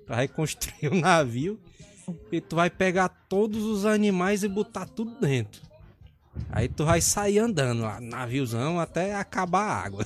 tu 0.05 0.09
vai 0.09 0.27
construir 0.27 0.89
um 0.93 0.99
navio 0.99 1.59
e 2.31 2.39
tu 2.39 2.55
vai 2.55 2.69
pegar 2.69 3.09
todos 3.27 3.63
os 3.63 3.83
animais 3.83 4.43
e 4.43 4.47
botar 4.47 4.85
tudo 4.85 5.19
dentro. 5.19 5.59
Aí 6.51 6.67
tu 6.67 6.85
vai 6.85 7.01
sair 7.01 7.39
andando 7.39 7.81
lá, 7.81 7.99
naviozão, 7.99 8.79
até 8.79 9.15
acabar 9.15 9.63
a 9.63 9.83
água. 9.83 10.05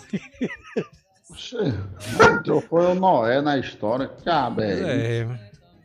Então 2.39 2.61
foi 2.61 2.85
o 2.85 2.95
Noé 2.95 3.41
na 3.41 3.57
história, 3.57 4.09
cabe 4.23 4.63
É. 4.63 5.27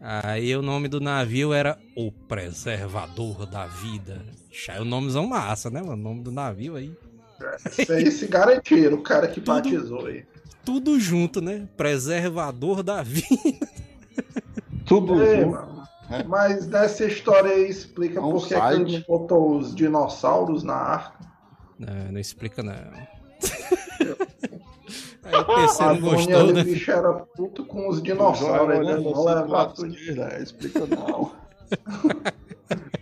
Aí 0.01 0.55
o 0.57 0.63
nome 0.63 0.87
do 0.87 1.01
navio 1.01 1.53
era 1.53 1.77
O 1.97 2.13
Preservador 2.13 3.45
da 3.45 3.67
Vida. 3.67 4.25
Aí 4.69 4.81
o 4.81 4.85
nomezão 4.85 5.27
massa, 5.27 5.71
né, 5.71 5.81
mano? 5.81 5.95
O 5.95 5.97
nome 5.97 6.23
do 6.23 6.33
navio 6.33 6.77
aí. 6.77 6.93
Esse 7.67 7.93
aí 7.93 8.11
se 8.11 8.27
garantiram, 8.27 8.97
o 8.97 9.03
cara 9.03 9.29
que 9.29 9.41
tudo, 9.41 9.55
batizou 9.55 10.07
aí. 10.07 10.25
Tudo 10.65 10.99
junto, 10.99 11.41
né? 11.41 11.69
Preservador 11.77 12.83
da 12.83 13.03
Vida. 13.03 13.69
Tudo 14.87 15.23
é, 15.23 15.43
junto. 15.43 15.51
Mano. 15.51 15.77
É. 16.11 16.23
Mas 16.23 16.67
nessa 16.67 17.05
história 17.05 17.51
aí 17.51 17.69
explica 17.69 18.21
um 18.21 18.33
por 18.33 18.47
que, 18.47 18.55
que 18.55 18.75
ele 18.75 19.05
botou 19.07 19.59
os 19.59 19.75
dinossauros 19.75 20.63
na 20.63 20.75
arca. 20.75 21.27
Não, 21.79 22.13
não 22.13 22.21
explica 22.21 22.63
não. 22.63 22.73
aí 22.73 23.09
o 25.37 25.45
PC 25.45 25.83
não 25.83 26.01
gostou, 26.01 26.53
né? 26.53 26.63
O 26.63 26.65
bicho 26.65 26.91
era 26.91 27.13
puto 27.13 27.65
com 27.67 27.89
os 27.89 28.03
dinossauros, 28.03 28.79
né? 28.87 28.97
Não 28.97 29.25
levar 29.25 29.67
tudo. 29.67 29.89
Né? 29.89 30.43
Explica 30.43 30.87
não. 30.87 31.33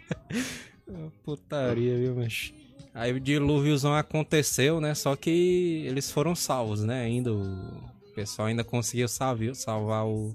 Putaria, 1.25 1.97
viu, 1.99 2.15
mas... 2.17 2.53
Aí 2.93 3.13
o 3.13 3.19
dilúviozão 3.19 3.95
aconteceu, 3.95 4.81
né? 4.81 4.95
Só 4.95 5.17
que 5.17 5.85
eles 5.87 6.11
foram 6.11 6.35
salvos, 6.35 6.85
né? 6.85 7.03
Ainda 7.03 7.33
o 7.33 7.83
pessoal 8.15 8.47
ainda 8.47 8.63
conseguiu 8.63 9.09
salvar, 9.09 9.55
salvar 9.57 10.07
o 10.07 10.35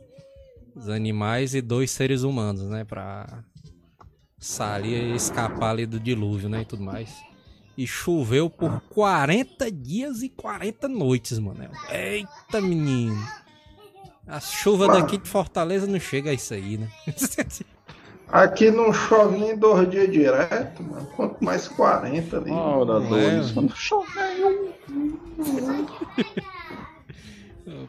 os 0.75 0.89
animais 0.89 1.53
e 1.53 1.61
dois 1.61 1.91
seres 1.91 2.23
humanos, 2.23 2.63
né? 2.63 2.83
Pra 2.83 3.43
sair 4.37 5.13
escapar 5.15 5.71
ali 5.71 5.85
do 5.85 5.99
dilúvio, 5.99 6.49
né? 6.49 6.61
E 6.61 6.65
tudo 6.65 6.83
mais. 6.83 7.13
E 7.77 7.85
choveu 7.87 8.49
por 8.49 8.81
40 8.89 9.71
dias 9.71 10.21
e 10.21 10.29
40 10.29 10.87
noites, 10.87 11.39
mano. 11.39 11.69
Eita, 11.89 12.61
menino. 12.61 13.21
A 14.27 14.39
chuva 14.39 14.87
daqui 14.87 15.17
de 15.17 15.27
Fortaleza 15.27 15.87
não 15.87 15.99
chega 15.99 16.29
a 16.29 16.33
isso 16.33 16.53
aí, 16.53 16.77
né? 16.77 16.89
Aqui 18.31 18.69
não 18.69 18.93
chove 18.93 19.37
nem 19.37 19.57
dois 19.57 19.89
dias 19.89 20.11
direto, 20.11 20.83
mano. 20.83 21.07
Quanto 21.15 21.43
mais 21.43 21.67
40 21.67 22.37
ali. 22.37 22.51
Ora, 22.51 22.99
dois. 22.99 23.51
É, 23.51 23.55
não 23.55 23.69
chove 23.69 24.07
nenhum. 24.15 24.73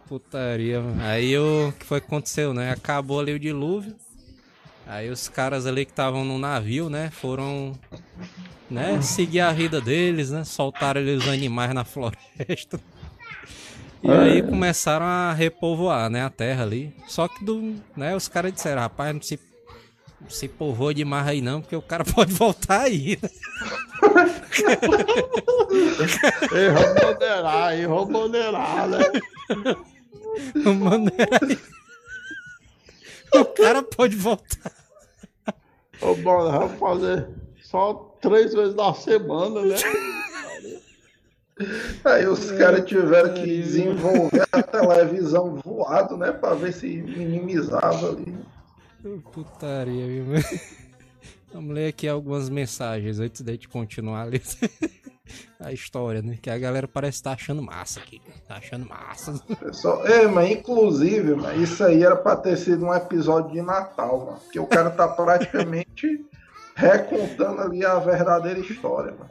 Putaria. 0.09 0.82
Aí 1.03 1.36
o 1.38 1.72
que 1.78 1.84
foi 1.84 2.01
que 2.01 2.07
aconteceu, 2.07 2.55
né? 2.55 2.70
Acabou 2.70 3.20
ali 3.20 3.34
o 3.34 3.38
dilúvio. 3.38 3.95
Aí 4.86 5.11
os 5.11 5.28
caras 5.28 5.66
ali 5.66 5.84
que 5.84 5.93
estavam 5.93 6.24
no 6.24 6.38
navio, 6.38 6.88
né? 6.88 7.11
Foram, 7.11 7.78
né? 8.68 9.01
Seguir 9.03 9.41
a 9.41 9.53
vida 9.53 9.80
deles, 9.80 10.30
né? 10.30 10.43
Soltaram 10.43 11.01
ali 11.01 11.14
os 11.14 11.28
animais 11.28 11.72
na 11.74 11.84
floresta. 11.86 12.80
E 14.03 14.11
aí 14.11 14.43
começaram 14.43 15.05
a 15.05 15.32
repovoar, 15.32 16.09
né? 16.09 16.24
A 16.24 16.30
terra 16.30 16.64
ali. 16.64 16.95
Só 17.07 17.28
que 17.28 17.45
do, 17.45 17.76
né? 17.97 18.16
Os 18.16 18.26
caras 18.26 18.53
disseram, 18.53 18.80
rapaz, 18.80 19.14
não 19.14 19.22
se, 19.22 19.38
não 20.20 20.30
se 20.30 20.48
povoa 20.48 20.92
demais 20.92 21.26
aí 21.26 21.40
não, 21.40 21.60
porque 21.60 21.76
o 21.76 21.82
cara 21.82 22.04
pode 22.14 22.32
voltar 22.32 22.82
aí, 22.82 23.18
né? 23.22 23.30
errou 26.52 26.94
moderar, 27.04 27.78
errou 27.78 28.10
moderar, 28.10 28.88
né? 28.88 28.98
o 33.34 33.44
cara 33.44 33.82
pode 33.82 34.16
voltar. 34.16 34.72
Ô, 36.00 36.14
bora, 36.14 36.58
vamos 36.60 36.78
fazer 36.78 37.28
só 37.62 38.16
três 38.20 38.54
vezes 38.54 38.74
na 38.74 38.94
semana, 38.94 39.62
né? 39.62 39.76
Aí 42.04 42.26
os 42.26 42.50
caras 42.52 42.86
tiveram 42.86 43.34
que 43.34 43.44
desenvolver 43.44 44.46
a 44.50 44.62
televisão 44.62 45.56
voado, 45.56 46.16
né? 46.16 46.32
Pra 46.32 46.54
ver 46.54 46.72
se 46.72 46.86
minimizava 46.86 48.08
ali. 48.10 48.34
Putaria, 49.32 50.07
viu? 50.07 50.24
Vamos 51.53 51.74
ler 51.74 51.88
aqui 51.88 52.07
algumas 52.07 52.48
mensagens 52.48 53.18
antes 53.18 53.42
de 53.42 53.66
continuar 53.66 54.22
ali. 54.22 54.40
a 55.59 55.72
história, 55.72 56.22
né? 56.22 56.38
Que 56.40 56.51
a 56.51 56.59
galera 56.59 56.86
parece 56.86 57.18
estar 57.18 57.30
tá 57.30 57.36
achando 57.36 57.62
massa 57.62 58.01
aqui. 58.01 58.20
Tá 58.46 58.57
achando 58.57 58.88
massa. 58.88 59.38
Pessoal, 59.59 60.07
é, 60.07 60.26
mas 60.26 60.51
inclusive, 60.51 61.34
mas 61.34 61.61
isso 61.61 61.84
aí 61.84 62.03
era 62.03 62.16
pra 62.16 62.36
ter 62.36 62.57
sido 62.57 62.84
um 62.84 62.94
episódio 62.94 63.53
de 63.53 63.62
Natal, 63.62 64.26
mano. 64.26 64.38
Porque 64.38 64.59
o 64.59 64.66
cara 64.66 64.90
tá 64.90 65.09
praticamente 65.09 66.24
recontando 66.74 67.61
ali 67.62 67.84
a 67.84 67.98
verdadeira 67.98 68.61
história, 68.61 69.12
mano. 69.12 69.30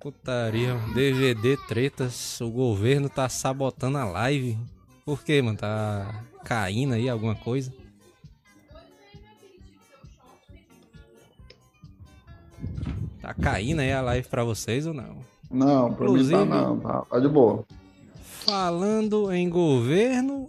Putaria, 0.00 0.74
DVD 0.94 1.56
tretas, 1.68 2.40
o 2.40 2.50
governo 2.50 3.08
tá 3.08 3.28
sabotando 3.28 3.98
a 3.98 4.04
live. 4.04 4.58
Por 5.04 5.22
quê, 5.22 5.42
mano? 5.42 5.58
Tá 5.58 6.24
caindo 6.44 6.94
aí 6.94 7.08
alguma 7.08 7.34
coisa? 7.34 7.72
Tá 13.28 13.34
caindo 13.34 13.80
aí 13.80 13.92
a 13.92 14.00
live 14.00 14.26
pra 14.26 14.42
vocês 14.42 14.86
ou 14.86 14.94
não? 14.94 15.18
Não, 15.50 15.92
pra 15.92 16.06
Inclusive, 16.06 16.34
mim 16.34 16.48
tá 16.48 16.56
não, 16.56 16.80
tá, 16.80 17.02
tá 17.02 17.20
de 17.20 17.28
boa. 17.28 17.62
Falando 18.22 19.30
em 19.30 19.50
governo 19.50 20.48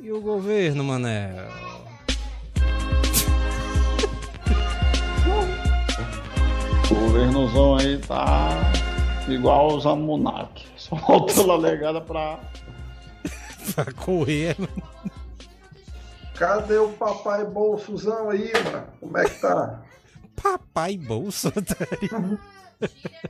e 0.00 0.10
o 0.10 0.22
governo, 0.22 0.82
mané. 0.82 1.34
O 6.90 6.94
governozão 6.94 7.76
aí 7.76 7.98
tá 7.98 8.72
igual 9.28 9.76
os 9.76 9.84
Amunak. 9.86 10.64
Só 10.76 10.96
faltou 11.04 11.50
a 11.52 11.56
legada 11.58 12.00
pra. 12.00 12.38
pra 13.74 13.92
correr, 13.92 14.56
mano. 14.58 14.82
Cadê 16.34 16.78
o 16.78 16.88
papai 16.88 17.44
bolsozão 17.44 18.30
aí, 18.30 18.50
mano? 18.64 18.86
Como 19.00 19.18
é 19.18 19.24
que 19.24 19.40
tá? 19.40 19.82
Papai 20.40 20.96
bolso, 20.96 21.52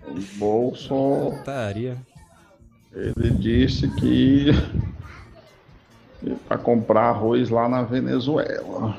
O 0.09 0.21
bolso. 0.37 1.33
Taria. 1.45 1.97
Ele 2.93 3.31
disse 3.31 3.89
que 3.97 4.51
para 6.49 6.59
comprar 6.59 7.11
arroz 7.11 7.51
lá 7.51 7.69
na 7.69 7.83
Venezuela. 7.83 8.99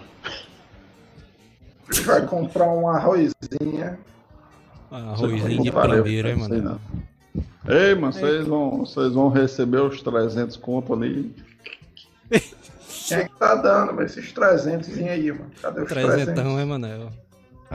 Vai 2.06 2.26
comprar 2.26 2.68
um 2.68 2.88
arrozinha. 2.88 3.98
Arrozinho 4.92 5.64
de 5.64 5.72
primeiro, 5.72 6.28
hein, 6.30 6.36
mano? 6.36 6.82
Ei, 7.68 7.96
mano, 7.96 8.14
vocês 8.14 8.46
vão, 8.46 8.86
vocês 8.86 9.14
vão 9.14 9.30
receber 9.30 9.82
os 9.82 10.02
300 10.02 10.56
conto 10.58 10.94
ali. 10.94 11.36
Quem 13.08 13.18
é 13.18 13.24
que 13.26 13.36
tá 13.38 13.56
dando, 13.56 13.94
mas 13.94 14.18
esses 14.18 14.32
300 14.32 14.90
aí, 14.98 15.32
mano? 15.32 15.52
Cadê 15.62 15.82
os 15.82 15.90
300? 15.90 16.34
300 16.34 16.60
é, 16.60 16.66
Manel? 16.66 17.12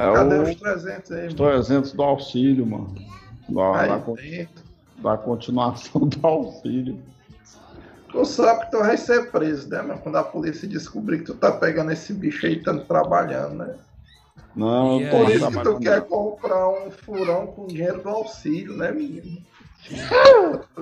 É 0.01 0.12
Cadê 0.14 0.36
o... 0.36 0.42
os 0.44 0.55
300 0.55 1.12
aí, 1.12 1.26
Os 1.26 1.34
300 1.34 1.92
do 1.92 2.03
auxílio, 2.03 2.66
mano. 2.66 2.94
Da, 3.51 3.98
da, 3.98 4.03
da 5.03 5.18
continuação 5.18 6.01
do 6.09 6.26
auxílio. 6.26 6.98
Tu 8.11 8.24
sabe 8.24 8.64
que 8.64 8.70
tu 8.70 8.78
vai 8.78 8.96
ser 8.96 9.30
preso, 9.30 9.68
né, 9.68 9.82
mano? 9.82 10.01
Quando 10.01 10.16
a 10.16 10.24
polícia 10.24 10.66
descobrir 10.66 11.18
que 11.18 11.26
tu 11.26 11.34
tá 11.34 11.53
pegando 11.53 11.92
esse 11.92 12.14
bicho 12.14 12.46
aí 12.46 12.55
e 12.55 12.62
tá 12.62 12.74
trabalhando, 12.78 13.57
né? 13.57 13.74
Não, 14.57 15.01
eu 15.01 15.11
tô 15.11 15.18
Por 15.18 15.30
isso 15.30 15.51
que 15.51 15.62
tu 15.62 15.78
quer 15.78 16.01
comprar 16.03 16.68
um 16.70 16.90
furão 16.90 17.48
com 17.48 17.66
dinheiro 17.66 18.03
do 18.03 18.09
auxílio, 18.09 18.74
né, 18.76 18.90
menino? 18.90 19.38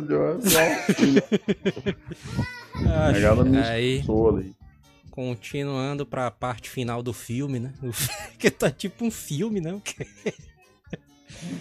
aí, 3.69 4.03
continuando 5.19 6.07
pra 6.07 6.31
parte 6.31 6.71
final 6.71 7.03
do 7.03 7.13
filme, 7.13 7.59
né? 7.59 7.75
que 8.39 8.53
tá 8.53 8.71
tipo 8.71 9.05
um 9.05 9.11
filme, 9.11 9.61
né? 9.61 9.83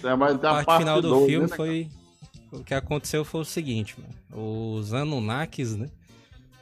É, 0.04 0.16
mas 0.16 0.36
a 0.36 0.38
parte, 0.38 0.66
parte 0.68 0.80
final 0.84 1.02
do 1.02 1.26
filme 1.26 1.50
né, 1.50 1.56
foi 1.56 1.90
o 2.52 2.64
que 2.64 2.76
aconteceu 2.76 3.26
foi 3.26 3.42
o 3.42 3.46
seguinte, 3.46 3.96
mano. 4.00 4.78
Os 4.80 4.94
Anunnakis, 4.94 5.76
né? 5.76 5.90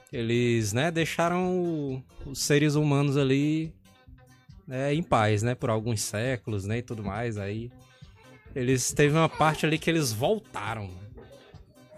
Eles, 0.10 0.72
né, 0.72 0.90
deixaram 0.90 2.02
os 2.26 2.40
seres 2.40 2.76
humanos 2.76 3.18
ali 3.18 3.74
né, 4.66 4.94
em 4.94 5.04
paz, 5.04 5.44
né, 5.44 5.54
por 5.54 5.70
alguns 5.70 6.00
séculos, 6.00 6.64
né, 6.64 6.78
e 6.78 6.82
tudo 6.82 7.04
mais. 7.04 7.38
Aí 7.38 7.70
eles 8.56 8.94
teve 8.94 9.18
uma 9.18 9.28
parte 9.28 9.66
ali 9.66 9.78
que 9.78 9.90
eles 9.90 10.14
voltaram. 10.14 10.84
Mano. 10.84 11.15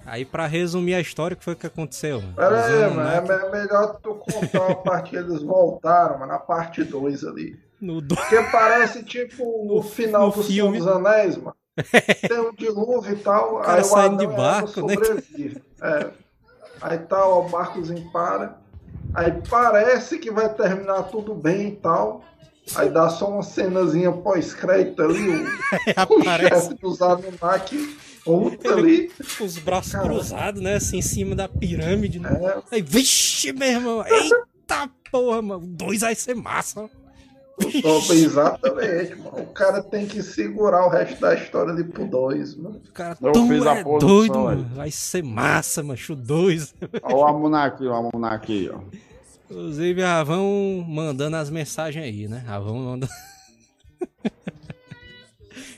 Aí 0.08 0.24
para 0.24 0.48
resumir 0.48 0.94
a 0.94 1.02
história, 1.02 1.36
o 1.36 1.38
que 1.38 1.44
foi 1.44 1.54
que 1.54 1.68
aconteceu? 1.68 2.22
Mano? 2.22 2.34
Pera 2.34 2.66
aí, 2.66 2.94
mano, 2.94 3.32
é 3.34 3.52
melhor 3.52 4.00
tu 4.02 4.16
contar 4.16 4.72
a 4.72 4.76
parte 4.76 5.10
que 5.10 5.16
eles 5.18 5.44
voltaram, 5.44 6.20
mano, 6.20 6.32
na 6.32 6.40
parte 6.40 6.82
2 6.82 7.26
ali. 7.26 7.60
No 7.82 8.00
do... 8.00 8.16
Porque 8.16 8.42
parece 8.50 9.04
tipo 9.04 9.44
no, 9.68 9.80
o 9.80 9.84
final 9.84 10.32
do 10.32 10.42
filme. 10.42 10.78
dos 10.78 10.88
Anéis, 10.88 11.36
mano. 11.36 11.54
Tem 12.26 12.40
um 12.40 12.54
dilúvio 12.54 13.12
e 13.12 13.18
tal. 13.18 13.58
O 13.58 13.60
cara 13.60 13.80
aí 13.80 13.84
saindo 13.84 14.18
de 14.18 14.28
barco, 14.28 14.88
né? 14.88 14.96
É. 15.82 16.10
Aí 16.82 17.00
tal, 17.00 17.46
o 17.46 17.50
barcozinho 17.50 18.10
para. 18.10 18.58
Aí 19.14 19.34
parece 19.50 20.18
que 20.20 20.32
vai 20.32 20.48
terminar 20.54 21.04
tudo 21.04 21.36
bem 21.36 21.68
e 21.68 21.76
tal. 21.76 22.24
Aí 22.76 22.90
dá 22.90 23.10
só 23.10 23.30
uma 23.30 23.44
cenazinha 23.44 24.12
pós-crédito 24.12 25.02
ali. 25.02 25.30
O, 26.10 26.16
o 26.18 26.24
chefe 26.24 26.74
dos 26.76 27.02
Anunnaki 27.02 28.07
Puta 28.28 28.74
ali. 28.74 29.10
Os 29.40 29.58
braços 29.58 29.94
Caramba. 29.94 30.14
cruzados, 30.16 30.62
né? 30.62 30.76
Assim, 30.76 30.98
em 30.98 31.02
cima 31.02 31.34
da 31.34 31.48
pirâmide. 31.48 32.20
Né? 32.20 32.30
É. 32.30 32.76
Aí, 32.76 32.82
vixe, 32.82 33.54
meu 33.54 33.68
irmão. 33.70 34.04
Eita 34.06 34.90
porra, 35.10 35.42
mano. 35.42 35.66
Dois 35.66 36.02
vai 36.02 36.14
ser 36.14 36.36
massa. 36.36 36.90
Exatamente, 37.60 39.16
mano. 39.16 39.40
O 39.40 39.46
cara 39.48 39.82
tem 39.82 40.06
que 40.06 40.22
segurar 40.22 40.86
o 40.86 40.90
resto 40.90 41.20
da 41.22 41.34
história 41.34 41.72
ali 41.72 41.84
pro 41.84 42.06
dois, 42.06 42.56
mano. 42.56 42.82
O 42.86 42.92
cara 42.92 43.18
Eu 43.22 43.34
fiz 43.48 43.66
é 43.66 43.70
a 43.70 43.84
doido, 43.84 44.40
mano. 44.40 44.70
Vai 44.76 44.92
ser 44.92 45.24
massa, 45.24 45.82
macho. 45.82 46.16
Dois. 46.16 46.76
Olha 47.02 47.16
o 47.16 47.26
Amunaki, 47.26 47.84
o 47.86 47.94
Amunaki, 47.94 48.70
ó. 48.72 48.80
Inclusive, 49.50 50.04
a 50.04 50.18
Ravão 50.18 50.86
mandando 50.86 51.38
as 51.38 51.50
mensagens 51.50 52.04
aí, 52.04 52.28
né? 52.28 52.44
Ravão 52.46 52.76
mandando. 52.76 53.12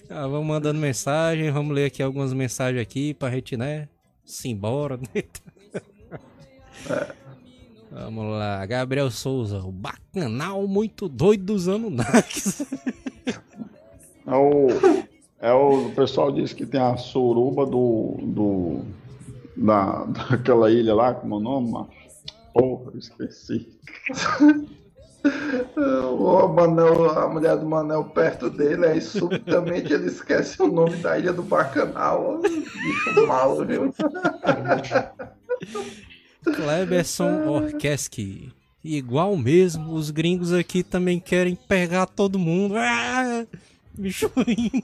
ah, 0.10 0.28
vamos 0.28 0.48
mandando 0.48 0.80
mensagem, 0.80 1.52
vamos 1.52 1.76
ler 1.76 1.86
aqui 1.86 2.02
algumas 2.02 2.34
mensagens 2.34 2.82
aqui 2.82 3.14
pra 3.14 3.32
gente, 3.32 3.56
né? 3.56 3.88
Se 4.26 4.50
embora, 4.50 4.98
né? 4.98 5.24
É. 6.90 7.20
Vamos 7.92 8.30
lá, 8.30 8.64
Gabriel 8.68 9.10
Souza, 9.10 9.60
o 9.64 9.72
bacanal 9.72 10.68
muito 10.68 11.10
doido 11.10 11.46
dos 11.46 11.68
Anunnakis. 11.68 12.62
É 14.28 14.36
o, 14.36 14.68
é 15.40 15.52
o, 15.52 15.88
o 15.88 15.92
pessoal 15.96 16.32
diz 16.32 16.54
que 16.54 16.68
tem 16.68 16.80
a 16.80 16.98
suruba 16.98 17.66
do, 17.66 18.16
do 18.22 18.82
da, 19.58 20.06
daquela 20.06 20.72
ilha 20.72 20.94
lá, 20.94 21.16
como 21.16 21.34
é 21.34 21.38
o 21.38 21.42
nome? 21.42 21.88
Porra, 22.54 22.92
esqueci. 22.96 23.68
O 25.76 26.48
Manel, 26.48 27.10
a 27.12 27.28
mulher 27.28 27.58
do 27.58 27.66
Manel 27.66 28.06
perto 28.06 28.50
dele, 28.50 28.86
aí 28.86 29.02
subitamente 29.02 29.92
ele 29.94 30.08
esquece 30.08 30.62
o 30.62 30.68
nome 30.68 30.96
da 30.98 31.18
ilha 31.18 31.34
do 31.34 31.44
Bacanal. 31.44 32.40
Bicho 32.42 33.28
mal, 33.28 33.66
viu? 33.66 33.94
Cleberson 36.44 37.48
Orkeski. 37.48 38.54
Igual 38.84 39.36
mesmo, 39.36 39.94
os 39.94 40.10
gringos 40.10 40.54
aqui 40.54 40.84
também 40.84 41.20
querem 41.20 41.56
pegar 41.56 42.06
todo 42.06 42.40
mundo. 42.40 42.76
Ah, 42.78 43.46
bicho 43.94 44.32
ruim. 44.36 44.84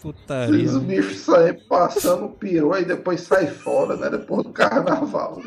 Putaria. 0.00 0.64
Os 0.64 0.78
bichos 0.78 1.18
saem 1.18 1.54
passando 1.68 2.28
peru 2.30 2.76
e 2.76 2.84
depois 2.84 3.20
sai 3.20 3.46
fora, 3.46 3.96
né? 3.96 4.10
Depois 4.10 4.42
do 4.44 4.52
carnaval. 4.52 5.40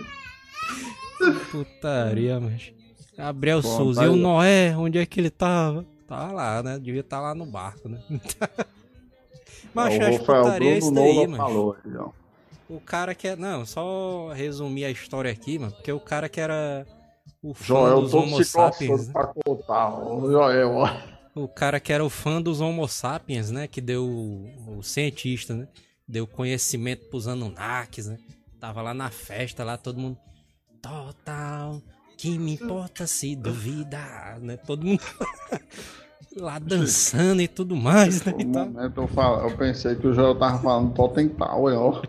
Putaria, 1.51 2.39
mas. 2.39 2.76
Gabriel 3.17 3.63
Souza. 3.63 4.05
E 4.05 4.07
o 4.07 4.15
Noé, 4.15 4.77
onde 4.77 4.99
é 4.99 5.05
que 5.05 5.19
ele 5.19 5.31
tava? 5.31 5.83
Tá 6.07 6.31
lá, 6.31 6.61
né? 6.61 6.77
Devia 6.79 7.01
estar 7.01 7.17
tá 7.17 7.21
lá 7.23 7.35
no 7.35 7.45
barco, 7.45 7.89
né? 7.89 7.99
mas 9.73 9.99
acho 9.99 10.19
putaria 10.19 10.75
é 10.75 10.77
isso 10.77 10.93
daí, 10.93 11.27
mano. 11.27 11.37
Falou, 11.37 11.75
o 12.69 12.79
cara 12.79 13.15
que 13.15 13.27
é. 13.27 13.35
Não, 13.35 13.65
só 13.65 14.31
resumir 14.33 14.85
a 14.85 14.91
história 14.91 15.31
aqui, 15.31 15.57
mano. 15.57 15.71
Porque 15.73 15.91
o 15.91 15.99
cara 15.99 16.29
que 16.29 16.39
era 16.39 16.85
o 17.41 17.53
fã 17.53 17.65
Joel, 17.65 18.01
dos 18.01 18.13
Homo 18.13 18.43
sapiens. 18.43 19.07
Né? 19.07 19.13
Pra 19.13 19.27
contar, 19.27 19.99
o 19.99 20.31
Joel, 20.31 20.71
O 21.33 21.47
cara 21.47 21.79
que 21.79 21.91
era 21.91 22.05
o 22.05 22.09
fã 22.09 22.41
dos 22.41 22.61
Homo 22.61 22.87
sapiens, 22.87 23.49
né? 23.49 23.67
Que 23.67 23.81
deu. 23.81 24.05
O 24.67 24.83
cientista, 24.83 25.55
né? 25.55 25.67
Deu 26.07 26.27
conhecimento 26.27 27.09
pros 27.09 27.27
Anunnakis, 27.27 28.07
né? 28.07 28.17
Tava 28.59 28.81
lá 28.81 28.93
na 28.93 29.09
festa, 29.09 29.63
lá 29.63 29.77
todo 29.77 29.99
mundo. 29.99 30.17
Total. 30.81 31.81
Que 32.17 32.37
me 32.39 32.55
importa 32.55 33.05
se 33.05 33.35
duvidar, 33.35 34.39
né? 34.39 34.57
Todo 34.57 34.85
mundo. 34.85 35.01
lá 36.35 36.59
dançando 36.59 37.41
e 37.41 37.47
tudo 37.47 37.75
mais, 37.75 38.23
né? 38.23 38.33
Um 38.37 38.45
momento 38.45 39.01
eu, 39.01 39.07
falo, 39.07 39.49
eu 39.49 39.57
pensei 39.57 39.95
que 39.95 40.07
o 40.07 40.13
Joel 40.13 40.37
tava 40.37 40.61
falando 40.61 40.93
Totem 40.93 41.29
Tower, 41.29 42.01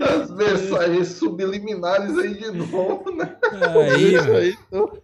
As 0.00 0.30
mensagens 0.30 1.08
subliminares 1.08 2.16
aí 2.18 2.34
de 2.34 2.50
novo, 2.50 3.10
né? 3.12 3.36
Aí, 3.92 4.18
aí, 4.18 4.56
então... 4.68 4.98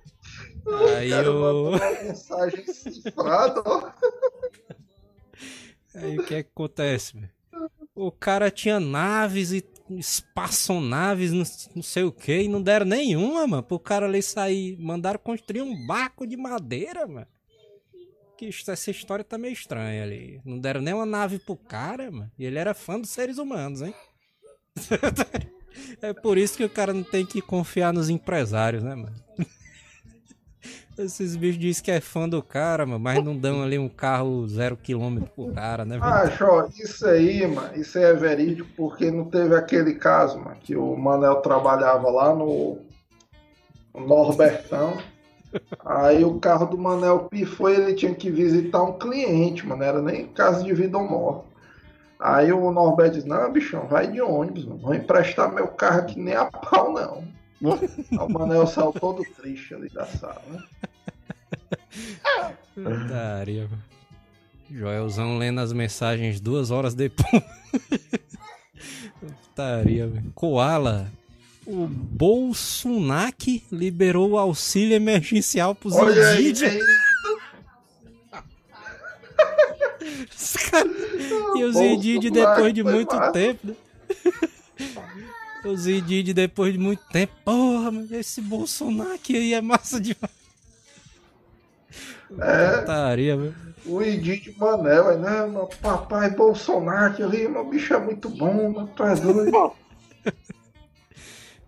aí 0.97 1.11
eu... 1.11 1.73
mensagem 2.05 2.66
cifrada, 2.66 3.62
ó. 3.64 3.91
Aí 5.95 6.18
o 6.18 6.25
que, 6.25 6.35
é 6.35 6.43
que 6.43 6.51
acontece? 6.51 7.16
O 7.95 8.11
cara 8.11 8.51
tinha 8.51 8.81
naves 8.81 9.53
e 9.53 9.61
espaçonaves, 9.99 11.32
não, 11.32 11.45
não 11.74 11.82
sei 11.82 12.03
o 12.05 12.12
que, 12.12 12.43
e 12.43 12.49
não 12.49 12.62
deram 12.62 12.86
nenhuma, 12.86 13.47
mano, 13.47 13.62
pro 13.62 13.78
cara 13.78 14.07
ali 14.07 14.22
sair. 14.22 14.76
Mandaram 14.78 15.18
construir 15.18 15.62
um 15.62 15.86
barco 15.86 16.26
de 16.26 16.36
madeira, 16.36 17.07
mano 17.07 17.26
que 18.51 18.70
essa 18.70 18.90
história 18.90 19.24
tá 19.24 19.38
meio 19.38 19.53
estranha 19.53 20.03
ali. 20.03 20.40
Não 20.45 20.59
deram 20.59 20.80
nem 20.80 20.93
uma 20.93 21.07
nave 21.07 21.38
pro 21.38 21.57
cara, 21.57 22.11
mano. 22.11 22.30
E 22.36 22.45
ele 22.45 22.59
era 22.59 22.74
fã 22.74 22.99
dos 22.99 23.11
seres 23.11 23.38
humanos, 23.38 23.82
hein? 23.82 23.95
é 26.03 26.12
por 26.12 26.36
isso 26.36 26.57
que 26.57 26.64
o 26.64 26.70
cara 26.70 26.93
não 26.93 27.05
tem 27.05 27.24
que 27.24 27.40
confiar 27.40 27.93
nos 27.93 28.09
empresários, 28.09 28.82
né, 28.82 28.95
mano? 28.95 29.14
Esses 30.99 31.36
bichos 31.36 31.59
dizem 31.59 31.82
que 31.82 31.90
é 31.90 32.01
fã 32.01 32.28
do 32.28 32.43
cara, 32.43 32.84
mano, 32.84 33.01
mas 33.01 33.24
não 33.24 33.36
dão 33.36 33.62
ali 33.62 33.78
um 33.78 33.88
carro 33.88 34.47
zero 34.47 34.76
quilômetro 34.76 35.30
pro 35.34 35.53
cara, 35.53 35.84
né? 35.84 35.99
Ah, 36.03 36.26
Jó, 36.26 36.68
isso 36.78 37.07
aí, 37.07 37.47
mano, 37.47 37.74
isso 37.76 37.97
aí 37.97 38.05
é 38.05 38.12
verídico 38.12 38.68
porque 38.76 39.11
não 39.11 39.24
teve 39.24 39.55
aquele 39.55 39.95
caso, 39.95 40.38
mano, 40.38 40.57
que 40.62 40.76
o 40.76 40.95
Manel 40.97 41.36
trabalhava 41.36 42.11
lá 42.11 42.34
no 42.34 42.78
Norbertão. 43.95 44.99
Aí 45.84 46.24
o 46.24 46.38
carro 46.38 46.66
do 46.66 46.78
Manel 46.78 47.20
pifou 47.30 47.70
e 47.70 47.74
ele 47.74 47.95
tinha 47.95 48.14
que 48.14 48.30
visitar 48.30 48.82
um 48.82 48.99
cliente, 48.99 49.66
mano. 49.66 49.82
Era 49.82 50.01
nem 50.01 50.26
caso 50.26 50.64
de 50.64 50.72
vida 50.72 50.97
ou 50.99 51.09
morte. 51.09 51.47
Aí 52.18 52.53
o 52.53 52.70
Norberto 52.70 53.16
disse, 53.16 53.28
não, 53.28 53.51
bichão, 53.51 53.88
vai 53.88 54.07
de 54.07 54.20
ônibus, 54.20 54.64
não 54.64 54.76
vou 54.76 54.95
emprestar 54.95 55.53
meu 55.53 55.66
carro 55.68 56.01
aqui 56.01 56.20
nem 56.20 56.34
a 56.34 56.45
pau, 56.45 56.93
não. 56.93 57.24
O 58.21 58.29
Manel 58.29 58.67
saiu 58.67 58.93
todo 58.93 59.25
triste 59.41 59.75
ali 59.75 59.89
da 59.89 60.05
sala, 60.07 60.43
né? 60.51 60.63
Daria, 63.09 63.69
Joelzão 64.71 65.39
lendo 65.39 65.61
as 65.61 65.73
mensagens 65.73 66.41
duas 66.41 66.71
horas 66.71 66.95
depois. 66.95 67.43
Putaria, 69.53 70.11
Koala. 70.35 71.11
O 71.65 71.87
Bolsonaro 71.87 73.33
liberou 73.71 74.31
o 74.31 74.39
auxílio 74.39 74.97
emergencial 74.97 75.75
pros 75.75 75.95
Olha 75.95 76.35
indígenas. 76.35 76.83
E 81.55 81.65
os 81.65 81.77
indígenas 81.77 82.33
depois 82.33 82.75
de 82.75 82.83
muito 82.83 83.15
massa. 83.15 83.33
tempo. 83.33 83.67
Né? 83.69 83.75
Os 85.65 85.87
indígenas 85.87 86.35
depois 86.35 86.73
de 86.73 86.79
muito 86.79 87.03
tempo. 87.13 87.33
Porra, 87.45 87.91
esse 88.13 88.41
Bolsonaro 88.41 89.19
aí 89.31 89.55
é 89.55 89.61
massa 89.61 90.01
demais. 90.01 90.43
É. 92.41 92.79
Putaria, 92.79 93.55
O 93.85 94.03
Edith 94.03 94.55
Manel, 94.59 95.09
aí, 95.11 95.19
né? 95.19 95.47
Meu 95.47 95.67
papai 95.67 96.31
Bolsonaro 96.31 97.23
ali, 97.25 97.47
meu 97.49 97.65
bicho 97.69 97.93
é 97.95 97.99
muito 97.99 98.29
bom, 98.29 98.71
meu 98.71 98.87
pai 98.89 99.13
é 99.13 99.17
doido. 99.17 99.73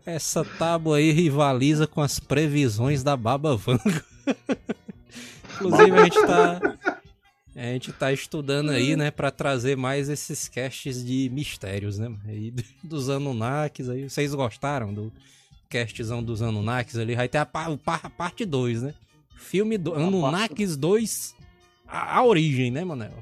Essa 0.07 0.45
tábua 0.45 0.99
aí 0.99 1.11
rivaliza 1.13 1.87
com 1.87 2.01
as 2.01 2.21
previsões 2.21 3.03
da 3.03 3.17
Baba 3.17 3.57
Vanga. 3.57 4.05
Inclusive, 5.55 5.99
a 5.99 6.05
gente 6.05 6.27
tá. 6.27 7.01
A 7.57 7.63
gente 7.67 7.93
tá 7.93 8.13
estudando 8.13 8.71
aí, 8.71 8.97
né, 8.97 9.13
para 9.13 9.31
trazer 9.31 9.77
mais 9.77 10.09
esses 10.09 10.49
casts 10.49 11.05
de 11.05 11.31
mistérios, 11.33 11.99
né? 11.99 12.13
Aí, 12.27 12.53
dos 12.83 13.09
Anunnakis 13.09 13.89
aí. 13.89 14.11
Vocês 14.11 14.35
gostaram 14.35 14.93
do 14.93 15.13
castzão 15.69 16.23
dos 16.23 16.43
Anunnakis 16.43 16.99
ali? 16.99 17.15
Vai 17.15 17.29
ter 17.29 17.39
a, 17.39 17.49
a, 17.53 17.95
a 17.95 18.11
parte 18.11 18.45
2, 18.45 18.83
né? 18.83 18.95
Filme 19.37 19.79
do 19.79 19.95
Anunnakis 19.95 20.77
2, 20.77 21.37
a, 21.87 22.19
a, 22.19 22.25
origem, 22.25 22.73
né, 22.73 22.85
Manel? 22.85 23.13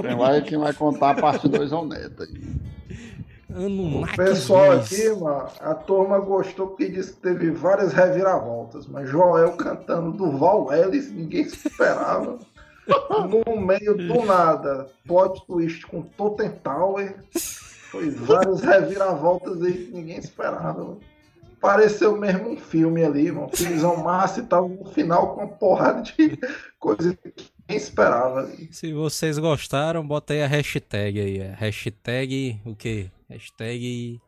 Quem 0.00 0.16
vai, 0.16 0.42
quem 0.42 0.58
vai 0.58 0.72
contar 0.72 1.10
a 1.10 1.14
parte 1.14 1.46
2 1.48 1.72
é 1.72 1.74
o 1.74 1.84
Neto 1.84 2.22
aí. 2.22 2.42
Anunnakis 3.54 4.12
O 4.14 4.16
pessoal 4.16 4.78
2. 4.78 4.86
aqui, 4.86 5.20
mano, 5.20 5.48
a 5.60 5.74
turma 5.74 6.18
gostou 6.18 6.68
porque 6.68 6.88
disse 6.88 7.12
que 7.12 7.20
teve 7.20 7.50
várias 7.50 7.92
reviravoltas, 7.92 8.86
mas 8.86 9.10
Joel 9.10 9.52
cantando 9.52 10.12
do 10.12 10.38
Val 10.38 10.72
Ellis, 10.72 11.12
ninguém 11.12 11.42
esperava. 11.42 12.38
no 12.86 13.60
meio 13.60 13.96
do 13.96 14.24
nada, 14.24 14.90
plot 15.06 15.46
twist 15.46 15.86
com 15.86 16.02
Totem 16.02 16.50
Tower. 16.50 17.16
Foi 17.90 18.10
várias 18.10 18.60
reviravoltas 18.60 19.62
aí 19.62 19.86
que 19.86 19.92
ninguém 19.92 20.18
esperava. 20.18 20.82
Mano 20.82 21.00
pareceu 21.62 22.18
mesmo 22.18 22.50
um 22.50 22.56
filme 22.56 23.04
ali, 23.04 23.30
um 23.30 23.48
filmezão 23.48 23.96
massa 24.02 24.40
e 24.40 24.42
tava 24.42 24.66
no 24.66 24.84
final 24.84 25.32
com 25.32 25.42
uma 25.42 25.48
porrada 25.48 26.02
de 26.02 26.36
coisa 26.78 27.14
que 27.14 27.32
nem 27.68 27.78
esperava 27.78 28.40
ali. 28.40 28.68
Se 28.72 28.92
vocês 28.92 29.38
gostaram, 29.38 30.04
bota 30.04 30.32
aí 30.32 30.42
a 30.42 30.48
hashtag 30.48 31.20
aí. 31.20 31.40
A 31.40 31.54
hashtag 31.54 32.60
o 32.66 32.74
quê? 32.74 33.10
Hashtag 33.30 34.20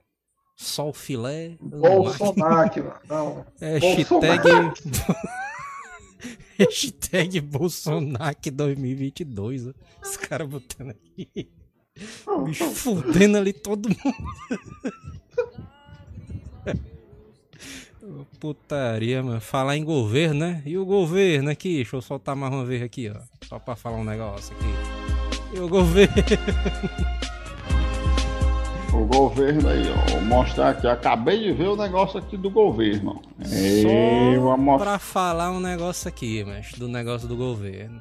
Sol 0.57 0.93
Filé. 0.93 1.57
Bolsonaro, 1.61 2.95
não. 3.09 3.45
Hashtag. 3.61 4.45
hashtag 6.59 7.41
Bolsonaro 7.41 8.37
2022. 8.53 9.75
Os 10.03 10.16
caras 10.16 10.49
botando 10.49 10.91
aqui. 10.91 11.49
Bicho 12.45 12.70
fudendo 12.70 13.39
ali 13.39 13.53
todo 13.53 13.89
mundo. 13.89 14.14
Putaria, 18.39 19.22
mano. 19.22 19.41
Falar 19.41 19.77
em 19.77 19.85
governo, 19.85 20.41
né? 20.41 20.62
E 20.66 20.77
o 20.77 20.85
governo 20.85 21.51
aqui? 21.51 21.77
Deixa 21.77 21.97
eu 21.97 22.03
soltar 22.03 22.37
mais 22.37 22.53
uma 22.53 22.64
vez 22.64 22.83
aqui, 22.83 23.11
ó. 23.11 23.20
Só 23.47 23.59
pra 23.59 23.75
falar 23.77 23.97
um 23.97 24.05
negócio 24.05 24.55
aqui. 24.55 25.57
E 25.57 25.59
o 25.59 25.68
governo? 25.68 26.14
O 28.95 29.07
governo 29.07 29.68
aí, 29.68 29.82
ó. 29.90 30.12
Vou 30.12 30.22
mostrar 30.22 30.70
aqui. 30.70 30.86
Acabei 30.86 31.42
de 31.42 31.53
ver 31.53 31.68
o 31.68 31.76
negócio 31.76 32.18
aqui 32.18 32.36
do 32.36 32.49
governo. 32.49 33.20
Só 33.42 34.40
vamos... 34.40 34.80
pra 34.80 34.99
falar 34.99 35.51
um 35.51 35.61
negócio 35.61 36.09
aqui, 36.09 36.45
mas 36.45 36.72
do 36.72 36.88
negócio 36.88 37.26
do 37.26 37.36
governo. 37.36 38.01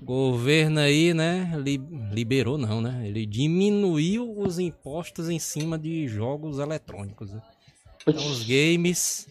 Governo 0.00 0.80
aí, 0.80 1.14
né? 1.14 1.52
Li 1.56 1.80
liberou 2.10 2.58
não, 2.58 2.80
né? 2.80 3.02
Ele 3.06 3.24
diminuiu 3.24 4.36
os 4.36 4.58
impostos 4.58 5.28
em 5.28 5.38
cima 5.38 5.78
de 5.78 6.08
jogos 6.08 6.58
eletrônicos. 6.58 7.32
Né? 7.32 7.42
Então, 8.06 8.26
os 8.26 8.42
games 8.42 9.28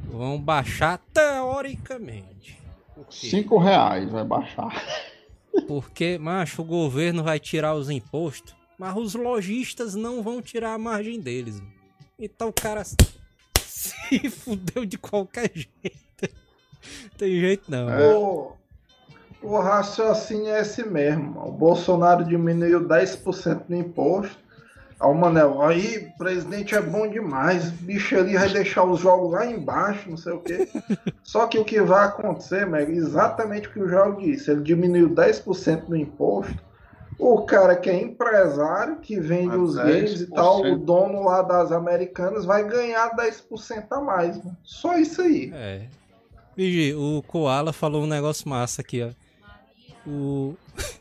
vão 0.00 0.38
baixar 0.38 1.00
teoricamente. 1.12 2.58
Cinco 3.08 3.56
reais 3.58 4.10
vai 4.10 4.24
baixar. 4.24 4.84
Porque, 5.66 6.18
macho, 6.18 6.62
o 6.62 6.64
governo 6.64 7.22
vai 7.22 7.38
tirar 7.38 7.74
os 7.74 7.88
impostos, 7.88 8.54
mas 8.78 8.96
os 8.96 9.14
lojistas 9.14 9.94
não 9.94 10.22
vão 10.22 10.40
tirar 10.40 10.74
a 10.74 10.78
margem 10.78 11.20
deles. 11.20 11.62
Então 12.18 12.48
o 12.48 12.52
cara 12.52 12.82
se 13.64 14.30
fudeu 14.30 14.84
de 14.84 14.98
qualquer 14.98 15.50
jeito. 15.54 16.34
Tem 17.16 17.40
jeito 17.40 17.70
não. 17.70 17.90
É. 17.90 18.14
O, 18.14 18.52
o 19.42 19.58
raciocínio 19.58 20.48
é 20.48 20.60
esse 20.60 20.84
mesmo. 20.84 21.40
O 21.46 21.52
Bolsonaro 21.52 22.24
diminuiu 22.24 22.80
10% 22.80 23.66
do 23.66 23.74
imposto 23.74 24.44
Ó, 25.00 25.10
o 25.10 25.14
Manel, 25.14 25.60
aí, 25.62 26.08
presidente 26.16 26.74
é 26.74 26.80
bom 26.80 27.08
demais. 27.08 27.70
Bicho 27.70 28.16
ali 28.16 28.34
vai 28.34 28.48
deixar 28.48 28.84
os 28.84 29.00
jogos 29.00 29.32
lá 29.32 29.46
embaixo, 29.46 30.08
não 30.08 30.16
sei 30.16 30.32
o 30.32 30.40
quê. 30.40 30.68
Só 31.22 31.46
que 31.46 31.58
o 31.58 31.64
que 31.64 31.80
vai 31.80 32.06
acontecer, 32.06 32.66
é 32.72 32.82
exatamente 32.90 33.68
o 33.68 33.72
que 33.72 33.80
o 33.80 33.88
jogo 33.88 34.20
disse. 34.20 34.50
Ele 34.50 34.62
diminuiu 34.62 35.10
10% 35.10 35.86
do 35.86 35.96
imposto. 35.96 36.54
O 37.18 37.42
cara 37.42 37.76
que 37.76 37.88
é 37.88 38.00
empresário, 38.00 38.96
que 38.96 39.20
vende 39.20 39.56
os 39.56 39.76
games 39.76 40.22
e 40.22 40.26
tal, 40.26 40.62
o 40.62 40.78
dono 40.78 41.24
lá 41.24 41.42
das 41.42 41.72
americanas, 41.72 42.44
vai 42.44 42.66
ganhar 42.66 43.14
10% 43.16 43.86
a 43.90 44.00
mais. 44.00 44.36
Mano. 44.38 44.56
Só 44.62 44.98
isso 44.98 45.22
aí. 45.22 45.50
É. 45.54 45.86
Vigi, 46.56 46.94
o 46.94 47.22
Koala 47.26 47.72
falou 47.72 48.02
um 48.02 48.06
negócio 48.06 48.48
massa 48.48 48.82
aqui, 48.82 49.02
ó. 49.02 49.10
O. 50.08 50.54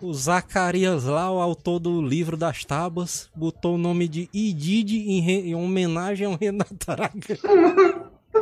O 0.00 0.14
Zacarias 0.14 1.06
lá, 1.06 1.28
o 1.28 1.40
autor 1.40 1.80
do 1.80 2.00
livro 2.00 2.36
das 2.36 2.64
tábuas, 2.64 3.28
botou 3.34 3.74
o 3.74 3.78
nome 3.78 4.06
de 4.06 4.30
Idide 4.32 4.96
em, 4.96 5.20
re... 5.20 5.48
em 5.48 5.56
homenagem 5.56 6.24
ao 6.24 6.36
Renato 6.36 6.88
Aragão. 6.88 7.36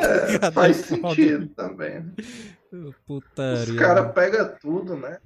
É, 0.00 0.50
faz 0.50 0.78
sentido 0.78 1.46
também. 1.48 2.12
Putaria. 3.06 3.74
Os 3.74 3.78
caras 3.78 4.12
pegam 4.12 4.56
tudo, 4.60 4.96
né? 4.96 5.18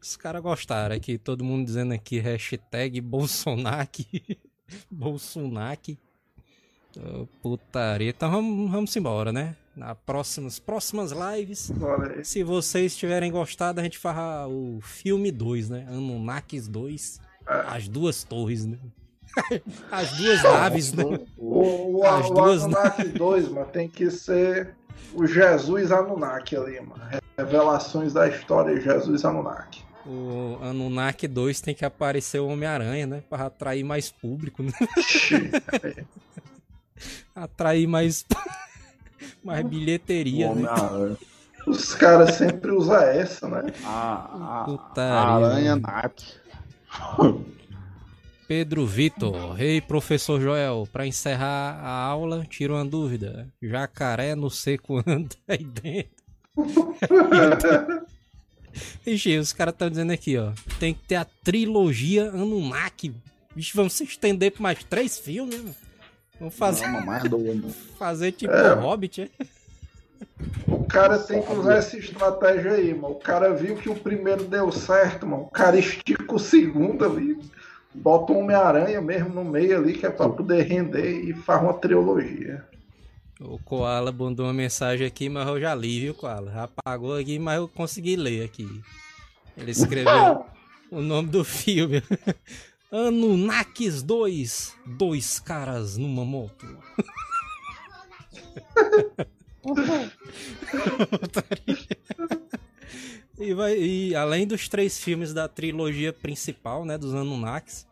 Os 0.00 0.16
caras 0.16 0.42
gostaram 0.42 0.96
aqui, 0.96 1.18
todo 1.18 1.44
mundo 1.44 1.66
dizendo 1.66 1.92
aqui 1.92 2.18
hashtag 2.18 3.00
Bolsonaro. 3.00 3.88
Bolsonaro. 4.90 5.98
Putaria. 7.42 8.10
Então 8.10 8.30
vamos, 8.30 8.70
vamos 8.70 8.96
embora, 8.96 9.32
né? 9.32 9.56
na 9.78 9.94
próximas, 9.94 10.58
próximas 10.58 11.12
lives. 11.12 11.70
Se 12.24 12.42
vocês 12.42 12.96
tiverem 12.96 13.30
gostado, 13.30 13.80
a 13.80 13.84
gente 13.84 13.96
fará 13.96 14.46
o 14.48 14.80
filme 14.82 15.30
2, 15.30 15.70
né? 15.70 15.86
Anunnakis 15.88 16.66
2. 16.66 17.20
É. 17.46 17.52
As 17.68 17.88
duas 17.88 18.24
torres, 18.24 18.66
né? 18.66 18.76
As 19.90 20.16
duas 20.16 20.42
naves, 20.42 20.92
né? 20.92 21.04
O, 21.36 21.98
o, 21.98 22.04
As 22.04 22.28
o 22.28 22.34
duas 22.34 22.64
Anunnaki 22.64 23.04
2, 23.04 23.48
mano, 23.50 23.66
tem 23.66 23.88
que 23.88 24.10
ser 24.10 24.74
o 25.14 25.26
Jesus 25.26 25.92
Anunnaki 25.92 26.56
ali, 26.56 26.80
mano. 26.80 27.02
Revelações 27.36 28.12
da 28.12 28.28
história 28.28 28.74
de 28.74 28.82
Jesus 28.82 29.24
Anunnaki. 29.24 29.82
O 30.06 30.58
Anunnaki 30.62 31.28
2 31.28 31.60
tem 31.60 31.74
que 31.74 31.84
aparecer 31.84 32.40
o 32.40 32.48
Homem-Aranha, 32.48 33.06
né? 33.06 33.22
Pra 33.28 33.46
atrair 33.46 33.84
mais 33.84 34.10
público, 34.10 34.62
né? 34.62 34.72
atrair 37.34 37.86
mais 37.86 38.24
mais 39.42 39.66
bilheteria. 39.66 40.54
Né? 40.54 40.68
Os 41.66 41.94
caras 41.94 42.36
sempre 42.36 42.70
usam 42.70 42.96
essa, 42.96 43.48
né? 43.48 43.72
A, 43.84 44.66
a, 44.96 45.02
a 45.02 45.34
aranha 45.34 45.76
Nat. 45.76 46.22
Pedro 48.48 48.86
Vitor, 48.86 49.52
rei 49.52 49.74
hey, 49.74 49.80
professor 49.82 50.40
Joel, 50.40 50.88
para 50.90 51.06
encerrar 51.06 51.78
a 51.82 51.90
aula, 51.90 52.46
tira 52.48 52.72
uma 52.72 52.84
dúvida. 52.84 53.46
Jacaré 53.60 54.34
no 54.34 54.48
seco 54.48 54.96
anda 55.06 55.36
aí 55.46 55.64
dentro. 55.64 56.24
Vixe, 59.04 59.36
os 59.36 59.52
caras 59.52 59.74
estão 59.74 59.90
dizendo 59.90 60.12
aqui, 60.12 60.38
ó. 60.38 60.52
Tem 60.80 60.94
que 60.94 61.02
ter 61.02 61.16
a 61.16 61.26
trilogia 61.44 62.30
Anunnaki. 62.30 63.14
Vixe, 63.54 63.76
vamos 63.76 63.92
se 63.92 64.04
estender 64.04 64.52
por 64.52 64.62
mais 64.62 64.82
três 64.82 65.18
filmes, 65.18 65.62
né? 65.62 65.74
Vamos 66.40 66.54
fazer. 66.54 66.86
Não, 66.86 67.04
mais 67.04 67.24
fazer 67.98 68.32
tipo 68.32 68.54
é. 68.54 68.72
Hobbit, 68.72 69.20
é? 69.20 69.46
O 70.66 70.84
cara 70.84 71.18
tem 71.18 71.42
que 71.42 71.52
usar 71.52 71.74
essa 71.74 71.98
estratégia 71.98 72.72
aí, 72.72 72.94
mano. 72.94 73.10
O 73.12 73.20
cara 73.20 73.52
viu 73.52 73.76
que 73.76 73.90
o 73.90 73.94
primeiro 73.94 74.44
deu 74.44 74.72
certo, 74.72 75.26
mano. 75.26 75.42
O 75.42 75.50
cara 75.50 75.78
estica 75.78 76.34
o 76.34 76.38
segundo 76.38 77.04
ali 77.04 77.38
bota 77.94 78.32
um 78.32 78.40
Homem-Aranha 78.40 79.00
mesmo 79.00 79.30
no 79.30 79.44
meio 79.44 79.78
ali, 79.78 79.94
que 79.94 80.06
é 80.06 80.10
pra 80.10 80.28
poder 80.28 80.62
render 80.62 81.20
e 81.22 81.32
faz 81.34 81.62
uma 81.62 81.74
trilogia. 81.74 82.64
O 83.40 83.58
Koala 83.58 84.10
mandou 84.10 84.46
uma 84.46 84.52
mensagem 84.52 85.06
aqui, 85.06 85.28
mas 85.28 85.46
eu 85.46 85.60
já 85.60 85.74
li, 85.74 86.00
viu, 86.00 86.14
Koala? 86.14 86.50
Já 86.50 86.64
apagou 86.64 87.16
aqui, 87.16 87.38
mas 87.38 87.56
eu 87.58 87.68
consegui 87.68 88.16
ler 88.16 88.44
aqui. 88.44 88.68
Ele 89.56 89.70
escreveu 89.70 90.44
o 90.90 91.00
nome 91.00 91.28
do 91.28 91.44
filme. 91.44 92.02
Anunnakis 92.90 94.02
2, 94.02 94.74
dois 94.86 95.38
caras 95.38 95.96
numa 95.98 96.24
moto. 96.24 96.66
e, 103.38 103.54
vai, 103.54 103.76
e 103.78 104.14
além 104.14 104.46
dos 104.46 104.68
três 104.68 104.98
filmes 104.98 105.32
da 105.32 105.48
trilogia 105.48 106.12
principal, 106.12 106.84
né, 106.84 106.98
dos 106.98 107.14
Anunnakis, 107.14 107.88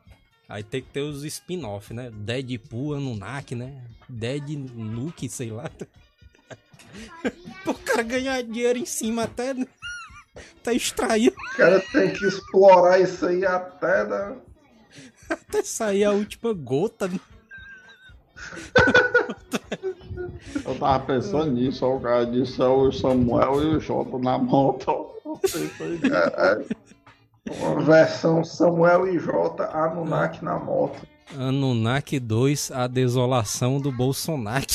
Aí 0.49 0.63
tem 0.63 0.81
que 0.81 0.91
ter 0.91 1.01
os 1.01 1.25
spin-off, 1.25 1.93
né? 1.93 2.11
Deadpool, 2.13 2.95
Anunnaki, 2.95 3.57
né? 3.57 3.83
Dead 4.09 4.51
Nuke, 4.51 5.29
sei 5.29 5.51
lá. 5.51 5.69
o 7.67 7.75
cara 7.75 8.03
ganhar 8.05 8.43
dinheiro 8.45 8.79
em 8.79 8.87
cima 8.87 9.25
até. 9.25 9.53
Né? 9.55 9.67
Tá 10.63 10.73
extraído. 10.73 11.35
O 11.55 11.57
cara 11.57 11.81
tem 11.93 12.13
que 12.13 12.25
explorar 12.27 13.01
isso 13.01 13.27
aí 13.27 13.45
até 13.45 14.05
da. 14.05 14.37
Até 15.29 15.65
sair 15.65 16.05
a 16.05 16.13
última 16.13 16.53
gota. 16.53 17.09
Né? 17.09 17.19
Eu 20.65 20.79
tava 20.79 21.05
pensando 21.05 21.51
nisso, 21.51 21.85
o 21.85 22.01
cara 22.01 22.25
disse 22.25 22.63
é 22.63 22.67
o 22.67 22.93
Samuel 22.93 23.63
e 23.63 23.77
o 23.77 23.81
Jota 23.81 24.17
na 24.19 24.39
moto. 24.39 25.16
Uma 27.61 27.83
versão 27.83 28.45
Samuel 28.45 29.09
e 29.09 29.19
J, 29.19 29.65
Anunnaki 29.65 30.45
na 30.45 30.59
moto. 30.59 31.07
Anunnaki 31.39 32.21
2, 32.21 32.71
a 32.73 32.87
desolação 32.87 33.81
do 33.81 33.91
Bolsonaro. 33.93 34.67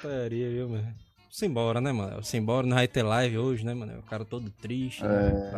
Putaria, 0.00 0.50
viu, 0.50 0.68
mano? 0.68 0.94
Simbora, 1.30 1.80
né, 1.80 1.92
mano? 1.92 2.22
Simbora, 2.22 2.66
não 2.66 2.76
vai 2.76 2.88
ter 2.88 3.02
live 3.02 3.38
hoje, 3.38 3.64
né, 3.64 3.72
mano? 3.72 3.98
O 3.98 4.02
cara 4.02 4.24
todo 4.24 4.50
triste. 4.50 5.04
É. 5.04 5.08
Né, 5.08 5.52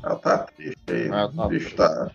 tal. 0.00 0.18
tá 0.18 0.38
triste 0.38 0.78
aí. 0.88 1.08
Ah, 1.10 1.30
tá, 1.34 1.46
bicho 1.48 1.76
tá... 1.76 2.10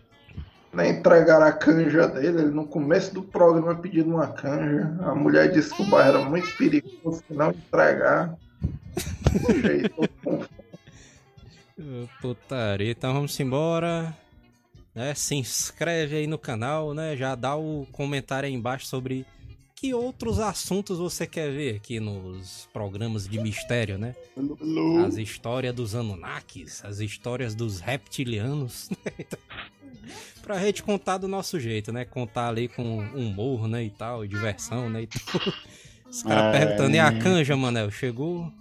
Nem 0.72 0.98
entregaram 0.98 1.46
a 1.46 1.52
canja 1.52 2.06
dele. 2.06 2.42
Ele 2.42 2.50
no 2.50 2.66
começo 2.66 3.14
do 3.14 3.22
programa 3.22 3.74
pedindo 3.74 4.10
uma 4.10 4.28
canja. 4.28 4.94
A 5.00 5.14
mulher 5.14 5.50
disse 5.50 5.74
que 5.74 5.82
o 5.82 5.86
bairro 5.86 6.18
era 6.18 6.28
muito 6.28 6.54
perigoso 6.56 7.22
se 7.26 7.32
não 7.32 7.50
entregar. 7.50 8.36
Putaria, 12.20 12.90
então 12.90 13.14
vamos 13.14 13.38
embora. 13.38 14.16
Né? 14.94 15.14
Se 15.14 15.34
inscreve 15.34 16.16
aí 16.16 16.26
no 16.26 16.38
canal, 16.38 16.92
né? 16.92 17.16
Já 17.16 17.34
dá 17.34 17.54
o 17.54 17.86
comentário 17.92 18.48
aí 18.48 18.52
embaixo 18.52 18.86
sobre 18.86 19.24
que 19.76 19.94
outros 19.94 20.40
assuntos 20.40 20.98
você 20.98 21.24
quer 21.24 21.52
ver 21.52 21.76
aqui 21.76 22.00
nos 22.00 22.68
programas 22.72 23.28
de 23.28 23.38
mistério, 23.38 23.96
né? 23.96 24.16
As 25.06 25.16
histórias 25.16 25.72
dos 25.72 25.94
Anunnakis, 25.94 26.84
as 26.84 26.98
histórias 26.98 27.54
dos 27.54 27.78
reptilianos. 27.78 28.90
pra 30.42 30.58
gente 30.58 30.82
contar 30.82 31.18
do 31.18 31.28
nosso 31.28 31.60
jeito, 31.60 31.92
né? 31.92 32.04
Contar 32.04 32.48
ali 32.48 32.66
com 32.66 32.98
humor, 32.98 33.68
né? 33.68 33.84
E 33.84 33.90
tal, 33.90 34.24
e 34.24 34.28
diversão, 34.28 34.90
né? 34.90 35.02
E 35.02 35.06
tal. 35.06 35.52
Os 36.10 36.22
caras 36.22 36.54
é... 36.54 36.58
perguntando, 36.58 36.96
e 36.96 36.98
a 36.98 37.18
canja, 37.18 37.56
Manel? 37.56 37.90
Chegou? 37.90 38.52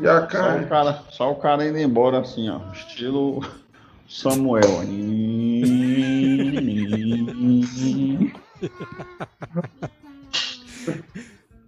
E 0.00 0.08
a 0.08 0.26
cara? 0.26 0.52
Só 0.52 0.60
o 0.60 0.68
cara, 0.68 1.02
só 1.10 1.32
o 1.32 1.36
cara 1.36 1.66
indo 1.66 1.78
embora 1.78 2.20
assim, 2.20 2.48
ó. 2.48 2.60
Estilo 2.72 3.44
Samuel. 4.08 4.62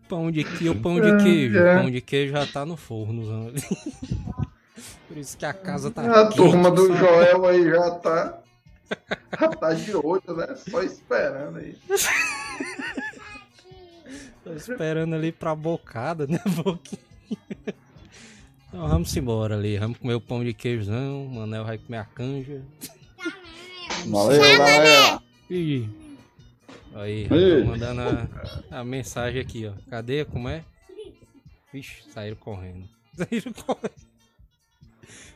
pão 0.08 0.30
de 0.30 0.44
queijo, 0.44 0.74
pão 0.76 1.00
de 1.00 1.16
queijo. 1.22 1.58
É. 1.58 1.80
Pão 1.80 1.90
de 1.90 2.00
queijo 2.00 2.32
já 2.32 2.46
tá 2.46 2.64
no 2.64 2.76
forno. 2.76 3.52
Por 5.08 5.16
isso 5.16 5.36
que 5.36 5.46
a 5.46 5.52
casa 5.52 5.90
tá. 5.90 6.02
A 6.02 6.24
quente, 6.24 6.36
turma 6.36 6.70
do 6.70 6.88
sabe? 6.88 6.98
Joel 6.98 7.46
aí 7.46 7.70
já 7.70 7.90
tá. 7.92 8.38
Já 9.40 9.48
tá 9.48 9.72
de 9.72 9.96
olho, 9.96 10.36
né? 10.36 10.54
Só 10.56 10.82
esperando 10.82 11.58
aí. 11.58 11.76
Tô 14.46 14.52
esperando 14.52 15.16
ali 15.16 15.32
pra 15.32 15.56
bocada, 15.56 16.24
né? 16.30 16.40
Boquinha. 16.62 17.00
Então 18.68 18.86
vamos 18.86 19.16
embora 19.16 19.56
ali, 19.56 19.76
vamos 19.76 19.98
comer 19.98 20.14
o 20.14 20.20
pão 20.20 20.44
de 20.44 20.54
queijão, 20.54 21.26
o 21.26 21.34
Manel 21.34 21.64
vai 21.64 21.78
comer 21.78 21.98
a 21.98 22.04
canja. 22.04 22.62
Valeu, 24.06 24.40
galera! 24.40 25.20
Ih. 25.50 25.88
Aí, 26.94 27.28
tô 27.28 27.64
mandando 27.66 28.02
a, 28.70 28.80
a, 28.80 28.84
mensagem 28.84 29.40
aqui, 29.40 29.66
ó. 29.66 29.72
Cadê? 29.90 30.24
Como 30.24 30.48
é? 30.48 30.64
Vixe, 31.72 32.04
saíram 32.10 32.36
correndo. 32.36 32.88
Saíram 33.18 33.52
correndo. 33.52 34.06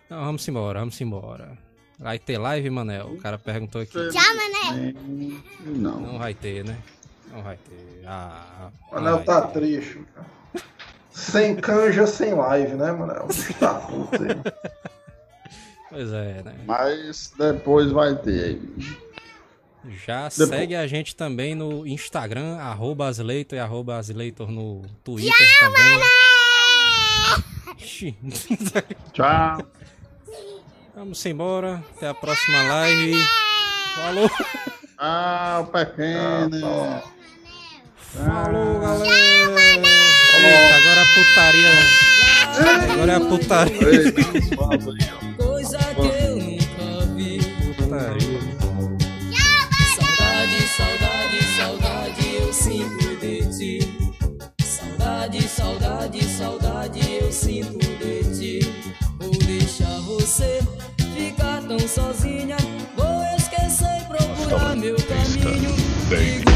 Então 0.06 0.24
vamos 0.24 0.46
embora, 0.46 0.78
vamos 0.78 1.00
embora. 1.00 1.58
Vai 1.98 2.18
ter 2.18 2.38
live, 2.38 2.70
Manel? 2.70 3.08
O 3.14 3.18
cara 3.18 3.38
perguntou 3.38 3.80
aqui. 3.80 3.92
Tchau, 3.92 4.36
Manel! 4.36 4.94
Não. 5.66 6.00
Não 6.00 6.18
vai 6.18 6.32
ter, 6.32 6.64
né? 6.64 6.80
Não 7.30 7.42
vai 7.42 7.56
ter. 7.56 8.02
Ah, 8.06 8.70
Manel 8.92 9.24
tá 9.24 9.42
ter. 9.42 9.60
triste, 9.60 10.00
cara. 10.14 10.26
Sem 11.10 11.56
canja, 11.56 12.06
sem 12.06 12.34
live, 12.34 12.74
né, 12.74 12.92
mano? 12.92 13.24
Um 13.24 13.52
tá 13.58 13.74
puto 13.74 14.22
aí. 14.22 14.70
Pois 15.90 16.12
é, 16.12 16.42
né? 16.42 16.54
Mas 16.66 17.32
depois 17.36 17.90
vai 17.90 18.14
ter 18.16 18.44
aí. 18.44 18.62
Já 20.04 20.28
depois. 20.28 20.48
segue 20.48 20.76
a 20.76 20.86
gente 20.86 21.16
também 21.16 21.54
no 21.54 21.86
Instagram, 21.86 22.56
arroba 22.58 23.08
Asleitor 23.08 23.56
e 23.56 23.60
arroba 23.60 23.96
Asleitor 23.98 24.50
no 24.50 24.82
Twitter 25.02 25.32
Tchau, 25.32 25.72
também. 25.72 25.98
Tchau. 29.12 29.66
Vamos 30.94 31.24
embora. 31.26 31.82
Até 31.96 32.08
a 32.08 32.14
próxima 32.14 32.62
live. 32.62 33.14
Falou. 33.94 34.30
Ah, 34.98 35.60
o 35.62 35.66
pequeno. 35.66 37.02
Falou, 38.12 38.80
galera. 38.80 39.60
Eita, 40.42 40.74
agora 40.76 41.00
é 41.00 41.04
putaria. 41.14 41.70
Agora 42.92 43.12
é 43.12 43.20
putaria. 43.20 44.12
Coisa 45.36 45.78
que 45.78 46.08
eu 46.24 46.36
nunca 46.36 47.06
vi. 47.14 47.38
Putaria. 47.76 48.40
Saudade, 49.94 50.58
saudade, 50.76 51.38
saudade, 51.56 52.34
eu 52.34 52.52
sinto 52.52 53.16
de 53.20 53.36
ti. 53.56 53.74
Saudade, 54.64 55.42
saudade, 55.48 56.24
saudade, 56.24 57.00
eu 57.14 57.32
sinto 57.32 57.78
de 57.78 58.24
ti. 58.36 58.58
Vou 59.20 59.30
deixar 59.30 60.00
você 60.00 60.60
ficar 61.14 61.62
tão 61.62 61.78
sozinha. 61.78 62.56
Vou 62.96 63.22
esquecer, 63.36 64.04
procurar 64.08 64.74
meu 64.74 64.96
caminho. 64.96 66.49